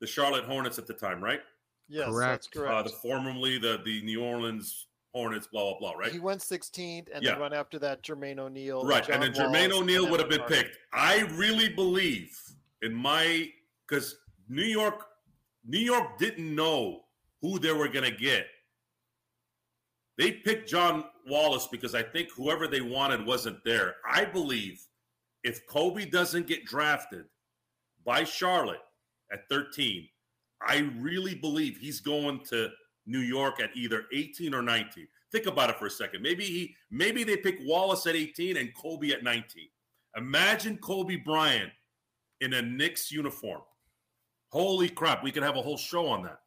the 0.00 0.06
Charlotte 0.06 0.44
Hornets 0.44 0.78
at 0.78 0.86
the 0.86 0.92
time, 0.92 1.22
right? 1.24 1.40
Yes, 1.88 2.08
Correct. 2.08 2.30
that's 2.32 2.46
correct. 2.48 2.74
Uh, 2.74 2.82
the 2.82 2.88
formerly 2.90 3.58
the 3.58 3.80
the 3.84 4.02
New 4.02 4.22
Orleans 4.22 4.88
Hornets, 5.14 5.46
blah 5.46 5.62
blah 5.70 5.78
blah, 5.78 5.92
right? 5.98 6.12
He 6.12 6.18
went 6.18 6.42
16th, 6.42 7.08
and 7.14 7.24
Yeah. 7.24 7.32
then 7.32 7.40
right 7.40 7.52
after 7.54 7.78
that, 7.78 8.02
Jermaine 8.02 8.38
O'Neal. 8.38 8.84
right, 8.84 9.08
and 9.08 9.22
then 9.22 9.32
John 9.32 9.46
Jermaine 9.52 9.70
Wallace, 9.70 9.76
O'Neal 9.82 10.10
would 10.10 10.20
have 10.20 10.28
been 10.28 10.40
Evan 10.42 10.52
Carter. 10.54 10.64
picked. 10.64 10.78
I 10.92 11.20
really 11.36 11.70
believe 11.70 12.36
in 12.82 12.92
my 12.92 13.50
because 13.88 14.16
New 14.48 14.64
York, 14.64 15.06
New 15.64 15.78
York 15.78 16.18
didn't 16.18 16.54
know 16.54 17.04
who 17.40 17.58
they 17.58 17.72
were 17.72 17.88
going 17.88 18.04
to 18.10 18.16
get. 18.16 18.46
They 20.18 20.32
picked 20.32 20.68
John 20.68 21.04
Wallace 21.26 21.68
because 21.70 21.94
I 21.94 22.02
think 22.02 22.30
whoever 22.34 22.66
they 22.66 22.80
wanted 22.80 23.26
wasn't 23.26 23.62
there. 23.64 23.96
I 24.10 24.24
believe 24.24 24.80
if 25.44 25.66
Kobe 25.66 26.06
doesn't 26.06 26.46
get 26.46 26.64
drafted 26.64 27.24
by 28.04 28.24
Charlotte 28.24 28.80
at 29.32 29.48
13, 29.50 30.08
I 30.66 30.90
really 30.98 31.34
believe 31.34 31.76
he's 31.76 32.00
going 32.00 32.40
to 32.50 32.70
New 33.06 33.20
York 33.20 33.60
at 33.60 33.70
either 33.76 34.04
18 34.12 34.54
or 34.54 34.62
19. 34.62 35.06
Think 35.32 35.46
about 35.46 35.70
it 35.70 35.78
for 35.78 35.86
a 35.86 35.90
second. 35.90 36.22
Maybe 36.22 36.44
he 36.44 36.74
maybe 36.90 37.24
they 37.24 37.36
pick 37.36 37.58
Wallace 37.62 38.06
at 38.06 38.16
18 38.16 38.56
and 38.56 38.74
Kobe 38.74 39.10
at 39.10 39.22
19. 39.22 39.68
Imagine 40.16 40.78
Kobe 40.78 41.16
Bryant 41.16 41.72
in 42.40 42.54
a 42.54 42.62
Knicks 42.62 43.12
uniform. 43.12 43.60
Holy 44.50 44.88
crap, 44.88 45.22
we 45.22 45.30
could 45.30 45.42
have 45.42 45.56
a 45.56 45.62
whole 45.62 45.76
show 45.76 46.06
on 46.06 46.22
that. 46.22 46.38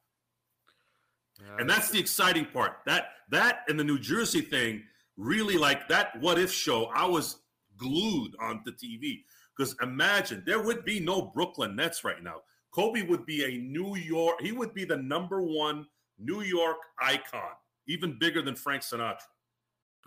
And 1.58 1.70
that's 1.70 1.90
the 1.90 2.00
exciting 2.00 2.46
part. 2.46 2.78
That 2.86 3.10
that 3.30 3.62
and 3.68 3.80
the 3.80 3.84
New 3.84 4.00
Jersey 4.00 4.42
thing 4.42 4.84
really 5.18 5.58
like 5.58 5.88
that 5.90 6.20
what 6.20 6.40
if 6.40 6.52
show. 6.52 6.86
I 6.86 7.06
was 7.06 7.38
glued 7.78 8.32
onto 8.42 8.72
TV 8.72 9.24
because 9.56 9.76
imagine 9.82 10.44
there 10.46 10.62
would 10.62 10.86
be 10.86 11.00
no 11.00 11.22
Brooklyn 11.22 11.76
Nets 11.76 12.04
right 12.04 12.22
now. 12.24 12.42
Kobe 12.72 13.02
would 13.04 13.26
be 13.26 13.44
a 13.44 13.58
New 13.58 13.96
York. 13.96 14.42
He 14.42 14.52
would 14.52 14.74
be 14.74 14.86
the 14.86 14.98
number 14.98 15.42
one 15.42 15.86
New 16.18 16.42
York 16.42 16.78
icon, 17.02 17.56
even 17.88 18.18
bigger 18.20 18.42
than 18.42 18.56
Frank 18.56 18.84
Sinatra. 18.84 19.18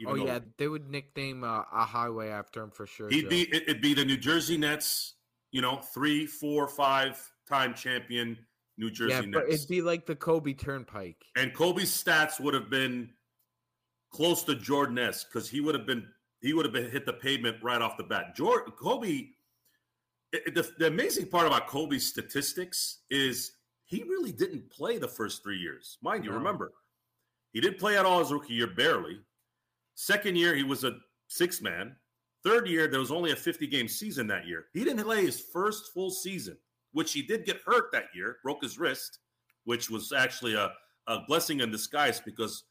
Oh 0.06 0.14
yeah, 0.14 0.40
they 0.58 0.68
would 0.68 0.88
nickname 0.88 1.44
uh, 1.44 1.62
a 1.72 1.84
highway 1.84 2.28
after 2.28 2.62
him 2.62 2.70
for 2.70 2.86
sure. 2.86 3.08
He'd 3.08 3.22
Joe. 3.22 3.28
be 3.28 3.54
it'd 3.54 3.80
be 3.80 3.94
the 3.94 4.04
New 4.04 4.16
Jersey 4.16 4.56
Nets. 4.56 5.14
You 5.50 5.60
know, 5.60 5.76
three, 5.92 6.26
four, 6.26 6.66
five 6.66 7.20
time 7.48 7.74
champion 7.74 8.38
New 8.82 8.90
Jersey 8.90 9.12
yeah, 9.14 9.20
Nets. 9.20 9.46
it'd 9.54 9.68
be 9.68 9.80
like 9.80 10.06
the 10.06 10.16
Kobe 10.16 10.52
Turnpike. 10.54 11.24
and 11.36 11.54
Kobe's 11.54 11.90
stats 11.90 12.40
would 12.40 12.52
have 12.54 12.68
been 12.68 13.10
close 14.10 14.42
to 14.44 14.54
Jordan 14.56 14.98
S 14.98 15.24
because 15.24 15.48
he 15.48 15.60
would 15.60 15.74
have 15.74 15.86
been 15.86 16.06
he 16.40 16.52
would 16.52 16.64
have 16.64 16.72
been 16.74 16.90
hit 16.90 17.06
the 17.06 17.12
pavement 17.12 17.56
right 17.62 17.80
off 17.80 17.96
the 17.96 18.02
bat. 18.02 18.34
Jordan 18.34 18.72
Kobe. 18.76 19.28
it- 20.32 20.54
the, 20.54 20.68
the 20.78 20.88
amazing 20.88 21.26
part 21.28 21.46
about 21.46 21.68
Kobe's 21.68 22.04
statistics 22.06 23.02
is 23.10 23.52
he 23.84 24.02
really 24.02 24.32
didn't 24.32 24.68
play 24.70 24.98
the 24.98 25.06
first 25.08 25.42
three 25.44 25.58
years. 25.58 25.98
Mind 26.02 26.24
you, 26.24 26.30
No. 26.30 26.36
remember 26.38 26.72
he 27.52 27.60
didn't 27.60 27.78
play 27.78 27.96
at 27.96 28.04
all 28.04 28.18
his 28.18 28.32
rookie 28.32 28.54
year, 28.54 28.66
barely. 28.66 29.20
Second 29.94 30.36
year, 30.36 30.54
he 30.56 30.64
was 30.64 30.82
a 30.84 30.96
six 31.28 31.60
man. 31.62 31.94
Third 32.42 32.66
year, 32.66 32.88
there 32.88 32.98
was 32.98 33.12
only 33.12 33.30
a 33.30 33.36
50 33.36 33.66
game 33.68 33.86
season 33.86 34.26
that 34.26 34.46
year. 34.48 34.66
He 34.72 34.82
didn't 34.82 35.04
play 35.04 35.24
his 35.24 35.40
first 35.40 35.92
full 35.94 36.10
season, 36.10 36.56
which 36.92 37.12
he 37.12 37.22
did 37.22 37.44
get 37.44 37.60
hurt 37.64 37.90
that 37.92 38.06
year, 38.14 38.36
broke 38.42 38.62
his 38.62 38.78
wrist, 38.78 39.18
which 39.64 39.90
was 39.90 40.12
actually 40.12 40.54
a, 40.54 40.72
a 41.06 41.20
blessing 41.26 41.60
in 41.60 41.70
disguise 41.70 42.20
because 42.20 42.64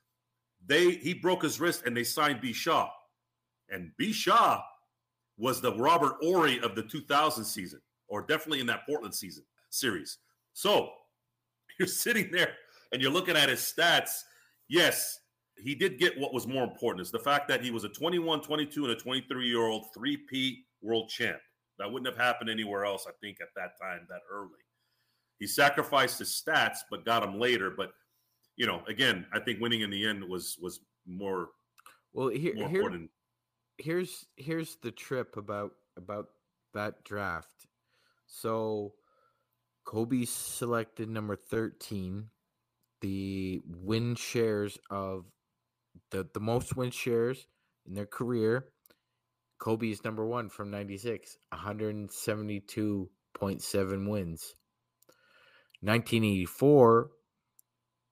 they 0.66 0.92
he 0.92 1.14
broke 1.14 1.44
his 1.44 1.60
wrist 1.60 1.84
and 1.86 1.96
they 1.96 2.04
signed 2.04 2.42
B. 2.42 2.54
Shaw. 2.54 2.90
And 3.70 3.92
B. 3.98 4.12
Shaw 4.12 4.62
was 5.38 5.62
the 5.62 5.76
Robert 5.76 6.18
Horry 6.22 6.60
of 6.60 6.76
the 6.76 6.84
2000 6.84 7.44
season, 7.44 7.82
or 8.08 8.22
definitely 8.22 8.60
in 8.60 8.68
that 8.68 8.86
Portland 8.86 9.16
season 9.16 9.44
series. 9.70 10.20
So 10.54 10.90
you're 11.80 11.88
sitting 11.88 12.30
there 12.32 12.54
and 12.92 13.02
you're 13.02 13.12
looking 13.12 13.36
at 13.36 13.50
his 13.50 13.60
stats. 13.60 14.22
Yes, 14.68 15.20
he 15.58 15.76
did 15.76 16.00
get 16.00 16.18
what 16.18 16.34
was 16.34 16.48
more 16.48 16.64
important 16.64 17.02
is 17.02 17.12
the 17.12 17.20
fact 17.20 17.48
that 17.48 17.64
he 17.64 17.72
was 17.72 17.84
a 17.84 17.90
21, 17.90 18.42
22, 18.42 18.86
and 18.86 18.94
a 18.94 18.96
23 18.96 19.48
year 19.48 19.62
old 19.62 19.88
three-peat 19.94 20.60
world 20.82 21.10
champ. 21.10 21.40
That 21.82 21.92
wouldn't 21.92 22.16
have 22.16 22.24
happened 22.24 22.48
anywhere 22.50 22.86
else, 22.86 23.08
I 23.08 23.12
think, 23.22 23.42
at 23.42 23.48
that 23.56 23.72
time, 23.82 24.06
that 24.08 24.22
early. 24.32 24.62
He 25.40 25.48
sacrificed 25.48 26.20
his 26.20 26.30
stats, 26.30 26.78
but 26.92 27.04
got 27.06 27.22
them 27.22 27.40
later. 27.40 27.72
But 27.76 27.94
you 28.56 28.68
know, 28.68 28.84
again, 28.88 29.26
I 29.34 29.40
think 29.40 29.60
winning 29.60 29.82
in 29.82 29.90
the 29.90 30.06
end 30.06 30.24
was 30.24 30.58
was 30.62 30.82
more 31.08 31.50
Well, 32.14 32.28
here, 32.28 32.54
more 32.54 32.70
here 32.70 32.82
important. 32.82 33.10
here's 33.80 34.28
here's 34.38 34.78
the 34.84 34.92
trip 34.92 35.38
about 35.38 35.72
about 35.98 36.28
that 36.76 37.04
draft. 37.04 37.66
So 38.28 38.94
Kobe 39.84 40.26
selected 40.26 41.10
number 41.10 41.36
13. 41.36 42.30
The 43.02 43.62
win 43.66 44.14
shares 44.14 44.78
of 44.92 45.26
the 46.12 46.28
the 46.36 46.40
most 46.40 46.76
win 46.76 46.92
shares 46.92 47.48
in 47.88 47.96
their 47.96 48.06
career. 48.06 48.68
Kobe 49.62 49.92
is 49.92 50.04
number 50.04 50.26
1 50.26 50.50
from 50.50 50.72
96, 50.72 51.38
172.7 51.54 54.10
wins. 54.10 54.56
1984 55.82 57.12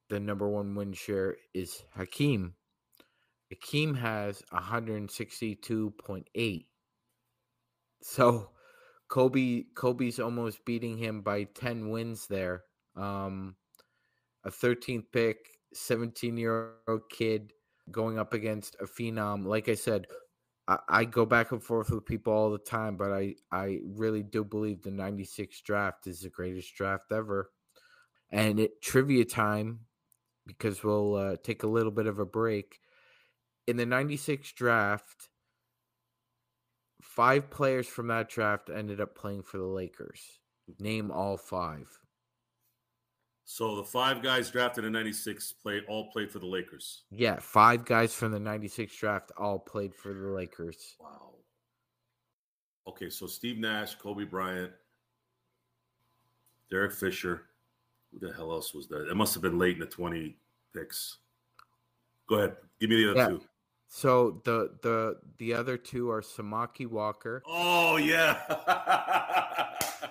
the 0.10 0.20
number 0.20 0.50
1 0.50 0.76
win 0.76 0.94
share 0.94 1.36
is 1.54 1.84
Hakeem 1.96 2.54
Akeem 3.54 3.96
has 3.98 4.44
162.8. 4.54 6.66
So 8.02 8.50
Kobe 9.08 9.64
Kobe's 9.76 10.20
almost 10.20 10.66
beating 10.66 10.98
him 10.98 11.22
by 11.22 11.44
10 11.44 11.90
wins 11.90 12.26
there. 12.28 12.64
Um 12.96 13.56
a 14.46 14.50
13th 14.50 15.12
pick, 15.12 15.38
17-year-old 15.76 17.02
kid 17.12 17.52
going 17.92 18.18
up 18.18 18.34
against 18.34 18.78
a 18.80 18.86
phenom. 18.86 19.46
Like 19.46 19.68
I 19.68 19.76
said, 19.76 20.08
I, 20.70 20.78
I 20.88 21.06
go 21.06 21.26
back 21.26 21.52
and 21.52 21.62
forth 21.62 21.90
with 21.90 22.06
people 22.06 22.32
all 22.32 22.52
the 22.52 22.60
time, 22.60 22.96
but 22.96 23.12
I 23.12 23.36
I 23.52 23.80
really 23.84 24.24
do 24.24 24.44
believe 24.44 24.82
the 24.82 24.92
96 24.92 25.62
draft 25.62 26.08
is 26.08 26.22
the 26.22 26.30
greatest 26.30 26.74
draft 26.76 27.12
ever. 27.12 27.52
And 28.32 28.60
it 28.60 28.82
trivia 28.82 29.26
time 29.26 29.82
because 30.46 30.84
we'll 30.84 31.16
uh, 31.16 31.36
take 31.44 31.64
a 31.64 31.68
little 31.68 31.92
bit 31.92 32.06
of 32.08 32.20
a 32.20 32.26
break 32.26 32.80
in 33.70 33.78
the 33.78 33.86
96 33.86 34.52
draft, 34.54 35.30
five 37.04 37.52
players 37.52 37.88
from 37.88 38.08
that 38.08 38.28
draft 38.28 38.72
ended 38.74 39.00
up 39.00 39.14
playing 39.14 39.44
for 39.44 39.60
the 39.60 39.64
Lakers. 39.64 40.40
Name 40.80 41.12
all 41.12 41.38
five. 41.38 41.88
So 43.52 43.76
the 43.78 43.84
five 43.84 44.22
guys 44.22 44.52
drafted 44.52 44.86
in 44.86 44.92
'96 44.94 45.54
played 45.54 45.84
all 45.88 46.12
played 46.12 46.30
for 46.32 46.38
the 46.38 46.46
Lakers. 46.46 47.02
Yeah, 47.10 47.38
five 47.40 47.84
guys 47.84 48.14
from 48.14 48.32
the 48.32 48.40
96 48.40 48.96
draft 48.96 49.32
all 49.40 49.58
played 49.58 49.96
for 49.96 50.14
the 50.14 50.28
Lakers. 50.28 50.96
Wow. 51.00 51.32
Okay, 52.88 53.10
so 53.10 53.26
Steve 53.26 53.58
Nash, 53.58 53.96
Kobe 53.96 54.24
Bryant, 54.26 54.72
Derek 56.70 56.94
Fisher. 56.94 57.46
Who 58.12 58.20
the 58.20 58.32
hell 58.32 58.52
else 58.52 58.76
was 58.76 58.88
there? 58.88 59.08
It 59.08 59.16
must 59.16 59.34
have 59.34 59.42
been 59.42 59.58
late 59.58 59.74
in 59.74 59.80
the 59.80 59.88
20 59.88 60.38
picks. 60.76 61.18
Go 62.28 62.36
ahead. 62.36 62.56
Give 62.80 62.92
me 62.92 62.98
the 63.04 63.10
other 63.12 63.20
Yeah. 63.20 63.28
two. 63.30 63.42
So 63.88 64.42
the 64.46 64.78
the 64.84 65.18
the 65.40 65.56
other 65.56 65.76
two 65.76 66.12
are 66.12 66.22
Samaki 66.22 66.86
Walker. 66.86 67.42
Oh, 67.48 67.98
yeah. 67.98 68.40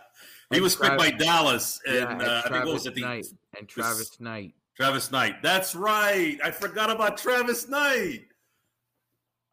he 0.50 0.60
was 0.60 0.76
picked 0.76 0.98
by 0.98 1.10
Dallas. 1.10 1.80
And, 1.86 1.96
yeah, 1.96 2.10
and 2.10 2.22
uh, 2.22 2.24
I 2.24 2.40
think 2.42 2.44
what 2.44 2.46
Travis 2.46 2.72
was 2.72 2.86
it? 2.86 2.94
The, 2.94 3.00
Knight 3.02 3.26
and 3.58 3.68
Travis 3.68 4.20
Knight. 4.20 4.54
Travis 4.76 5.10
Knight. 5.10 5.42
That's 5.42 5.74
right. 5.74 6.38
I 6.42 6.50
forgot 6.50 6.90
about 6.90 7.18
Travis 7.18 7.68
Knight. 7.68 8.24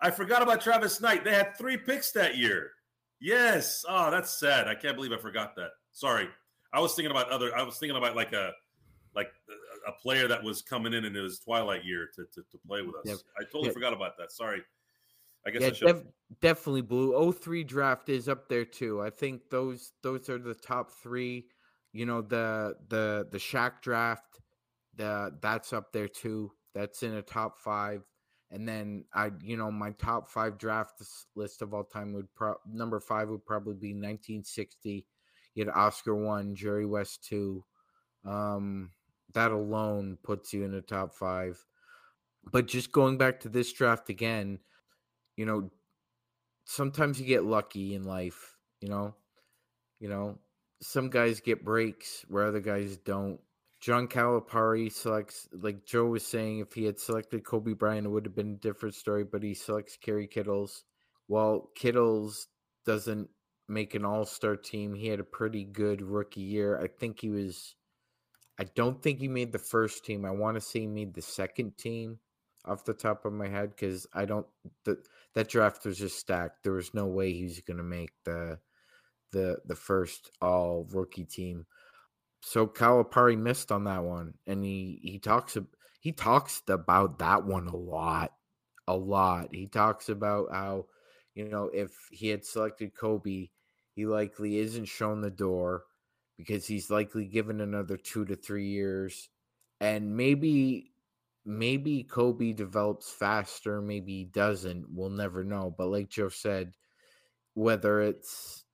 I 0.02 0.12
forgot 0.12 0.41
about 0.41 0.62
Travis 0.62 1.02
Knight. 1.02 1.24
They 1.24 1.34
had 1.34 1.58
three 1.58 1.78
picks 1.78 2.12
that 2.12 2.38
year. 2.38 2.72
Yes. 3.20 3.84
Oh, 3.88 4.12
that's 4.12 4.39
sad. 4.39 4.68
I 4.68 4.76
can't 4.76 4.96
believe 4.96 5.12
I 5.12 5.18
forgot 5.18 5.56
that. 5.56 5.70
Sorry. 5.91 6.28
I 6.74 6.80
was 6.80 6.93
thinking 6.93 7.12
about 7.12 7.30
other. 7.30 7.56
I 7.56 7.64
was 7.64 7.78
thinking 7.78 7.98
about 7.98 8.16
like 8.16 8.34
a 8.34 8.52
like 9.16 9.30
a, 9.88 9.91
player 10.04 10.28
that 10.28 10.43
was 10.43 10.62
coming 10.62 10.93
in 10.93 11.06
in 11.06 11.16
his 11.16 11.39
twilight 11.39 11.86
year 11.86 12.10
to 12.16 12.26
to, 12.34 12.41
to 12.52 12.58
play 12.68 12.82
with 12.82 12.96
us. 12.96 13.04
Yeah. 13.06 13.16
I 13.39 13.43
totally 13.46 13.68
Yeah. 13.68 13.74
forgot 13.74 13.93
about 13.93 14.18
that. 14.18 14.32
Sorry. 14.32 14.62
I 15.46 15.52
guess 15.52 15.82
Yeah, 15.82 15.89
I 15.89 15.91
def- 15.93 16.04
definitely 16.41 16.82
blue. 16.82 17.32
03 17.34 17.64
draft 17.64 18.10
is 18.10 18.28
up 18.30 18.48
there 18.50 18.66
too. 18.66 19.02
I 19.02 19.10
think 19.10 19.50
those 19.50 19.93
those 20.02 20.30
are 20.30 20.39
the 20.39 20.56
top 20.56 20.91
three. 20.91 21.48
you 21.93 22.06
know 22.06 22.22
the 22.22 22.76
the 22.89 23.28
the 23.32 23.38
Shaq 23.38 23.82
draft, 23.82 24.41
the 24.96 25.38
that's 25.41 25.72
up 25.74 25.91
there 25.93 26.08
too. 26.10 26.52
That's 26.74 27.04
in 27.04 27.14
a 27.16 27.22
top 27.22 27.58
five. 27.60 28.04
And 28.52 28.68
then 28.68 29.06
I, 29.14 29.32
you 29.41 29.58
know, 29.58 29.72
my 29.72 29.91
top 29.91 30.30
five 30.30 30.58
draft 30.58 31.02
list 31.36 31.62
of 31.62 31.74
all 31.74 31.84
time 31.84 32.14
would 32.14 32.34
pro- 32.36 32.60
number 32.72 33.00
five 33.00 33.30
would 33.30 33.46
probably 33.46 33.74
be 33.76 33.93
1960. 33.93 35.06
You 35.56 35.66
had 35.66 35.74
Oscar 35.74 36.16
one, 36.16 36.56
Jerry 36.56 36.86
West 36.86 37.24
two. 37.24 37.64
Um, 38.26 38.91
that 39.34 39.52
alone 39.52 40.18
puts 40.24 40.54
you 40.54 40.64
in 40.64 40.72
the 40.72 40.82
top 40.82 41.14
five. 41.14 41.64
But 42.52 42.68
just 42.68 42.91
going 42.91 43.18
back 43.18 43.39
to 43.41 43.50
this 43.50 43.72
draft 43.74 44.10
again, 44.10 44.60
you 45.36 45.45
know, 45.45 45.69
sometimes 46.65 47.19
you 47.19 47.25
get 47.25 47.45
lucky 47.45 47.95
in 47.95 48.03
life. 48.03 48.57
You 48.81 48.89
know, 48.89 49.15
you 49.99 50.09
know, 50.09 50.38
some 50.81 51.09
guys 51.09 51.39
get 51.39 51.65
breaks 51.65 52.25
where 52.27 52.45
other 52.45 52.59
guys 52.59 52.97
don't. 52.97 53.39
John 53.81 54.07
Calipari 54.07 54.91
selects, 54.91 55.47
like 55.51 55.86
Joe 55.86 56.05
was 56.05 56.25
saying, 56.25 56.59
if 56.59 56.73
he 56.73 56.86
had 56.86 56.99
selected 56.99 57.45
Kobe 57.45 57.73
Bryant, 57.73 58.07
it 58.07 58.09
would 58.09 58.25
have 58.25 58.36
been 58.36 58.53
a 58.53 58.61
different 58.61 58.95
story, 58.95 59.23
but 59.23 59.43
he 59.43 59.53
selects 59.53 59.97
Kerry 59.97 60.27
Kittles. 60.27 60.83
While 61.27 61.69
Kittles 61.75 62.47
doesn't 62.86 63.29
make 63.67 63.93
an 63.93 64.05
all 64.05 64.25
star 64.25 64.55
team, 64.55 64.95
he 64.95 65.07
had 65.07 65.19
a 65.19 65.25
pretty 65.25 65.63
good 65.65 66.01
rookie 66.01 66.41
year. 66.41 66.79
I 66.79 66.88
think 66.88 67.21
he 67.21 67.29
was, 67.29 67.75
I 68.59 68.63
don't 68.63 69.03
think 69.03 69.19
he 69.19 69.27
made 69.27 69.51
the 69.51 69.59
first 69.59 70.05
team. 70.05 70.25
I 70.25 70.31
want 70.31 70.55
to 70.55 70.61
say 70.61 70.81
he 70.81 70.88
made 70.88 71.13
the 71.13 71.21
second 71.21 71.77
team 71.77 72.19
off 72.68 72.86
the 72.86 72.93
top 72.93 73.26
of 73.26 73.34
my 73.34 73.47
head 73.47 73.72
because 73.72 74.07
I 74.13 74.26
don't, 74.26 74.47
the, 74.84 74.97
that 75.34 75.49
draft 75.49 75.86
was 75.86 75.97
just 75.97 76.20
stacked. 76.20 76.63
There 76.63 76.74
was 76.74 76.93
no 76.93 77.05
way 77.05 77.34
he 77.34 77.43
was 77.43 77.59
going 77.61 77.78
to 77.78 77.84
make 77.84 78.11
the, 78.24 78.59
the 79.32 79.57
the 79.66 79.76
first 79.76 80.32
all 80.41 80.88
rookie 80.91 81.26
team 81.26 81.66
so 82.45 82.68
Calipari 82.68 83.36
missed 83.36 83.72
on 83.72 83.86
that 83.86 84.03
one, 84.03 84.36
and 84.45 84.63
he 84.63 84.99
he 85.01 85.18
talks 85.18 85.57
he 85.99 86.11
talks 86.11 86.61
about 86.68 87.18
that 87.18 87.43
one 87.43 87.68
a 87.68 87.76
lot, 87.76 88.34
a 88.88 88.95
lot. 88.95 89.49
He 89.51 89.66
talks 89.66 90.09
about 90.09 90.49
how 90.51 90.86
you 91.34 91.49
know 91.49 91.72
if 91.74 91.91
he 92.11 92.28
had 92.30 92.45
selected 92.45 92.95
Kobe, 92.95 93.49
he 93.95 94.05
likely 94.05 94.59
isn't 94.59 94.86
shown 94.86 95.22
the 95.22 95.32
door 95.32 95.86
because 96.38 96.68
he's 96.68 96.91
likely 96.91 97.26
given 97.26 97.61
another 97.61 97.97
two 97.97 98.26
to 98.26 98.36
three 98.36 98.68
years, 98.68 99.28
and 99.82 100.16
maybe 100.16 100.91
maybe 101.46 102.04
Kobe 102.04 102.54
develops 102.54 103.12
faster, 103.12 103.82
maybe 103.82 104.14
he 104.20 104.26
doesn't. 104.26 104.86
We'll 104.89 105.10
never 105.10 105.43
know. 105.43 105.74
But 105.78 105.88
like 105.88 106.10
Joe 106.10 106.30
said, 106.30 106.74
whether 107.54 108.02
it's 108.02 108.66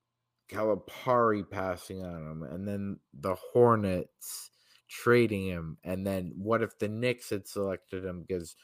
Calipari 0.50 1.50
passing 1.50 2.04
on 2.04 2.24
him, 2.30 2.44
and 2.44 2.68
then 2.68 3.00
the 3.14 3.36
Hornets 3.36 4.52
trading 4.90 5.48
him, 5.48 5.78
and 5.84 6.06
then 6.06 6.34
what 6.38 6.62
if 6.64 6.78
the 6.80 6.88
Knicks 6.90 7.30
had 7.30 7.48
selected 7.48 8.06
him? 8.06 8.24
Because 8.28 8.56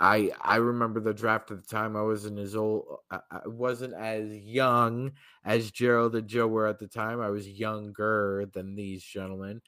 I 0.00 0.32
I 0.40 0.56
remember 0.56 1.00
the 1.00 1.14
draft 1.14 1.50
at 1.50 1.58
the 1.62 1.66
time. 1.68 1.96
I 1.96 2.02
wasn't 2.02 2.38
as 2.38 2.56
old. 2.56 2.84
I, 3.10 3.20
I 3.30 3.40
wasn't 3.48 3.94
as 3.94 4.32
young 4.36 5.12
as 5.44 5.70
Gerald 5.70 6.16
and 6.16 6.28
Joe 6.28 6.48
were 6.48 6.66
at 6.66 6.78
the 6.80 6.88
time. 6.88 7.20
I 7.20 7.30
was 7.30 7.48
younger 7.48 8.46
than 8.52 8.74
these 8.74 9.04
gentlemen, 9.04 9.62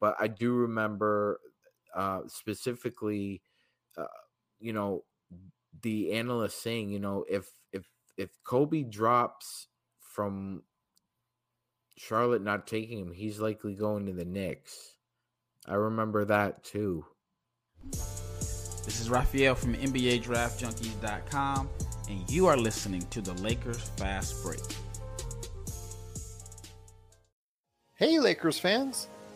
but 0.00 0.16
I 0.20 0.28
do 0.28 0.52
remember 0.54 1.40
uh, 1.94 2.20
specifically, 2.26 3.42
uh, 3.96 4.06
you 4.60 4.72
know, 4.72 5.04
the 5.82 6.12
analyst 6.12 6.62
saying, 6.62 6.90
you 6.90 6.98
know, 6.98 7.24
if 7.28 7.46
if 7.72 7.84
if 8.16 8.30
Kobe 8.44 8.82
drops 8.82 9.68
from 10.00 10.62
Charlotte 11.96 12.42
not 12.42 12.66
taking 12.66 12.98
him, 12.98 13.12
he's 13.12 13.40
likely 13.40 13.74
going 13.74 14.06
to 14.06 14.12
the 14.12 14.24
Knicks. 14.24 14.96
I 15.66 15.74
remember 15.74 16.24
that 16.24 16.64
too. 16.64 17.04
This 18.84 19.00
is 19.00 19.08
Raphael 19.08 19.54
from 19.54 19.74
NBA 19.74 20.22
Draft 20.22 20.60
Junkies.com, 20.60 21.68
and 22.08 22.30
you 22.30 22.46
are 22.46 22.56
listening 22.56 23.02
to 23.10 23.20
the 23.20 23.32
Lakers 23.34 23.80
Fast 23.96 24.42
Break. 24.42 24.60
Hey, 27.94 28.18
Lakers 28.18 28.58
fans! 28.58 29.08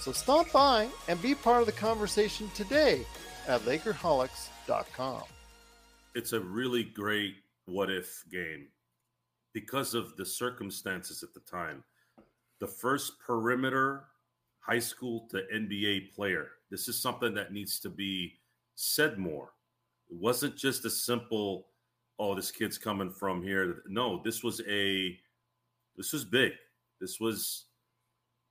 So 0.00 0.12
stop 0.12 0.50
by 0.50 0.88
and 1.08 1.20
be 1.20 1.34
part 1.34 1.60
of 1.60 1.66
the 1.66 1.72
conversation 1.72 2.50
today 2.54 3.04
at 3.46 3.60
Lakerholics.com. 3.62 5.22
It's 6.14 6.32
a 6.32 6.40
really 6.40 6.84
great 6.84 7.34
what 7.66 7.90
if 7.90 8.24
game 8.32 8.68
because 9.52 9.94
of 9.94 10.16
the 10.16 10.24
circumstances 10.24 11.22
at 11.22 11.34
the 11.34 11.40
time 11.40 11.84
the 12.60 12.66
first 12.66 13.18
perimeter 13.20 14.04
high 14.60 14.78
school 14.78 15.26
to 15.30 15.42
NBA 15.52 16.14
player. 16.14 16.48
This 16.70 16.88
is 16.88 17.00
something 17.00 17.34
that 17.34 17.52
needs 17.52 17.80
to 17.80 17.88
be 17.88 18.34
said 18.76 19.18
more. 19.18 19.52
It 20.10 20.16
wasn't 20.16 20.56
just 20.56 20.84
a 20.84 20.90
simple, 20.90 21.68
oh, 22.18 22.34
this 22.34 22.50
kid's 22.50 22.78
coming 22.78 23.10
from 23.10 23.42
here. 23.42 23.82
No, 23.88 24.20
this 24.22 24.44
was 24.44 24.60
a, 24.68 25.18
this 25.96 26.12
was 26.12 26.24
big. 26.24 26.52
This 27.00 27.18
was, 27.18 27.64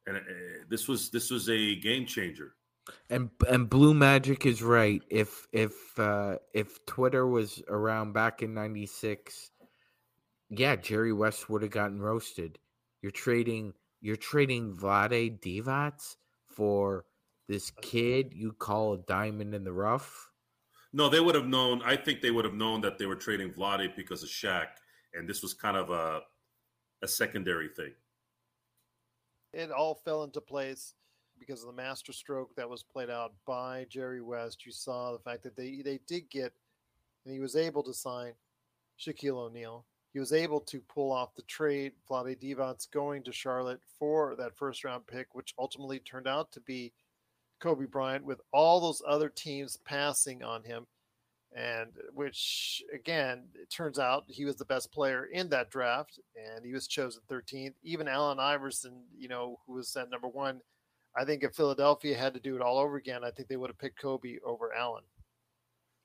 and 0.08 0.18
uh, 0.18 0.22
this 0.70 0.88
was 0.88 1.10
this 1.10 1.30
was 1.30 1.50
a 1.50 1.76
game 1.76 2.06
changer. 2.06 2.54
And 3.10 3.30
and 3.48 3.70
Blue 3.70 3.94
Magic 3.94 4.46
is 4.46 4.64
right. 4.64 5.02
If 5.10 5.48
if 5.52 5.74
uh, 6.00 6.38
if 6.54 6.86
Twitter 6.86 7.28
was 7.28 7.62
around 7.68 8.14
back 8.14 8.42
in 8.42 8.54
'96, 8.54 9.52
yeah, 10.50 10.76
Jerry 10.76 11.14
West 11.14 11.50
would 11.50 11.62
have 11.62 11.72
gotten 11.72 12.02
roasted. 12.02 12.58
You're 13.02 13.12
trading 13.12 13.74
you're 14.02 14.16
trading 14.16 14.76
Vlade 14.76 15.40
Divac 15.40 16.16
for 16.48 17.06
this 17.48 17.72
kid 17.82 18.34
you 18.34 18.54
call 18.54 18.94
a 18.94 18.98
diamond 19.00 19.54
in 19.54 19.64
the 19.64 19.74
rough. 19.74 20.30
No, 20.92 21.10
they 21.10 21.20
would 21.20 21.36
have 21.36 21.48
known. 21.48 21.82
I 21.84 21.96
think 21.96 22.22
they 22.22 22.32
would 22.32 22.46
have 22.46 22.56
known 22.56 22.82
that 22.82 22.98
they 22.98 23.06
were 23.06 23.16
trading 23.16 23.52
Vlade 23.52 23.96
because 23.96 24.24
of 24.24 24.30
Shaq, 24.30 24.68
and 25.14 25.30
this 25.30 25.42
was 25.42 25.54
kind 25.54 25.78
of 25.78 25.90
a 25.92 26.22
a 27.02 27.08
secondary 27.08 27.70
thing. 27.70 27.92
It 29.54 29.72
all 29.72 29.96
fell 29.96 30.24
into 30.24 30.42
place 30.42 30.94
because 31.40 31.62
of 31.62 31.68
the 31.68 31.82
master 31.82 32.14
stroke 32.14 32.56
that 32.56 32.70
was 32.70 32.84
played 32.84 33.10
out 33.10 33.34
by 33.48 33.86
Jerry 33.90 34.22
West. 34.22 34.66
You 34.66 34.72
saw 34.72 35.12
the 35.12 35.20
fact 35.20 35.44
that 35.44 35.56
they 35.56 35.82
they 35.84 36.00
did 36.08 36.30
get, 36.30 36.54
and 37.26 37.34
he 37.34 37.40
was 37.40 37.56
able 37.56 37.84
to 37.84 37.94
sign 37.94 38.34
Shaquille 39.00 39.38
O'Neal 39.38 39.86
he 40.12 40.20
was 40.20 40.34
able 40.34 40.60
to 40.62 40.82
pull 40.82 41.12
off 41.12 41.36
the 41.36 41.44
trade. 41.44 41.94
Vlade 42.10 42.40
Divac 42.40 42.90
going 42.92 43.24
to 43.24 43.32
Charlotte 43.32 43.82
for 44.00 44.36
that 44.38 44.58
first 44.58 44.84
round 44.84 45.06
pick, 45.06 45.36
which 45.36 45.54
ultimately 45.60 46.00
turned 46.00 46.28
out 46.28 46.52
to 46.52 46.60
be 46.62 46.92
Kobe 47.60 47.86
Bryant, 47.86 48.26
with 48.26 48.42
all 48.52 48.80
those 48.80 49.02
other 49.08 49.30
teams 49.30 49.78
passing 49.78 50.44
on 50.44 50.64
him. 50.64 50.88
And 51.56 51.92
which, 52.14 52.84
again, 52.94 53.46
it 53.56 53.72
turns 53.72 53.98
out 53.98 54.26
he 54.28 54.46
was 54.46 54.56
the 54.58 54.66
best 54.66 54.92
player 54.92 55.26
in 55.26 55.50
that 55.50 55.72
draft, 55.72 56.20
and 56.36 56.64
he 56.64 56.74
was 56.74 56.88
chosen 56.88 57.24
13th. 57.30 57.74
Even 57.82 58.08
Allen 58.08 58.40
Iverson, 58.40 59.04
you 59.18 59.28
know, 59.28 59.60
who 59.66 59.74
was 59.74 59.96
at 59.96 60.12
number 60.12 60.28
one, 60.28 60.62
I 61.18 61.26
think 61.26 61.44
if 61.44 61.56
Philadelphia 61.56 62.16
had 62.16 62.36
to 62.36 62.40
do 62.40 62.56
it 62.56 62.62
all 62.62 62.78
over 62.78 62.98
again, 62.98 63.24
I 63.24 63.32
think 63.32 63.48
they 63.48 63.58
would 63.58 63.72
have 63.72 63.80
picked 63.80 64.00
Kobe 64.00 64.38
over 64.46 64.74
Allen. 64.74 65.04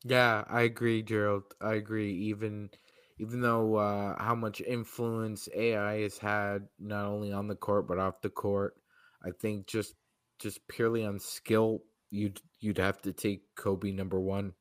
Yeah, 0.05 0.45
I 0.49 0.63
agree, 0.63 1.03
Gerald. 1.03 1.45
I 1.61 1.75
agree. 1.75 2.13
Even 2.13 2.71
even 3.19 3.41
though 3.41 3.77
uh, 3.77 4.21
how 4.23 4.35
much 4.35 4.61
influence 4.61 5.49
AI 5.55 6.01
has 6.01 6.19
had 6.19 6.69
not 6.79 7.07
only 7.07 7.33
on 7.33 7.49
the 7.49 7.55
court 7.55 7.87
but 7.87 7.99
off 7.99 8.21
the 8.21 8.31
court, 8.31 8.75
I 9.25 9.31
think 9.41 9.67
just 9.67 9.95
just 10.39 10.67
purely 10.69 11.05
on 11.05 11.19
skill, 11.19 11.81
you'd 12.11 12.41
you'd 12.61 12.79
have 12.79 13.01
to 13.03 13.13
take 13.13 13.43
Kobe 13.57 13.93
number 13.93 14.21
one 14.21 14.55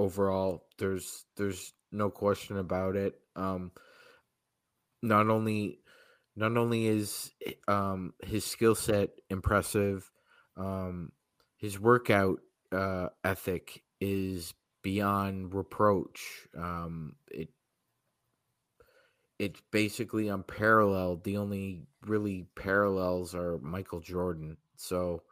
overall. 0.00 0.64
There's 0.78 1.26
there's 1.36 1.74
no 1.92 2.10
question 2.10 2.58
about 2.58 2.96
it. 2.96 3.20
Um, 3.36 3.72
not 5.02 5.28
only 5.28 5.80
not 6.36 6.56
only 6.56 6.86
is 6.86 7.30
um, 7.68 8.14
his 8.22 8.44
skill 8.44 8.74
set 8.74 9.10
impressive, 9.28 10.10
um, 10.56 11.12
his 11.58 11.78
workout 11.78 12.40
uh, 12.72 13.08
ethic 13.24 13.82
is 14.00 14.54
beyond 14.82 15.54
reproach. 15.54 16.48
Um, 16.56 17.16
it 17.30 17.50
it's 19.38 19.60
basically 19.70 20.28
unparalleled. 20.28 21.24
The 21.24 21.38
only 21.38 21.86
really 22.06 22.46
parallels 22.56 23.34
are 23.34 23.58
Michael 23.58 24.00
Jordan. 24.00 24.58
So 24.76 25.22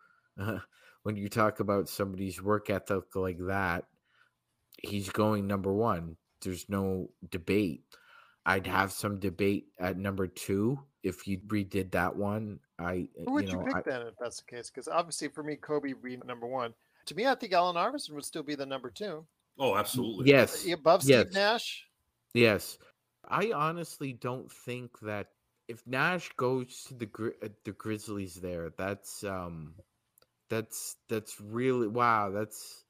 uh, 0.40 0.58
when 1.02 1.16
you 1.16 1.28
talk 1.28 1.60
about 1.60 1.88
somebody's 1.88 2.42
work 2.42 2.70
ethic 2.70 3.14
like 3.14 3.38
that, 3.48 3.84
he's 4.82 5.10
going 5.10 5.46
number 5.46 5.72
one. 5.72 6.16
There's 6.40 6.68
no 6.68 7.10
debate. 7.30 7.82
I'd 8.46 8.66
have 8.66 8.92
some 8.92 9.18
debate 9.18 9.66
at 9.78 9.98
number 9.98 10.26
two 10.26 10.78
if 11.02 11.26
you 11.26 11.38
redid 11.48 11.90
that 11.92 12.16
one. 12.16 12.60
I 12.78 13.08
Who 13.26 13.32
would 13.32 13.48
you, 13.48 13.56
know, 13.56 13.64
pick 13.64 13.76
I- 13.76 13.82
then 13.82 14.02
if 14.06 14.14
that's 14.20 14.40
the 14.40 14.56
case? 14.56 14.70
Because 14.70 14.88
obviously 14.88 15.28
for 15.28 15.42
me, 15.42 15.56
Kobe 15.56 15.92
would 15.92 16.02
be 16.02 16.16
number 16.16 16.46
one. 16.46 16.72
To 17.06 17.14
me, 17.14 17.26
I 17.26 17.34
think 17.34 17.52
Allen 17.52 17.76
Iverson 17.76 18.14
would 18.14 18.24
still 18.24 18.42
be 18.42 18.54
the 18.54 18.66
number 18.66 18.90
two. 18.90 19.26
Oh, 19.58 19.76
absolutely. 19.76 20.28
yes, 20.28 20.66
Above 20.70 21.02
Steve 21.02 21.26
yes. 21.26 21.34
Nash? 21.34 21.84
Yes, 22.34 22.78
I 23.28 23.50
honestly 23.52 24.12
don't 24.12 24.50
think 24.52 24.98
that 25.00 25.28
if 25.66 25.84
Nash 25.86 26.30
goes 26.36 26.84
to 26.84 26.94
the 26.94 27.06
Gri- 27.06 27.32
uh, 27.42 27.48
the 27.64 27.72
Grizzlies, 27.72 28.36
there, 28.36 28.72
that's 28.78 29.24
um, 29.24 29.74
that's 30.48 30.96
that's 31.08 31.40
really 31.40 31.88
wow. 31.88 32.30
That's 32.30 32.84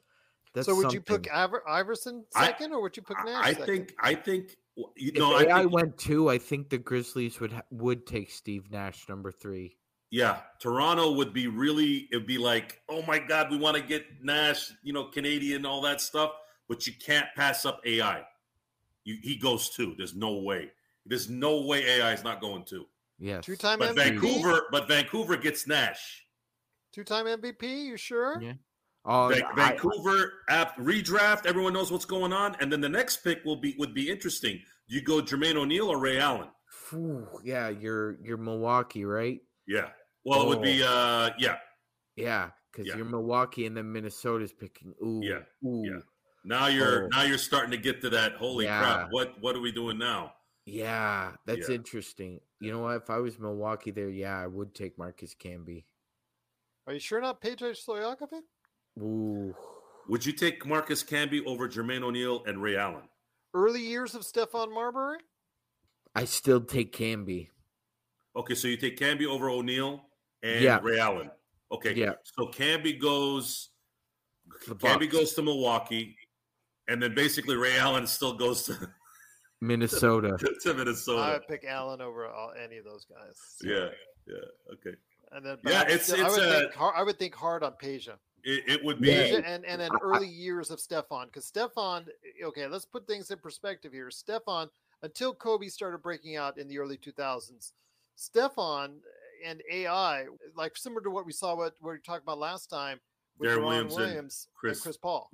that's 0.55 0.67
so 0.67 0.75
would 0.75 0.93
you 0.93 1.01
pick 1.01 1.29
Iver- 1.33 1.69
Iverson 1.69 2.25
I- 2.35 2.47
second, 2.47 2.73
or 2.73 2.81
would 2.83 2.97
you 2.97 3.03
pick 3.03 3.17
Nash 3.25 3.45
I 3.45 3.51
second? 3.53 3.67
think. 3.67 3.95
I 4.01 4.15
think. 4.15 4.57
You 4.97 5.11
know, 5.13 5.37
If 5.37 5.49
know, 5.49 5.51
I 5.51 5.57
AI 5.57 5.61
think, 5.63 5.73
went 5.73 5.99
two, 5.99 6.31
I 6.31 6.39
think 6.39 6.69
the 6.71 6.79
Grizzlies 6.79 7.41
would 7.41 7.53
ha- 7.53 7.63
would 7.73 8.07
take 8.07 8.31
Steve 8.31 8.71
Nash 8.71 9.09
number 9.09 9.33
three. 9.33 9.77
Yeah, 10.11 10.41
Toronto 10.61 11.13
would 11.13 11.33
be 11.35 11.49
really. 11.49 12.09
It'd 12.13 12.27
be 12.29 12.39
like, 12.39 12.81
oh 12.89 13.03
my 13.03 13.19
God, 13.19 13.51
we 13.51 13.59
want 13.59 13.77
to 13.77 13.83
get 13.83 14.05
Nash, 14.23 14.71
you 14.85 14.93
know, 14.93 15.05
Canadian, 15.05 15.67
all 15.67 15.81
that 15.83 16.01
stuff, 16.01 16.31
but 16.69 16.87
you 16.87 16.93
can't 17.05 17.27
pass 17.35 17.67
up 17.67 17.81
AI. 17.85 18.23
You, 19.05 19.17
he 19.23 19.37
goes 19.37 19.69
two. 19.71 19.95
There's 19.99 20.15
no 20.15 20.37
way. 20.39 20.71
There's 21.05 21.29
no 21.29 21.63
way 21.63 21.85
AI 21.85 22.13
is 22.13 22.23
not 22.23 22.41
going 22.41 22.65
two. 22.65 22.87
Yeah, 23.19 23.41
Two-time 23.41 23.81
But 23.81 23.97
MVP. 23.97 24.21
Vancouver, 24.21 24.63
but 24.71 24.87
Vancouver 24.87 25.37
gets 25.37 25.67
Nash. 25.67 26.25
Two-time 26.93 27.27
MVP. 27.27 27.63
You 27.87 27.97
sure? 27.97 28.41
Yeah. 28.41 28.53
Oh, 29.05 29.29
Van- 29.29 29.43
I- 29.45 29.55
Vancouver 29.55 30.33
app 30.49 30.77
redraft. 30.77 31.47
Everyone 31.47 31.73
knows 31.73 31.91
what's 31.91 32.05
going 32.05 32.33
on, 32.33 32.57
and 32.61 32.71
then 32.73 32.81
the 32.81 32.89
next 32.89 33.19
pick 33.19 33.45
will 33.45 33.57
be 33.57 33.75
would 33.79 33.95
be 33.95 34.11
interesting. 34.11 34.61
Do 34.89 34.95
you 34.95 35.03
go 35.03 35.21
Jermaine 35.23 35.57
O'Neal 35.57 35.89
or 35.89 35.99
Ray 35.99 36.19
Allen? 36.19 36.49
Yeah, 37.45 37.69
you're 37.69 38.19
you're 38.23 38.37
Milwaukee, 38.39 39.05
right? 39.05 39.41
Yeah. 39.67 39.91
Well, 40.25 40.43
it 40.43 40.49
would 40.49 40.63
be. 40.63 40.83
uh 40.83 41.31
Yeah. 41.39 41.59
Yeah, 42.17 42.51
because 42.73 42.87
Yeah. 42.87 42.97
you're 42.97 43.05
Milwaukee, 43.05 43.67
and 43.67 43.77
then 43.77 43.93
Minnesota's 43.93 44.53
picking. 44.53 44.95
Ooh, 45.03 45.21
Yeah, 45.23 45.43
ooh, 45.65 45.83
yeah. 45.85 46.01
Now 46.45 46.67
you're 46.67 47.05
Oh. 47.05 47.09
now 47.09 47.23
you're 47.23 47.39
starting 47.39 47.71
to 47.71 47.77
get 47.79 48.01
to 48.03 48.11
that. 48.11 48.33
Holy 48.37 48.65
Yeah. 48.65 48.81
crap! 48.81 49.13
What 49.13 49.41
what 49.41 49.55
are 49.57 49.61
we 49.61 49.73
doing 49.73 49.99
now? 49.99 50.35
Yeah, 50.67 51.37
that's 51.47 51.69
Yeah. 51.69 51.77
interesting. 51.77 52.41
You 52.61 52.73
know 52.73 52.81
what? 52.81 52.97
If 52.97 53.11
I 53.11 53.19
was 53.19 53.39
Milwaukee 53.39 53.91
there, 53.91 54.11
yeah, 54.11 54.39
I 54.39 54.47
would 54.47 54.75
take 54.75 54.99
Marcus 54.99 55.35
Camby. 55.35 55.85
Are 56.87 56.93
you 56.95 57.01
sure 57.01 57.21
not 57.21 57.41
Pedro 57.41 57.71
Stojakovic? 57.73 58.43
Ooh. 59.01 59.55
Would 60.09 60.25
you 60.25 60.33
take 60.33 60.65
Marcus 60.67 61.03
Camby 61.05 61.45
over 61.47 61.69
Jermaine 61.69 62.03
O'Neal 62.03 62.43
and 62.47 62.63
Ray 62.63 62.77
Allen? 62.77 63.09
Early 63.55 63.81
years 63.83 64.15
of 64.15 64.23
Stephon 64.23 64.73
Marbury? 64.73 65.19
I 66.15 66.25
still 66.25 66.61
take 66.61 66.93
Camby. 66.97 67.49
Okay, 68.37 68.55
so 68.55 68.69
you 68.69 68.77
take 68.77 68.99
Camby 68.99 69.27
over 69.27 69.49
O'Neal 69.51 70.03
and 70.43 70.63
Yeah. 70.63 70.81
Ray 70.83 70.99
Allen. 70.99 71.31
Okay, 71.71 71.95
Yeah. 71.95 72.13
So 72.39 72.47
Camby 72.47 72.99
goes. 72.99 73.71
The 74.67 74.75
Camby 74.75 75.01
Bucks. 75.01 75.07
goes 75.13 75.33
to 75.35 75.43
Milwaukee, 75.43 76.17
and 76.89 77.03
then 77.03 77.15
basically 77.15 77.55
Ray 77.57 77.77
Allen 77.79 78.07
still 78.07 78.33
goes 78.33 78.63
to, 78.65 78.91
Minnesota. 79.61 80.39
to 80.63 80.75
Minnesota. 80.75 81.21
I 81.21 81.33
would 81.35 81.47
pick 81.49 81.65
Allen 81.69 82.01
over 82.01 82.27
all, 82.27 82.53
any 82.59 82.79
of 82.79 82.85
those 82.87 83.05
guys. 83.05 83.37
yeah, 83.63 83.89
yeah. 84.27 84.73
Okay. 84.75 84.97
And 85.33 85.45
then 85.45 85.59
Yeah, 85.67 85.81
I 85.81 85.83
would 85.83 85.93
it's- 85.93 86.07
still- 86.07 86.25
I 86.25 86.29
it's 86.29 86.37
would 86.39 86.47
a- 86.49 86.61
think 86.61 86.73
hard, 86.75 86.95
I 86.97 87.03
would 87.03 87.19
think 87.19 87.35
hard 87.35 87.63
on 87.63 87.73
Peja. 87.83 88.15
It, 88.45 88.65
it 88.67 88.85
would 88.85 89.01
be. 89.01 89.09
Yeah. 89.09 89.41
and 89.45 89.65
and 89.65 89.81
then 89.81 89.91
early 90.03 90.29
years 90.29 90.71
of 90.71 90.79
Stephon 90.79 91.27
because 91.27 91.51
Stephon. 91.51 92.07
Okay, 92.43 92.67
let's 92.67 92.85
put 92.85 93.07
things 93.07 93.31
in 93.31 93.39
perspective 93.39 93.93
here. 93.93 94.09
Stephon, 94.09 94.69
until 95.03 95.35
Kobe 95.35 95.69
started 95.69 96.03
breaking 96.03 96.37
out 96.37 96.59
in 96.59 96.69
the 96.69 96.79
early 96.79 96.97
2000s, 96.97 97.73
Stephon 98.17 98.95
and 99.45 99.63
AI, 99.71 100.27
like 100.57 100.77
similar 100.77 101.01
to 101.03 101.11
what 101.11 101.27
we 101.27 101.33
saw 101.33 101.57
what 101.57 101.75
we 101.81 101.99
talked 101.99 102.23
about 102.23 102.39
last 102.39 102.69
time 102.69 103.01
with 103.39 103.51
Darren 103.51 103.59
Deron 103.59 103.65
Williams 103.65 103.97
and 103.97 104.05
Williams 104.05 104.47
and 104.49 104.55
Chris- 104.55 104.81
Chris, 104.81 104.97
Paul. 104.97 105.31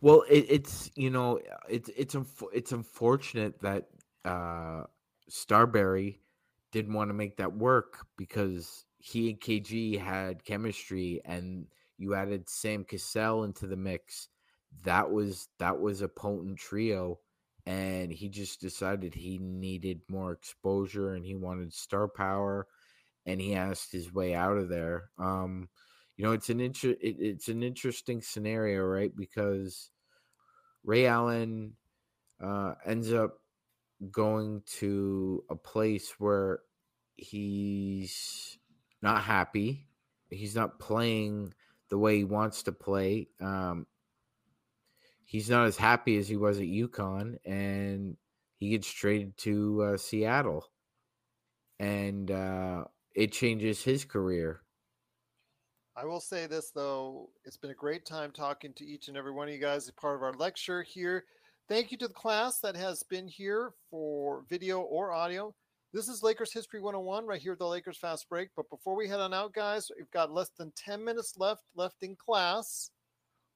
Well, 0.00 0.24
it, 0.28 0.46
it's 0.48 0.90
you 0.96 1.10
know 1.10 1.40
it's 1.68 1.90
it's 1.96 2.16
it's 2.52 2.72
unfortunate 2.72 3.60
that 3.60 3.86
uh 4.24 4.84
Starbury 5.28 6.20
didn't 6.72 6.94
want 6.94 7.10
to 7.10 7.14
make 7.14 7.36
that 7.36 7.54
work 7.56 8.06
because 8.16 8.84
he 8.98 9.30
and 9.30 9.40
KG 9.40 9.98
had 9.98 10.44
chemistry, 10.44 11.20
and 11.24 11.66
you 12.02 12.14
added 12.14 12.48
Sam 12.48 12.84
Cassell 12.84 13.44
into 13.44 13.66
the 13.66 13.76
mix. 13.76 14.28
That 14.84 15.10
was 15.10 15.48
that 15.58 15.80
was 15.80 16.02
a 16.02 16.08
potent 16.08 16.58
trio, 16.58 17.20
and 17.66 18.12
he 18.12 18.28
just 18.28 18.60
decided 18.60 19.14
he 19.14 19.38
needed 19.38 20.00
more 20.08 20.32
exposure 20.32 21.14
and 21.14 21.24
he 21.24 21.34
wanted 21.34 21.72
star 21.72 22.08
power, 22.08 22.66
and 23.26 23.40
he 23.40 23.54
asked 23.54 23.92
his 23.92 24.12
way 24.12 24.34
out 24.34 24.56
of 24.58 24.68
there. 24.68 25.10
Um, 25.18 25.68
you 26.16 26.24
know 26.24 26.32
it's 26.32 26.50
an 26.50 26.60
inter- 26.60 26.96
it, 27.00 27.16
it's 27.18 27.48
an 27.48 27.62
interesting 27.62 28.22
scenario 28.22 28.82
right 28.82 29.14
because 29.16 29.90
ray 30.84 31.06
allen 31.06 31.74
uh 32.42 32.74
ends 32.86 33.12
up 33.12 33.38
going 34.10 34.62
to 34.66 35.44
a 35.50 35.56
place 35.56 36.14
where 36.18 36.60
he's 37.16 38.58
not 39.00 39.22
happy 39.22 39.86
he's 40.30 40.54
not 40.54 40.78
playing 40.78 41.52
the 41.92 41.98
way 41.98 42.16
he 42.16 42.24
wants 42.24 42.62
to 42.62 42.72
play 42.72 43.28
um 43.42 43.86
he's 45.26 45.50
not 45.50 45.66
as 45.66 45.76
happy 45.76 46.16
as 46.16 46.26
he 46.26 46.38
was 46.38 46.56
at 46.56 46.64
UConn 46.64 47.36
and 47.44 48.16
he 48.56 48.70
gets 48.70 48.90
traded 48.90 49.36
to 49.36 49.82
uh, 49.82 49.96
seattle 49.98 50.70
and 51.78 52.30
uh 52.30 52.84
it 53.14 53.30
changes 53.30 53.84
his 53.84 54.06
career 54.06 54.62
I 55.94 56.06
will 56.06 56.20
say 56.20 56.46
this 56.46 56.70
though, 56.70 57.28
it's 57.44 57.58
been 57.58 57.70
a 57.70 57.74
great 57.74 58.06
time 58.06 58.30
talking 58.30 58.72
to 58.76 58.84
each 58.86 59.08
and 59.08 59.16
every 59.18 59.32
one 59.32 59.48
of 59.48 59.52
you 59.52 59.60
guys 59.60 59.84
as 59.84 59.90
part 59.90 60.16
of 60.16 60.22
our 60.22 60.32
lecture 60.32 60.82
here. 60.82 61.26
Thank 61.68 61.92
you 61.92 61.98
to 61.98 62.08
the 62.08 62.14
class 62.14 62.60
that 62.60 62.76
has 62.76 63.02
been 63.02 63.28
here 63.28 63.72
for 63.90 64.46
video 64.48 64.80
or 64.80 65.12
audio. 65.12 65.54
This 65.94 66.08
is 66.08 66.22
Lakers 66.22 66.54
History 66.54 66.80
101 66.80 67.26
right 67.26 67.38
here 67.38 67.52
at 67.52 67.58
the 67.58 67.66
Lakers 67.66 67.98
Fast 67.98 68.26
Break. 68.30 68.48
But 68.56 68.70
before 68.70 68.96
we 68.96 69.06
head 69.06 69.20
on 69.20 69.34
out, 69.34 69.52
guys, 69.52 69.90
we've 69.94 70.10
got 70.10 70.32
less 70.32 70.48
than 70.56 70.72
10 70.74 71.04
minutes 71.04 71.34
left 71.36 71.64
left 71.76 71.96
in 72.00 72.16
class. 72.16 72.90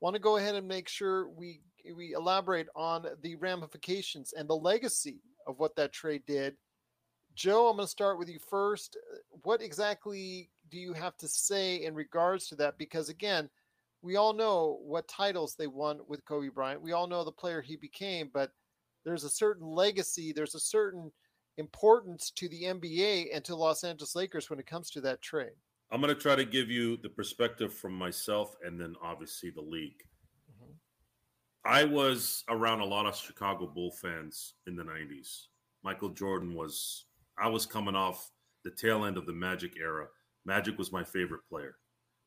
Want 0.00 0.16
to 0.16 0.20
go 0.20 0.36
ahead 0.36 0.54
and 0.54 0.68
make 0.68 0.86
sure 0.86 1.30
we 1.30 1.62
we 1.94 2.12
elaborate 2.12 2.66
on 2.76 3.06
the 3.22 3.36
ramifications 3.36 4.34
and 4.36 4.46
the 4.50 4.54
legacy 4.54 5.22
of 5.46 5.58
what 5.58 5.74
that 5.76 5.94
trade 5.94 6.24
did. 6.26 6.56
Joe, 7.34 7.68
I'm 7.68 7.76
going 7.76 7.86
to 7.86 7.90
start 7.90 8.18
with 8.18 8.28
you 8.28 8.38
first. 8.50 8.98
What 9.44 9.62
exactly 9.62 10.50
do 10.70 10.76
you 10.76 10.92
have 10.92 11.16
to 11.18 11.28
say 11.28 11.76
in 11.84 11.94
regards 11.94 12.48
to 12.48 12.56
that? 12.56 12.76
Because 12.76 13.08
again, 13.08 13.48
we 14.02 14.16
all 14.16 14.34
know 14.34 14.78
what 14.82 15.08
titles 15.08 15.54
they 15.54 15.68
won 15.68 16.00
with 16.06 16.24
Kobe 16.26 16.48
Bryant. 16.48 16.82
We 16.82 16.92
all 16.92 17.06
know 17.06 17.24
the 17.24 17.32
player 17.32 17.62
he 17.62 17.76
became, 17.76 18.28
but 18.34 18.50
there's 19.06 19.24
a 19.24 19.30
certain 19.30 19.66
legacy, 19.66 20.34
there's 20.34 20.54
a 20.54 20.60
certain 20.60 21.10
importance 21.56 22.30
to 22.36 22.48
the 22.48 22.64
NBA 22.64 23.28
and 23.34 23.44
to 23.44 23.56
Los 23.56 23.84
Angeles 23.84 24.14
Lakers 24.14 24.50
when 24.50 24.58
it 24.58 24.66
comes 24.66 24.90
to 24.90 25.00
that 25.02 25.22
trade. 25.22 25.54
I'm 25.90 26.00
going 26.00 26.14
to 26.14 26.20
try 26.20 26.34
to 26.34 26.44
give 26.44 26.70
you 26.70 26.96
the 26.96 27.08
perspective 27.08 27.72
from 27.72 27.92
myself 27.92 28.56
and 28.64 28.80
then 28.80 28.96
obviously 29.02 29.50
the 29.50 29.60
league. 29.60 30.02
Mm-hmm. 30.52 30.72
I 31.64 31.84
was 31.84 32.44
around 32.48 32.80
a 32.80 32.84
lot 32.84 33.06
of 33.06 33.16
Chicago 33.16 33.66
Bull 33.66 33.92
fans 33.92 34.54
in 34.66 34.76
the 34.76 34.82
90s. 34.82 35.46
Michael 35.84 36.08
Jordan 36.10 36.54
was, 36.54 37.06
I 37.38 37.48
was 37.48 37.66
coming 37.66 37.94
off 37.94 38.30
the 38.64 38.72
tail 38.72 39.04
end 39.04 39.16
of 39.16 39.26
the 39.26 39.32
Magic 39.32 39.74
era. 39.78 40.06
Magic 40.44 40.76
was 40.76 40.90
my 40.90 41.04
favorite 41.04 41.42
player, 41.48 41.76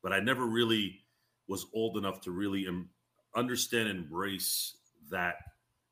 but 0.02 0.12
I 0.12 0.20
never 0.20 0.46
really 0.46 1.00
was 1.48 1.66
old 1.74 1.98
enough 1.98 2.22
to 2.22 2.30
really 2.30 2.66
understand 3.36 3.88
and 3.88 4.04
embrace 4.04 4.76
that 5.10 5.34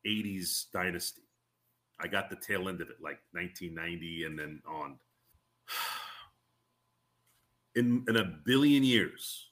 80s 0.07 0.65
dynasty. 0.73 1.28
I 1.99 2.07
got 2.07 2.29
the 2.29 2.35
tail 2.35 2.69
end 2.69 2.81
of 2.81 2.89
it, 2.89 2.97
like 3.01 3.19
1990 3.31 4.25
and 4.25 4.39
then 4.39 4.61
on. 4.67 4.97
In, 7.75 8.03
in 8.09 8.17
a 8.17 8.25
billion 8.25 8.83
years, 8.83 9.51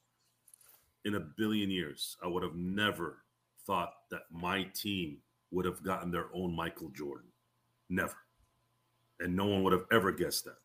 in 1.05 1.15
a 1.15 1.19
billion 1.19 1.69
years, 1.69 2.17
I 2.21 2.27
would 2.27 2.43
have 2.43 2.55
never 2.55 3.19
thought 3.65 3.93
that 4.09 4.23
my 4.31 4.63
team 4.73 5.19
would 5.51 5.65
have 5.65 5.83
gotten 5.83 6.11
their 6.11 6.27
own 6.33 6.53
Michael 6.53 6.89
Jordan. 6.89 7.29
Never. 7.89 8.17
And 9.19 9.35
no 9.35 9.45
one 9.45 9.63
would 9.63 9.71
have 9.71 9.85
ever 9.91 10.11
guessed 10.11 10.45
that. 10.45 10.57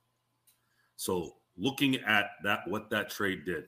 So 0.97 1.37
looking 1.57 1.97
at 1.97 2.31
that 2.43 2.67
what 2.67 2.91
that 2.91 3.11
trade 3.11 3.45
did, 3.45 3.65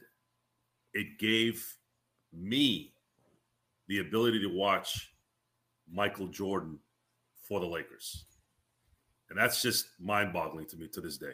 it 0.92 1.18
gave 1.18 1.76
me 2.32 2.92
the 3.88 3.98
ability 3.98 4.40
to 4.40 4.48
watch 4.48 5.12
Michael 5.92 6.28
Jordan 6.28 6.78
for 7.47 7.61
the 7.61 7.66
Lakers. 7.66 8.24
And 9.30 9.38
that's 9.38 9.62
just 9.62 9.86
mind-boggling 10.01 10.66
to 10.68 10.76
me 10.76 10.88
to 10.88 11.01
this 11.01 11.18
day. 11.18 11.32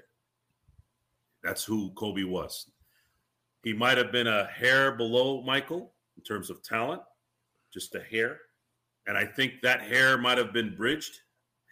That's 1.42 1.64
who 1.64 1.90
Kobe 1.92 2.24
was. 2.24 2.70
He 3.62 3.72
might 3.72 3.98
have 3.98 4.12
been 4.12 4.26
a 4.26 4.46
hair 4.46 4.92
below 4.92 5.42
Michael 5.42 5.92
in 6.16 6.22
terms 6.22 6.50
of 6.50 6.62
talent, 6.62 7.02
just 7.72 7.94
a 7.94 8.00
hair. 8.00 8.38
And 9.06 9.16
I 9.16 9.24
think 9.24 9.54
that 9.62 9.82
hair 9.82 10.18
might 10.18 10.38
have 10.38 10.52
been 10.52 10.76
bridged 10.76 11.18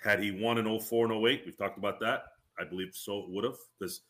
had 0.03 0.21
he 0.21 0.31
won 0.31 0.59
in 0.59 0.81
04 0.81 1.11
and 1.11 1.27
08. 1.27 1.43
We've 1.45 1.57
talked 1.57 1.79
about 1.79 2.01
that. 2.01 2.25
I 2.59 2.65
believe 2.65 2.91
so 2.93 3.27
would 3.29 3.45
have. 3.45 3.57
Because 3.79 4.03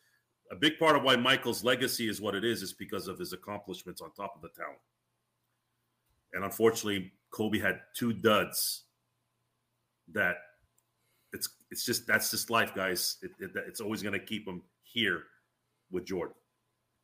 a 0.51 0.55
big 0.55 0.79
part 0.79 0.95
of 0.95 1.03
why 1.03 1.15
Michael's 1.15 1.63
legacy 1.63 2.09
is 2.09 2.21
what 2.21 2.35
it 2.35 2.43
is 2.43 2.61
is 2.61 2.73
because 2.73 3.07
of 3.07 3.19
his 3.19 3.33
accomplishments 3.33 4.01
on 4.01 4.11
top 4.13 4.33
of 4.35 4.41
the 4.41 4.49
talent. 4.57 4.79
And 6.33 6.43
unfortunately, 6.43 7.11
Kobe 7.31 7.59
had 7.59 7.81
two 7.95 8.13
duds 8.13 8.85
that 10.13 10.37
it's 11.33 11.49
it's 11.71 11.85
just 11.85 12.07
that's 12.07 12.31
just 12.31 12.49
life, 12.49 12.73
guys. 12.73 13.17
It, 13.21 13.31
it, 13.39 13.51
it's 13.67 13.81
always 13.81 14.01
going 14.01 14.13
to 14.13 14.25
keep 14.25 14.47
him 14.47 14.63
here 14.83 15.23
with 15.91 16.05
Jordan. 16.05 16.35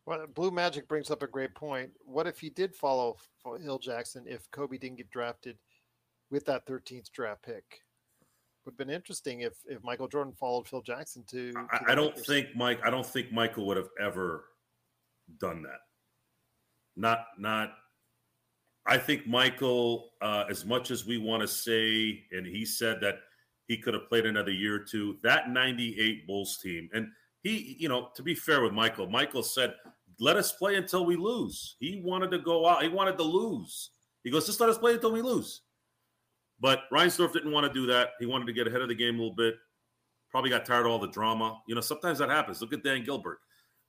Well, 0.05 0.25
Blue 0.33 0.51
Magic 0.51 0.87
brings 0.87 1.09
up 1.09 1.23
a 1.23 1.27
great 1.27 1.55
point. 1.55 1.91
What 2.05 2.27
if 2.27 2.39
he 2.39 2.49
did 2.49 2.75
follow 2.75 3.17
Phil 3.43 3.79
Jackson 3.79 4.25
if 4.27 4.49
Kobe 4.51 4.77
didn't 4.77 4.97
get 4.97 5.09
drafted 5.09 5.57
with 6.29 6.45
that 6.45 6.67
13th 6.67 7.11
draft 7.11 7.41
pick? 7.43 7.81
Would 8.65 8.73
have 8.73 8.77
been 8.77 8.89
interesting 8.89 9.41
if 9.41 9.53
if 9.67 9.83
Michael 9.83 10.07
Jordan 10.07 10.33
followed 10.33 10.67
Phil 10.67 10.81
Jackson 10.81 11.23
to. 11.27 11.51
to 11.51 11.67
I, 11.71 11.91
I 11.91 11.95
don't 11.95 12.17
think 12.17 12.55
Mike. 12.55 12.79
I 12.83 12.89
don't 12.89 13.05
think 13.05 13.31
Michael 13.31 13.67
would 13.67 13.77
have 13.77 13.89
ever 14.01 14.45
done 15.39 15.61
that. 15.63 15.81
Not 16.95 17.25
not. 17.37 17.73
I 18.87 18.97
think 18.97 19.27
Michael, 19.27 20.11
uh, 20.21 20.45
as 20.49 20.65
much 20.65 20.91
as 20.91 21.05
we 21.05 21.17
want 21.17 21.41
to 21.41 21.47
say, 21.47 22.23
and 22.31 22.45
he 22.45 22.65
said 22.65 22.99
that 23.01 23.19
he 23.67 23.77
could 23.77 23.95
have 23.95 24.07
played 24.07 24.25
another 24.25 24.51
year 24.51 24.75
or 24.75 24.79
two. 24.79 25.17
That 25.23 25.49
'98 25.49 26.27
Bulls 26.27 26.57
team, 26.57 26.89
and 26.93 27.07
he, 27.41 27.77
you 27.79 27.89
know, 27.89 28.09
to 28.15 28.23
be 28.23 28.35
fair 28.35 28.61
with 28.61 28.73
Michael, 28.73 29.09
Michael 29.09 29.43
said, 29.43 29.73
"Let 30.19 30.37
us 30.37 30.51
play 30.51 30.75
until 30.75 31.05
we 31.05 31.15
lose." 31.15 31.75
He 31.79 32.01
wanted 32.03 32.31
to 32.31 32.39
go 32.39 32.67
out. 32.67 32.83
He 32.83 32.89
wanted 32.89 33.17
to 33.17 33.23
lose. 33.23 33.91
He 34.23 34.29
goes, 34.29 34.45
"Just 34.45 34.59
let 34.59 34.69
us 34.69 34.77
play 34.77 34.93
until 34.93 35.11
we 35.11 35.21
lose." 35.21 35.61
But 36.59 36.83
Reinsdorf 36.91 37.33
didn't 37.33 37.51
want 37.51 37.65
to 37.65 37.73
do 37.73 37.85
that. 37.87 38.11
He 38.19 38.25
wanted 38.25 38.45
to 38.47 38.53
get 38.53 38.67
ahead 38.67 38.81
of 38.81 38.87
the 38.87 38.95
game 38.95 39.15
a 39.15 39.17
little 39.17 39.35
bit. 39.35 39.55
Probably 40.29 40.49
got 40.49 40.65
tired 40.65 40.85
of 40.85 40.91
all 40.91 40.99
the 40.99 41.07
drama. 41.07 41.61
You 41.67 41.75
know, 41.75 41.81
sometimes 41.81 42.19
that 42.19 42.29
happens. 42.29 42.61
Look 42.61 42.73
at 42.73 42.83
Dan 42.83 43.03
Gilbert 43.03 43.39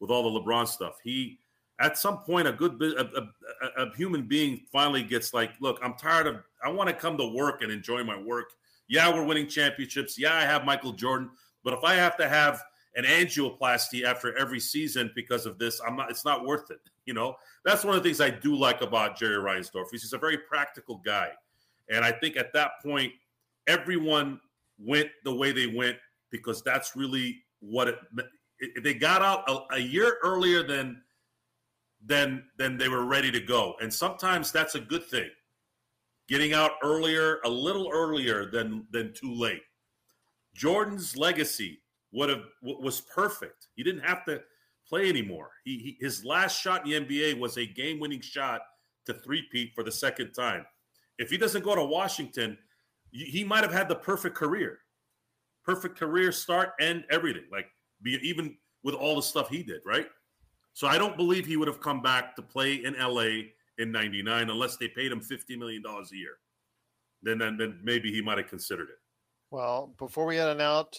with 0.01 0.11
all 0.11 0.31
the 0.31 0.41
LeBron 0.41 0.67
stuff. 0.67 0.97
He, 1.03 1.39
at 1.79 1.99
some 1.99 2.19
point, 2.19 2.49
a 2.49 2.53
good, 2.53 2.81
a, 2.83 3.21
a, 3.21 3.85
a 3.85 3.95
human 3.97 4.23
being 4.23 4.63
finally 4.73 5.03
gets 5.03 5.35
like, 5.35 5.51
look, 5.61 5.79
I'm 5.83 5.95
tired 5.95 6.27
of. 6.27 6.37
I 6.65 6.71
want 6.71 6.89
to 6.89 6.95
come 6.95 7.19
to 7.19 7.27
work 7.27 7.63
and 7.63 7.71
enjoy 7.71 8.03
my 8.03 8.19
work. 8.19 8.53
Yeah, 8.89 9.13
we're 9.13 9.25
winning 9.25 9.47
championships. 9.47 10.19
Yeah, 10.19 10.35
I 10.35 10.43
have 10.43 10.65
Michael 10.65 10.93
Jordan. 10.93 11.31
But 11.65 11.75
if 11.75 11.85
I 11.85 11.95
have 11.95 12.17
to 12.17 12.29
have 12.29 12.63
an 12.95 13.05
angioplasty 13.05 14.05
after 14.05 14.37
every 14.39 14.61
season 14.61 15.11
because 15.15 15.45
of 15.45 15.59
this, 15.59 15.81
I'm 15.87 15.97
not. 15.97 16.11
It's 16.11 16.25
not 16.25 16.47
worth 16.47 16.71
it. 16.71 16.81
You 17.05 17.13
know, 17.13 17.37
that's 17.65 17.85
one 17.85 17.95
of 17.95 18.03
the 18.03 18.09
things 18.09 18.21
I 18.21 18.31
do 18.31 18.55
like 18.55 18.81
about 18.81 19.19
Jerry 19.19 19.37
Reinsdorf. 19.37 19.87
He's 19.91 20.13
a 20.13 20.19
very 20.19 20.39
practical 20.39 21.03
guy. 21.05 21.31
And 21.91 22.05
I 22.05 22.11
think 22.11 22.37
at 22.37 22.53
that 22.55 22.73
point, 22.83 23.13
everyone 23.67 24.41
went 24.79 25.11
the 25.25 25.35
way 25.35 25.53
they 25.53 25.67
went 25.67 25.97
because 26.31 26.63
that's 26.63 26.97
really 26.97 27.43
what 27.61 27.89
it. 27.89 27.99
it 28.61 28.83
they 28.83 28.95
got 28.95 29.23
out 29.23 29.49
a, 29.49 29.75
a 29.75 29.79
year 29.79 30.17
earlier 30.23 30.63
than 30.63 31.03
than 32.07 32.45
than 32.59 32.77
they 32.79 32.89
were 32.89 33.05
ready 33.05 33.31
to 33.33 33.41
go, 33.41 33.75
and 33.81 33.93
sometimes 33.93 34.53
that's 34.53 34.75
a 34.75 34.81
good 34.81 35.05
thing. 35.07 35.31
Getting 36.29 36.53
out 36.53 36.73
earlier, 36.83 37.39
a 37.45 37.49
little 37.49 37.91
earlier 37.93 38.51
than 38.51 38.87
than 38.91 39.13
too 39.15 39.35
late. 39.35 39.63
Jordan's 40.55 41.17
legacy 41.17 41.83
would 42.13 42.29
have 42.29 42.45
was 42.63 43.01
perfect. 43.01 43.69
He 43.75 43.83
didn't 43.83 44.03
have 44.03 44.25
to 44.27 44.41
play 44.89 45.09
anymore. 45.09 45.51
He, 45.65 45.79
he 45.79 45.97
his 46.01 46.25
last 46.25 46.61
shot 46.61 46.87
in 46.87 47.07
the 47.07 47.07
NBA 47.07 47.39
was 47.39 47.59
a 47.59 47.67
game-winning 47.67 48.21
shot 48.21 48.63
to 49.07 49.15
three-peat 49.15 49.73
for 49.75 49.85
the 49.85 49.93
second 49.93 50.33
time 50.33 50.65
if 51.19 51.31
he 51.31 51.39
doesn't 51.39 51.65
go 51.65 51.75
to 51.75 51.85
Washington, 51.85 52.59
he 53.11 53.45
might 53.45 53.63
have 53.63 53.73
had 53.73 53.89
the 53.89 53.95
perfect 53.95 54.37
career, 54.37 54.81
perfect 55.65 55.99
career 55.99 56.33
start 56.33 56.71
and 56.81 57.05
everything. 57.11 57.45
Like 57.51 57.67
be 58.03 58.19
even 58.23 58.57
with 58.83 58.95
all 58.95 59.17
the 59.17 59.23
stuff 59.23 59.49
he 59.49 59.63
did, 59.63 59.81
right? 59.87 60.07
So 60.77 60.87
I 60.87 60.99
don't 60.99 61.17
believe 61.17 61.47
he 61.47 61.57
would 61.57 61.69
have 61.69 61.81
come 61.81 62.03
back 62.03 62.37
to 62.37 62.43
play 62.43 62.75
in 62.75 62.95
LA 62.99 63.49
in 63.79 63.91
'99 63.91 64.51
unless 64.51 64.77
they 64.77 64.89
paid 64.89 65.11
him 65.11 65.23
fifty 65.23 65.57
million 65.57 65.81
dollars 65.81 66.13
a 66.13 66.17
year. 66.17 66.37
Then, 67.23 67.39
then, 67.39 67.57
then 67.57 67.81
maybe 67.83 68.13
he 68.13 68.21
might 68.21 68.37
have 68.37 68.49
considered 68.49 68.91
it. 68.91 68.99
Well, 69.51 69.95
before 69.99 70.27
we 70.27 70.37
head 70.37 70.51
on 70.51 70.61
out, 70.61 70.99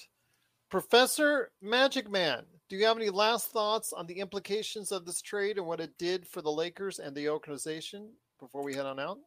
Professor 0.72 1.52
Magic 1.62 2.10
Man, 2.10 2.44
do 2.70 2.76
you 2.76 2.88
have 2.88 2.98
any 2.98 3.12
last 3.12 3.52
thoughts 3.52 3.94
on 3.94 4.08
the 4.08 4.16
implications 4.16 4.92
of 4.92 5.06
this 5.06 5.22
trade 5.22 5.60
and 5.60 5.68
what 5.68 5.80
it 5.80 5.96
did 6.00 6.28
for 6.28 6.42
the 6.42 6.50
Lakers 6.52 6.98
and 6.98 7.16
the 7.16 7.30
organization 7.30 8.10
before 8.40 8.64
we 8.64 8.74
head 8.74 8.88
on 8.88 9.00
out? 9.00 9.20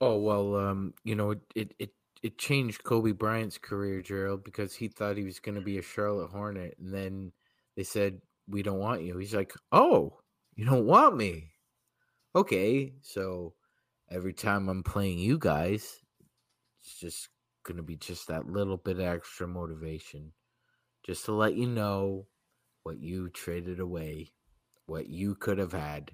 Oh 0.00 0.16
well, 0.16 0.54
um, 0.54 0.94
you 1.02 1.16
know, 1.16 1.32
it, 1.32 1.40
it 1.56 1.74
it 1.80 1.90
it 2.22 2.38
changed 2.38 2.84
Kobe 2.84 3.10
Bryant's 3.10 3.58
career, 3.58 4.00
Gerald, 4.00 4.44
because 4.44 4.76
he 4.76 4.86
thought 4.86 5.16
he 5.16 5.24
was 5.24 5.40
going 5.40 5.56
to 5.56 5.60
be 5.60 5.78
a 5.78 5.82
Charlotte 5.82 6.30
Hornet, 6.30 6.76
and 6.78 6.94
then 6.94 7.32
they 7.76 7.82
said 7.82 8.20
we 8.48 8.62
don't 8.62 8.78
want 8.78 9.02
you. 9.02 9.16
He's 9.18 9.34
like, 9.34 9.52
oh, 9.72 10.18
you 10.54 10.64
don't 10.64 10.86
want 10.86 11.16
me? 11.16 11.52
Okay, 12.34 12.92
so 13.02 13.54
every 14.10 14.32
time 14.32 14.68
I'm 14.68 14.82
playing 14.82 15.18
you 15.18 15.38
guys, 15.38 16.00
it's 16.82 16.98
just 16.98 17.28
going 17.64 17.76
to 17.76 17.82
be 17.82 17.96
just 17.96 18.28
that 18.28 18.46
little 18.46 18.76
bit 18.76 19.00
extra 19.00 19.48
motivation, 19.48 20.32
just 21.04 21.24
to 21.26 21.32
let 21.32 21.54
you 21.54 21.66
know 21.66 22.26
what 22.82 22.98
you 22.98 23.28
traded 23.30 23.80
away, 23.80 24.32
what 24.86 25.08
you 25.08 25.34
could 25.34 25.58
have 25.58 25.72
had. 25.72 26.10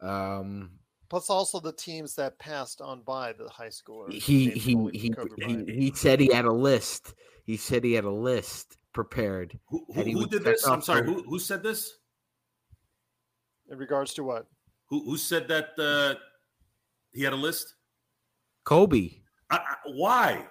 Um, 0.00 0.70
Plus, 1.10 1.30
also 1.30 1.58
the 1.60 1.72
teams 1.72 2.14
that 2.14 2.38
passed 2.38 2.80
on 2.80 3.02
by 3.02 3.32
the 3.32 3.48
high 3.48 3.70
school. 3.70 4.06
He 4.10 4.50
he 4.50 4.76
he, 4.92 5.14
he, 5.38 5.64
he 5.66 5.92
said 5.94 6.20
he 6.20 6.32
had 6.32 6.44
a 6.44 6.52
list. 6.52 7.14
He 7.44 7.56
said 7.56 7.84
he 7.84 7.94
had 7.94 8.04
a 8.04 8.10
list 8.10 8.77
prepared. 8.92 9.58
Who, 9.68 9.84
who, 9.94 10.02
who 10.02 10.26
did 10.26 10.44
this? 10.44 10.66
I'm 10.66 10.82
sorry. 10.82 11.04
Who, 11.04 11.22
who 11.22 11.38
said 11.38 11.62
this? 11.62 11.92
In 13.70 13.78
regards 13.78 14.14
to 14.14 14.24
what? 14.24 14.46
Who 14.88 15.04
who 15.04 15.16
said 15.16 15.48
that 15.48 15.70
uh, 15.78 16.18
he 17.12 17.22
had 17.22 17.32
a 17.32 17.36
list? 17.36 17.74
Kobe. 18.64 19.20
I, 19.50 19.56
I, 19.56 19.74
why? 19.86 20.46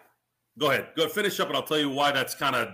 Go 0.60 0.72
ahead. 0.72 0.90
Go 0.96 1.08
finish 1.08 1.40
up, 1.40 1.48
and 1.48 1.58
I'll 1.58 1.64
tell 1.64 1.80
you 1.80 1.90
why. 1.90 2.12
That's 2.12 2.36
kind 2.36 2.56
of 2.56 2.70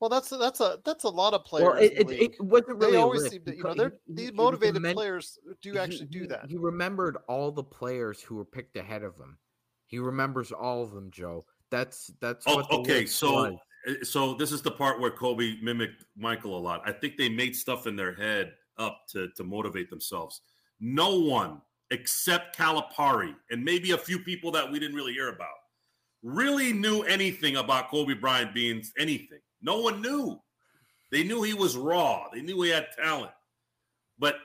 well, 0.00 0.10
that's 0.10 0.30
a, 0.30 0.36
that's 0.36 0.60
a 0.60 0.78
that's 0.84 1.04
a 1.04 1.08
lot 1.08 1.32
of 1.32 1.44
players. 1.44 1.66
Well, 1.66 1.76
it, 1.78 1.92
it, 1.96 2.10
it, 2.10 2.40
wasn't 2.40 2.78
really. 2.78 2.92
They 2.92 2.98
always 2.98 3.30
seem 3.30 3.44
to, 3.44 3.56
you 3.56 3.62
know, 3.62 3.74
they're 3.74 3.94
these 4.06 4.32
motivated 4.32 4.82
players 4.94 5.38
do 5.62 5.78
actually 5.78 6.08
he, 6.10 6.18
do 6.20 6.26
that. 6.26 6.46
He 6.48 6.58
remembered 6.58 7.16
all 7.28 7.50
the 7.50 7.64
players 7.64 8.20
who 8.20 8.36
were 8.36 8.44
picked 8.44 8.76
ahead 8.76 9.02
of 9.02 9.16
him. 9.16 9.38
He 9.86 9.98
remembers 9.98 10.52
all 10.52 10.82
of 10.82 10.90
them, 10.90 11.10
Joe. 11.10 11.46
That's 11.70 12.12
that's. 12.20 12.44
Oh, 12.46 12.62
okay. 12.80 13.06
So 13.06 13.32
was. 13.32 13.58
Eh, 13.86 13.94
so 14.02 14.34
this 14.34 14.52
is 14.52 14.62
the 14.62 14.70
part 14.70 15.00
where 15.00 15.10
Kobe 15.10 15.56
mimicked 15.62 16.04
Michael 16.16 16.58
a 16.58 16.60
lot. 16.60 16.82
I 16.84 16.92
think 16.92 17.16
they 17.16 17.28
made 17.28 17.54
stuff 17.54 17.86
in 17.86 17.96
their 17.96 18.14
head 18.14 18.54
up 18.78 19.06
to 19.12 19.28
to 19.36 19.44
motivate 19.44 19.90
themselves. 19.90 20.42
No 20.80 21.18
one 21.18 21.60
except 21.90 22.56
Calipari 22.56 23.34
and 23.50 23.64
maybe 23.64 23.92
a 23.92 23.98
few 23.98 24.18
people 24.18 24.50
that 24.50 24.70
we 24.70 24.78
didn't 24.78 24.96
really 24.96 25.12
hear 25.12 25.28
about 25.28 25.54
really 26.22 26.72
knew 26.72 27.02
anything 27.02 27.56
about 27.56 27.88
Kobe 27.88 28.14
Bryant 28.14 28.52
being 28.52 28.82
anything. 28.98 29.38
No 29.62 29.80
one 29.80 30.02
knew. 30.02 30.40
They 31.12 31.22
knew 31.22 31.42
he 31.42 31.54
was 31.54 31.76
raw. 31.76 32.24
They 32.32 32.42
knew 32.42 32.60
he 32.62 32.70
had 32.70 32.88
talent. 32.96 33.30
But 34.18 34.36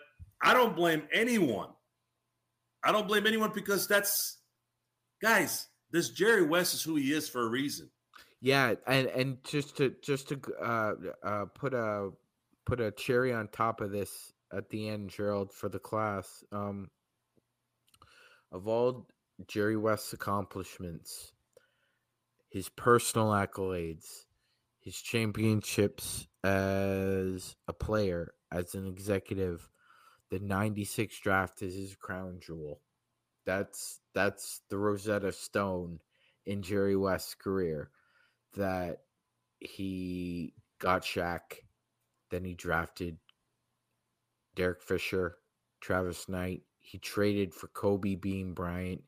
I 0.44 0.54
don't 0.54 0.76
blame 0.76 1.04
anyone. 1.12 1.70
I 2.84 2.92
don't 2.92 3.08
blame 3.08 3.26
anyone 3.26 3.52
because 3.54 3.88
that's 3.88 4.38
guys, 5.22 5.68
this 5.92 6.10
Jerry 6.10 6.44
West 6.44 6.74
is 6.74 6.84
who 6.84 6.96
he 6.96 7.14
is 7.14 7.28
for 7.28 7.42
a 7.42 7.50
reason. 7.50 7.90
Yeah, 8.42 8.74
and 8.88 9.08
and 9.08 9.44
just 9.44 9.78
to 9.78 9.94
just 10.02 10.30
to 10.30 10.42
uh, 10.60 10.94
uh, 11.24 11.46
put 11.54 11.76
a 11.76 12.10
put 12.66 12.82
a 12.82 12.92
cherry 12.92 13.32
on 13.32 13.48
top 13.48 13.82
of 13.82 13.92
this 13.92 14.34
at 14.52 14.70
the 14.70 14.90
end, 14.90 15.12
Gerald, 15.12 15.54
for 15.54 15.70
the 15.70 15.80
class. 15.80 16.44
Um, 16.52 16.90
of 18.52 18.68
all 18.68 19.08
Jerry 19.48 19.78
West's 19.78 20.14
accomplishments, 20.14 21.34
his 22.50 22.68
personal 22.68 23.28
accolades, 23.28 24.26
his 24.80 25.00
championships 25.00 26.28
as 26.44 27.56
a 27.68 27.74
player, 27.74 28.34
as 28.52 28.74
an 28.74 28.88
executive. 28.88 29.70
The 30.32 30.40
96 30.40 31.20
draft 31.20 31.62
is 31.62 31.76
his 31.76 31.96
crown 31.96 32.40
jewel. 32.42 32.80
That's 33.46 34.00
that's 34.16 34.62
the 34.70 34.78
Rosetta 34.78 35.32
Stone 35.32 36.00
in 36.46 36.64
Jerry 36.64 36.96
West's 36.96 37.36
career 37.36 37.92
that 38.56 39.00
he 39.60 40.54
got 40.80 41.04
Shaq, 41.04 41.42
then 42.30 42.44
he 42.44 42.54
drafted 42.54 43.18
Derek 44.56 44.82
Fisher, 44.82 45.38
Travis 45.82 46.28
Knight. 46.28 46.64
He 46.80 46.98
traded 46.98 47.54
for 47.54 47.68
Kobe 47.68 48.16
Bean 48.16 48.54
Bryant. 48.54 49.04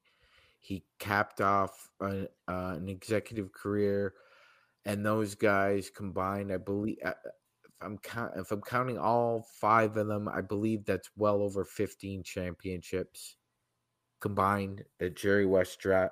He 0.59 0.85
capped 0.99 1.41
off 1.41 1.89
a, 1.99 2.27
uh, 2.47 2.75
an 2.77 2.87
executive 2.87 3.51
career 3.51 4.13
and 4.85 5.05
those 5.05 5.35
guys 5.35 5.89
combined, 5.89 6.51
I 6.51 6.57
believe, 6.57 6.97
uh, 7.05 7.13
if 7.63 7.71
I'm 7.81 7.97
count, 7.97 8.33
if 8.35 8.51
I'm 8.51 8.61
counting 8.61 8.97
all 8.97 9.47
five 9.59 9.95
of 9.97 10.07
them, 10.07 10.27
I 10.27 10.41
believe 10.41 10.85
that's 10.85 11.09
well 11.15 11.41
over 11.41 11.63
15 11.63 12.23
championships 12.23 13.37
combined 14.19 14.83
that 14.99 15.15
Jerry 15.15 15.45
West 15.45 15.79
dra- 15.79 16.11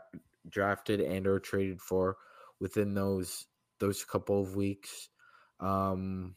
drafted 0.49 1.01
and 1.01 1.27
or 1.27 1.39
traded 1.39 1.81
for 1.81 2.17
within 2.61 2.93
those 2.93 3.47
those 3.79 4.05
couple 4.05 4.39
of 4.39 4.55
weeks. 4.55 5.09
Um, 5.59 6.35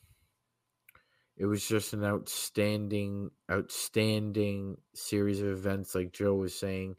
it 1.36 1.46
was 1.46 1.66
just 1.66 1.92
an 1.92 2.04
outstanding, 2.04 3.30
outstanding 3.50 4.78
series 4.94 5.40
of 5.40 5.48
events, 5.48 5.94
like 5.94 6.12
Joe 6.12 6.34
was 6.34 6.58
saying. 6.58 6.96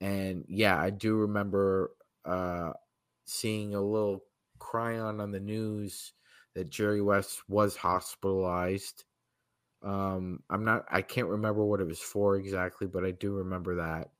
And 0.00 0.44
yeah, 0.48 0.78
I 0.78 0.90
do 0.90 1.14
remember 1.14 1.92
uh, 2.24 2.72
seeing 3.26 3.74
a 3.74 3.80
little 3.80 4.24
chyron 4.58 5.20
on 5.20 5.30
the 5.30 5.40
news 5.40 6.12
that 6.54 6.70
Jerry 6.70 7.00
West 7.00 7.42
was 7.48 7.76
hospitalized. 7.76 9.04
Um, 9.82 10.40
I'm 10.50 10.64
not, 10.64 10.84
I 10.90 11.02
can't 11.02 11.28
remember 11.28 11.64
what 11.64 11.80
it 11.80 11.86
was 11.86 12.00
for 12.00 12.36
exactly, 12.36 12.86
but 12.86 13.04
I 13.04 13.12
do 13.12 13.34
remember 13.34 13.76
that. 13.76 14.10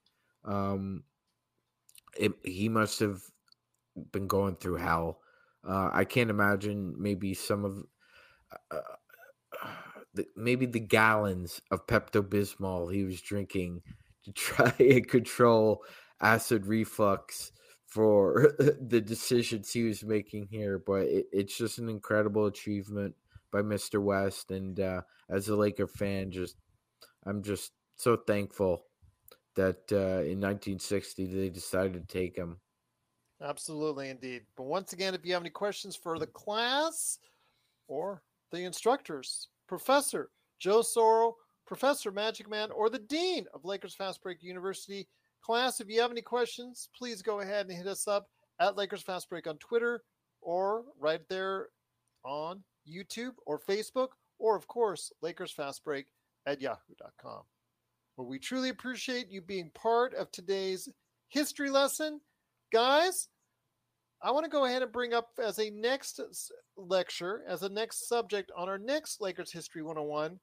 Um, 0.44 1.02
it, 2.16 2.32
he 2.44 2.68
must 2.68 3.00
have 3.00 3.20
been 4.12 4.26
going 4.26 4.56
through 4.56 4.76
hell. 4.76 5.20
Uh, 5.66 5.90
I 5.92 6.04
can't 6.04 6.30
imagine 6.30 6.94
maybe 6.98 7.34
some 7.34 7.64
of 7.64 7.84
uh, 8.70 8.80
the, 10.14 10.26
maybe 10.36 10.66
the 10.66 10.80
gallons 10.80 11.60
of 11.70 11.86
Pepto 11.86 12.22
Bismol 12.22 12.92
he 12.92 13.04
was 13.04 13.20
drinking 13.20 13.82
to 14.24 14.32
try 14.34 14.72
and 14.78 15.06
control 15.08 15.82
acid 16.20 16.66
reflux 16.66 17.52
for 17.86 18.54
the 18.58 19.00
decisions 19.00 19.72
he 19.72 19.84
was 19.84 20.04
making 20.04 20.48
here. 20.50 20.78
But 20.78 21.02
it, 21.02 21.26
it's 21.32 21.56
just 21.56 21.78
an 21.78 21.88
incredible 21.88 22.46
achievement 22.46 23.14
by 23.52 23.62
Mr. 23.62 24.02
West, 24.02 24.50
and 24.50 24.78
uh, 24.78 25.02
as 25.30 25.48
a 25.48 25.56
Laker 25.56 25.86
fan, 25.86 26.30
just 26.30 26.56
I'm 27.24 27.42
just 27.42 27.72
so 27.96 28.16
thankful 28.16 28.84
that 29.54 29.90
uh, 29.90 30.22
in 30.22 30.40
1960 30.40 31.26
they 31.26 31.48
decided 31.48 31.94
to 31.94 32.00
take 32.06 32.36
him. 32.36 32.58
Absolutely, 33.42 34.08
indeed. 34.08 34.42
But 34.56 34.64
once 34.64 34.92
again, 34.92 35.14
if 35.14 35.24
you 35.24 35.32
have 35.34 35.42
any 35.42 35.50
questions 35.50 35.94
for 35.94 36.18
the 36.18 36.26
class 36.26 37.18
or 37.86 38.22
the 38.50 38.64
instructors, 38.64 39.48
Professor 39.68 40.30
Joe 40.58 40.80
Soro, 40.80 41.34
Professor 41.66 42.10
Magic 42.10 42.48
Man, 42.48 42.70
or 42.70 42.88
the 42.88 42.98
Dean 42.98 43.44
of 43.52 43.64
Lakers 43.64 43.94
Fast 43.94 44.22
Break 44.22 44.42
University, 44.42 45.06
class, 45.42 45.80
if 45.80 45.88
you 45.88 46.00
have 46.00 46.10
any 46.10 46.22
questions, 46.22 46.88
please 46.96 47.20
go 47.20 47.40
ahead 47.40 47.66
and 47.66 47.76
hit 47.76 47.86
us 47.86 48.08
up 48.08 48.28
at 48.60 48.76
Lakers 48.76 49.02
Fast 49.02 49.28
Break 49.28 49.46
on 49.46 49.58
Twitter 49.58 50.02
or 50.40 50.84
right 50.98 51.20
there 51.28 51.68
on 52.24 52.62
YouTube 52.88 53.34
or 53.46 53.58
Facebook, 53.58 54.08
or 54.38 54.56
of 54.56 54.66
course, 54.66 55.12
Lakers 55.22 55.52
Fast 55.52 55.84
Break 55.84 56.06
at 56.46 56.60
yahoo.com. 56.60 57.42
Well, 58.16 58.26
we 58.26 58.38
truly 58.38 58.70
appreciate 58.70 59.30
you 59.30 59.42
being 59.42 59.70
part 59.74 60.14
of 60.14 60.30
today's 60.30 60.88
history 61.28 61.70
lesson. 61.70 62.20
Guys, 62.72 63.28
I 64.22 64.32
want 64.32 64.44
to 64.44 64.50
go 64.50 64.64
ahead 64.64 64.82
and 64.82 64.90
bring 64.90 65.14
up 65.14 65.30
as 65.42 65.58
a 65.60 65.70
next 65.70 66.20
lecture, 66.76 67.42
as 67.46 67.62
a 67.62 67.68
next 67.68 68.08
subject 68.08 68.50
on 68.56 68.68
our 68.68 68.78
next 68.78 69.20
Lakers 69.20 69.52
History 69.52 69.82
101, 69.82 70.40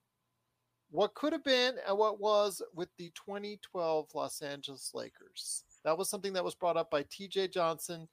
what 0.90 1.16
could 1.16 1.34
have 1.34 1.44
been 1.44 1.76
and 1.86 1.98
what 1.98 2.22
was 2.22 2.62
with 2.74 2.88
the 2.98 3.12
2012 3.14 4.08
Los 4.14 4.42
Angeles 4.42 4.92
Lakers. 4.94 5.66
That 5.84 5.98
was 5.98 6.10
something 6.10 6.32
that 6.34 6.46
was 6.46 6.56
brought 6.56 6.78
up 6.78 6.90
by 6.90 7.04
TJ 7.04 7.52
Johnson. 7.52 8.08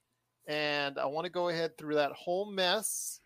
And 0.47 0.99
I 0.99 1.05
want 1.05 1.25
to 1.25 1.31
go 1.31 1.49
ahead 1.49 1.77
through 1.77 1.95
that 1.95 2.11
whole 2.11 2.51
mess. 2.51 3.21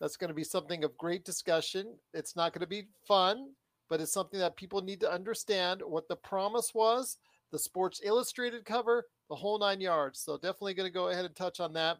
That's 0.00 0.16
going 0.16 0.28
to 0.28 0.34
be 0.34 0.44
something 0.44 0.84
of 0.84 0.96
great 0.96 1.24
discussion. 1.24 1.96
It's 2.14 2.34
not 2.34 2.52
going 2.52 2.60
to 2.60 2.66
be 2.66 2.86
fun, 3.06 3.50
but 3.90 4.00
it's 4.00 4.12
something 4.12 4.40
that 4.40 4.56
people 4.56 4.80
need 4.80 5.00
to 5.00 5.12
understand 5.12 5.82
what 5.84 6.08
the 6.08 6.16
promise 6.16 6.72
was, 6.72 7.18
the 7.52 7.58
Sports 7.58 8.00
Illustrated 8.02 8.64
cover, 8.64 9.06
the 9.28 9.34
whole 9.34 9.58
nine 9.58 9.80
yards. 9.80 10.20
So 10.20 10.36
definitely 10.36 10.74
going 10.74 10.88
to 10.88 10.92
go 10.92 11.08
ahead 11.08 11.24
and 11.24 11.34
touch 11.34 11.60
on 11.60 11.72
that. 11.74 11.98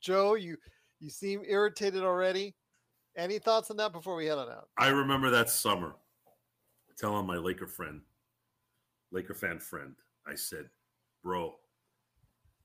Joe, 0.00 0.34
you 0.34 0.56
you 0.98 1.10
seem 1.10 1.42
irritated 1.46 2.02
already. 2.02 2.54
Any 3.16 3.38
thoughts 3.38 3.70
on 3.70 3.76
that 3.78 3.92
before 3.92 4.16
we 4.16 4.26
head 4.26 4.38
on 4.38 4.48
out? 4.48 4.68
I 4.78 4.88
remember 4.88 5.30
that 5.30 5.50
summer 5.50 5.94
telling 6.96 7.26
my 7.26 7.36
Laker 7.36 7.66
friend, 7.66 8.00
Laker 9.10 9.34
fan 9.34 9.58
friend, 9.58 9.94
I 10.26 10.34
said, 10.34 10.66
bro, 11.22 11.54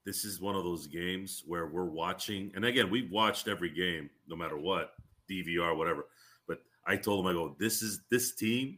this 0.06 0.24
is 0.24 0.40
one 0.40 0.56
of 0.56 0.64
those 0.64 0.88
games 0.88 1.44
where 1.48 1.68
we're 1.68 1.90
watching. 1.90 2.52
And 2.56 2.66
again, 2.66 2.92
we've 2.92 3.12
watched 3.12 3.48
every 3.48 3.72
game, 3.72 4.10
no 4.28 4.36
matter 4.36 4.58
what, 4.58 4.92
DVR, 5.30 5.76
whatever. 5.76 6.06
But 6.48 6.60
I 6.86 6.96
told 6.96 7.26
him, 7.26 7.32
I 7.32 7.34
go, 7.34 7.56
this 7.60 7.82
is 7.82 8.02
this 8.12 8.36
team. 8.36 8.78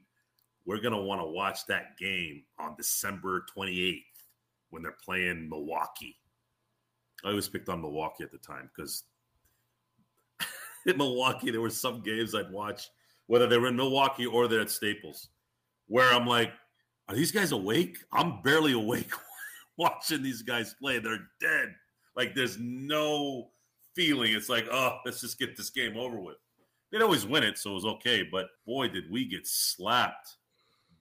We're 0.65 0.79
going 0.79 0.93
to 0.93 1.01
want 1.01 1.21
to 1.21 1.27
watch 1.27 1.65
that 1.67 1.97
game 1.97 2.43
on 2.59 2.75
December 2.77 3.45
28th 3.55 4.03
when 4.70 4.84
they're 4.84 4.97
playing 5.03 5.49
Milwaukee. 5.49 6.18
I 7.24 7.30
always 7.30 7.49
picked 7.49 7.70
on 7.70 7.82
Milwaukee 7.82 8.24
at 8.24 8.32
the 8.32 8.38
time 8.38 8.70
because 8.76 9.03
in 10.86 10.97
Milwaukee, 10.97 11.51
there 11.51 11.61
were 11.61 11.70
some 11.70 12.01
games 12.01 12.36
I'd 12.36 12.51
watch, 12.51 12.89
whether 13.28 13.47
they 13.47 13.57
were 13.57 13.68
in 13.68 13.76
Milwaukee 13.76 14.26
or 14.26 14.47
they're 14.47 14.61
at 14.61 14.70
Staples, 14.70 15.30
where 15.88 16.11
I'm 16.13 16.28
like, 16.28 16.51
are 17.09 17.15
these 17.15 17.32
guys 17.32 17.51
awake? 17.51 17.97
I'm 18.11 18.41
barely 18.41 18.74
awake 18.74 19.11
watching 19.78 20.22
these 20.22 20.41
guys 20.41 20.76
play. 20.80 20.99
They're 20.99 21.28
dead. 21.39 21.74
Like 22.15 22.36
there's 22.36 22.57
no 22.59 23.49
feeling. 23.95 24.34
It's 24.34 24.49
like, 24.49 24.68
oh, 24.72 24.97
let's 25.05 25.22
just 25.22 25.39
get 25.39 25.55
this 25.55 25.70
game 25.70 25.97
over 25.97 26.20
with. 26.20 26.38
They'd 26.91 27.01
always 27.01 27.26
win 27.26 27.43
it, 27.43 27.57
so 27.57 27.72
it 27.72 27.76
was 27.76 27.86
okay. 27.86 28.24
But 28.30 28.47
boy, 28.65 28.88
did 28.89 29.11
we 29.11 29.26
get 29.26 29.45
slapped, 29.45 30.36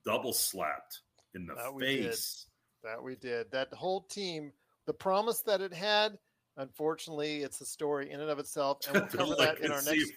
double 0.05 0.33
slapped 0.33 1.01
in 1.35 1.47
the 1.47 1.55
That 1.55 1.79
face. 1.79 2.47
We 2.87 2.91
that 2.93 3.03
we 3.03 3.17
did. 3.17 3.51
That 3.51 3.73
whole 3.73 4.03
team, 4.03 4.53
the 4.87 4.93
promise 4.93 5.41
that 5.43 5.61
it 5.61 5.73
had, 5.73 6.19
unfortunately, 6.57 7.43
it's 7.43 7.61
a 7.61 7.67
story 7.67 8.11
in 8.11 8.21
and 8.21 8.31
of 8.31 8.39
itself, 8.39 8.79
and 8.87 8.95
we'll 8.97 9.07
cover 9.27 9.35
that 9.37 9.61
in 9.61 9.73
our 9.73 9.83
next. 9.83 10.13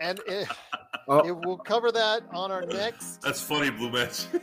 And 0.00 0.20
it, 0.26 0.48
Oh. 1.08 1.24
it, 1.24 1.36
we'll 1.46 1.56
cover 1.58 1.92
that 1.92 2.24
on 2.32 2.50
our 2.50 2.66
next. 2.66 3.22
That's 3.22 3.40
funny, 3.40 3.70
Blue 3.70 3.90
Match. 3.90 4.26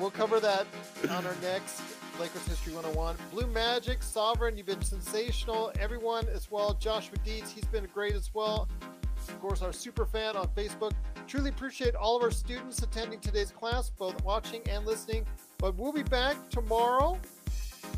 We'll 0.00 0.10
cover 0.10 0.40
that 0.40 0.66
on 1.08 1.26
our 1.26 1.34
next 1.40 1.80
Lakers 2.20 2.46
History 2.46 2.74
101. 2.74 3.16
Blue 3.32 3.46
Magic, 3.46 4.02
Sovereign, 4.02 4.56
you've 4.58 4.66
been 4.66 4.82
sensational. 4.82 5.72
Everyone 5.80 6.28
as 6.28 6.50
well. 6.50 6.74
Joshua 6.74 7.16
Dietz, 7.24 7.50
he's 7.50 7.64
been 7.64 7.86
great 7.94 8.14
as 8.14 8.30
well. 8.34 8.68
Of 9.28 9.40
course, 9.40 9.62
our 9.62 9.72
super 9.72 10.06
fan 10.06 10.36
on 10.36 10.48
Facebook. 10.48 10.92
Truly 11.26 11.50
appreciate 11.50 11.94
all 11.94 12.16
of 12.16 12.22
our 12.22 12.30
students 12.30 12.82
attending 12.82 13.20
today's 13.20 13.50
class, 13.50 13.90
both 13.90 14.22
watching 14.24 14.62
and 14.68 14.86
listening. 14.86 15.26
But 15.58 15.76
we'll 15.76 15.92
be 15.92 16.02
back 16.02 16.36
tomorrow 16.50 17.18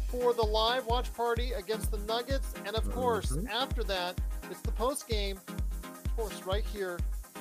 for 0.08 0.32
the 0.32 0.42
live 0.42 0.86
watch 0.86 1.12
party 1.14 1.52
against 1.52 1.90
the 1.90 1.98
Nuggets. 1.98 2.54
And 2.66 2.76
of 2.76 2.90
course, 2.90 3.32
mm-hmm. 3.32 3.48
after 3.48 3.84
that, 3.84 4.20
it's 4.50 4.60
the 4.62 4.72
post 4.72 5.08
game, 5.08 5.38
of 5.48 6.16
course, 6.16 6.42
right 6.44 6.64
here 6.64 6.98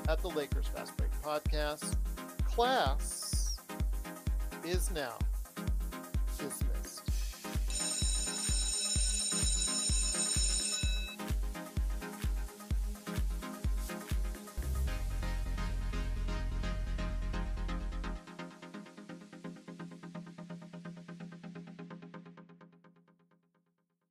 at 0.09 0.21
the 0.21 0.29
Lakers 0.29 0.67
Fast 0.67 0.95
Break 0.97 1.11
Podcast. 1.21 1.95
Class 2.45 3.59
is 4.65 4.91
now 4.91 5.17
dismissed. 6.37 6.66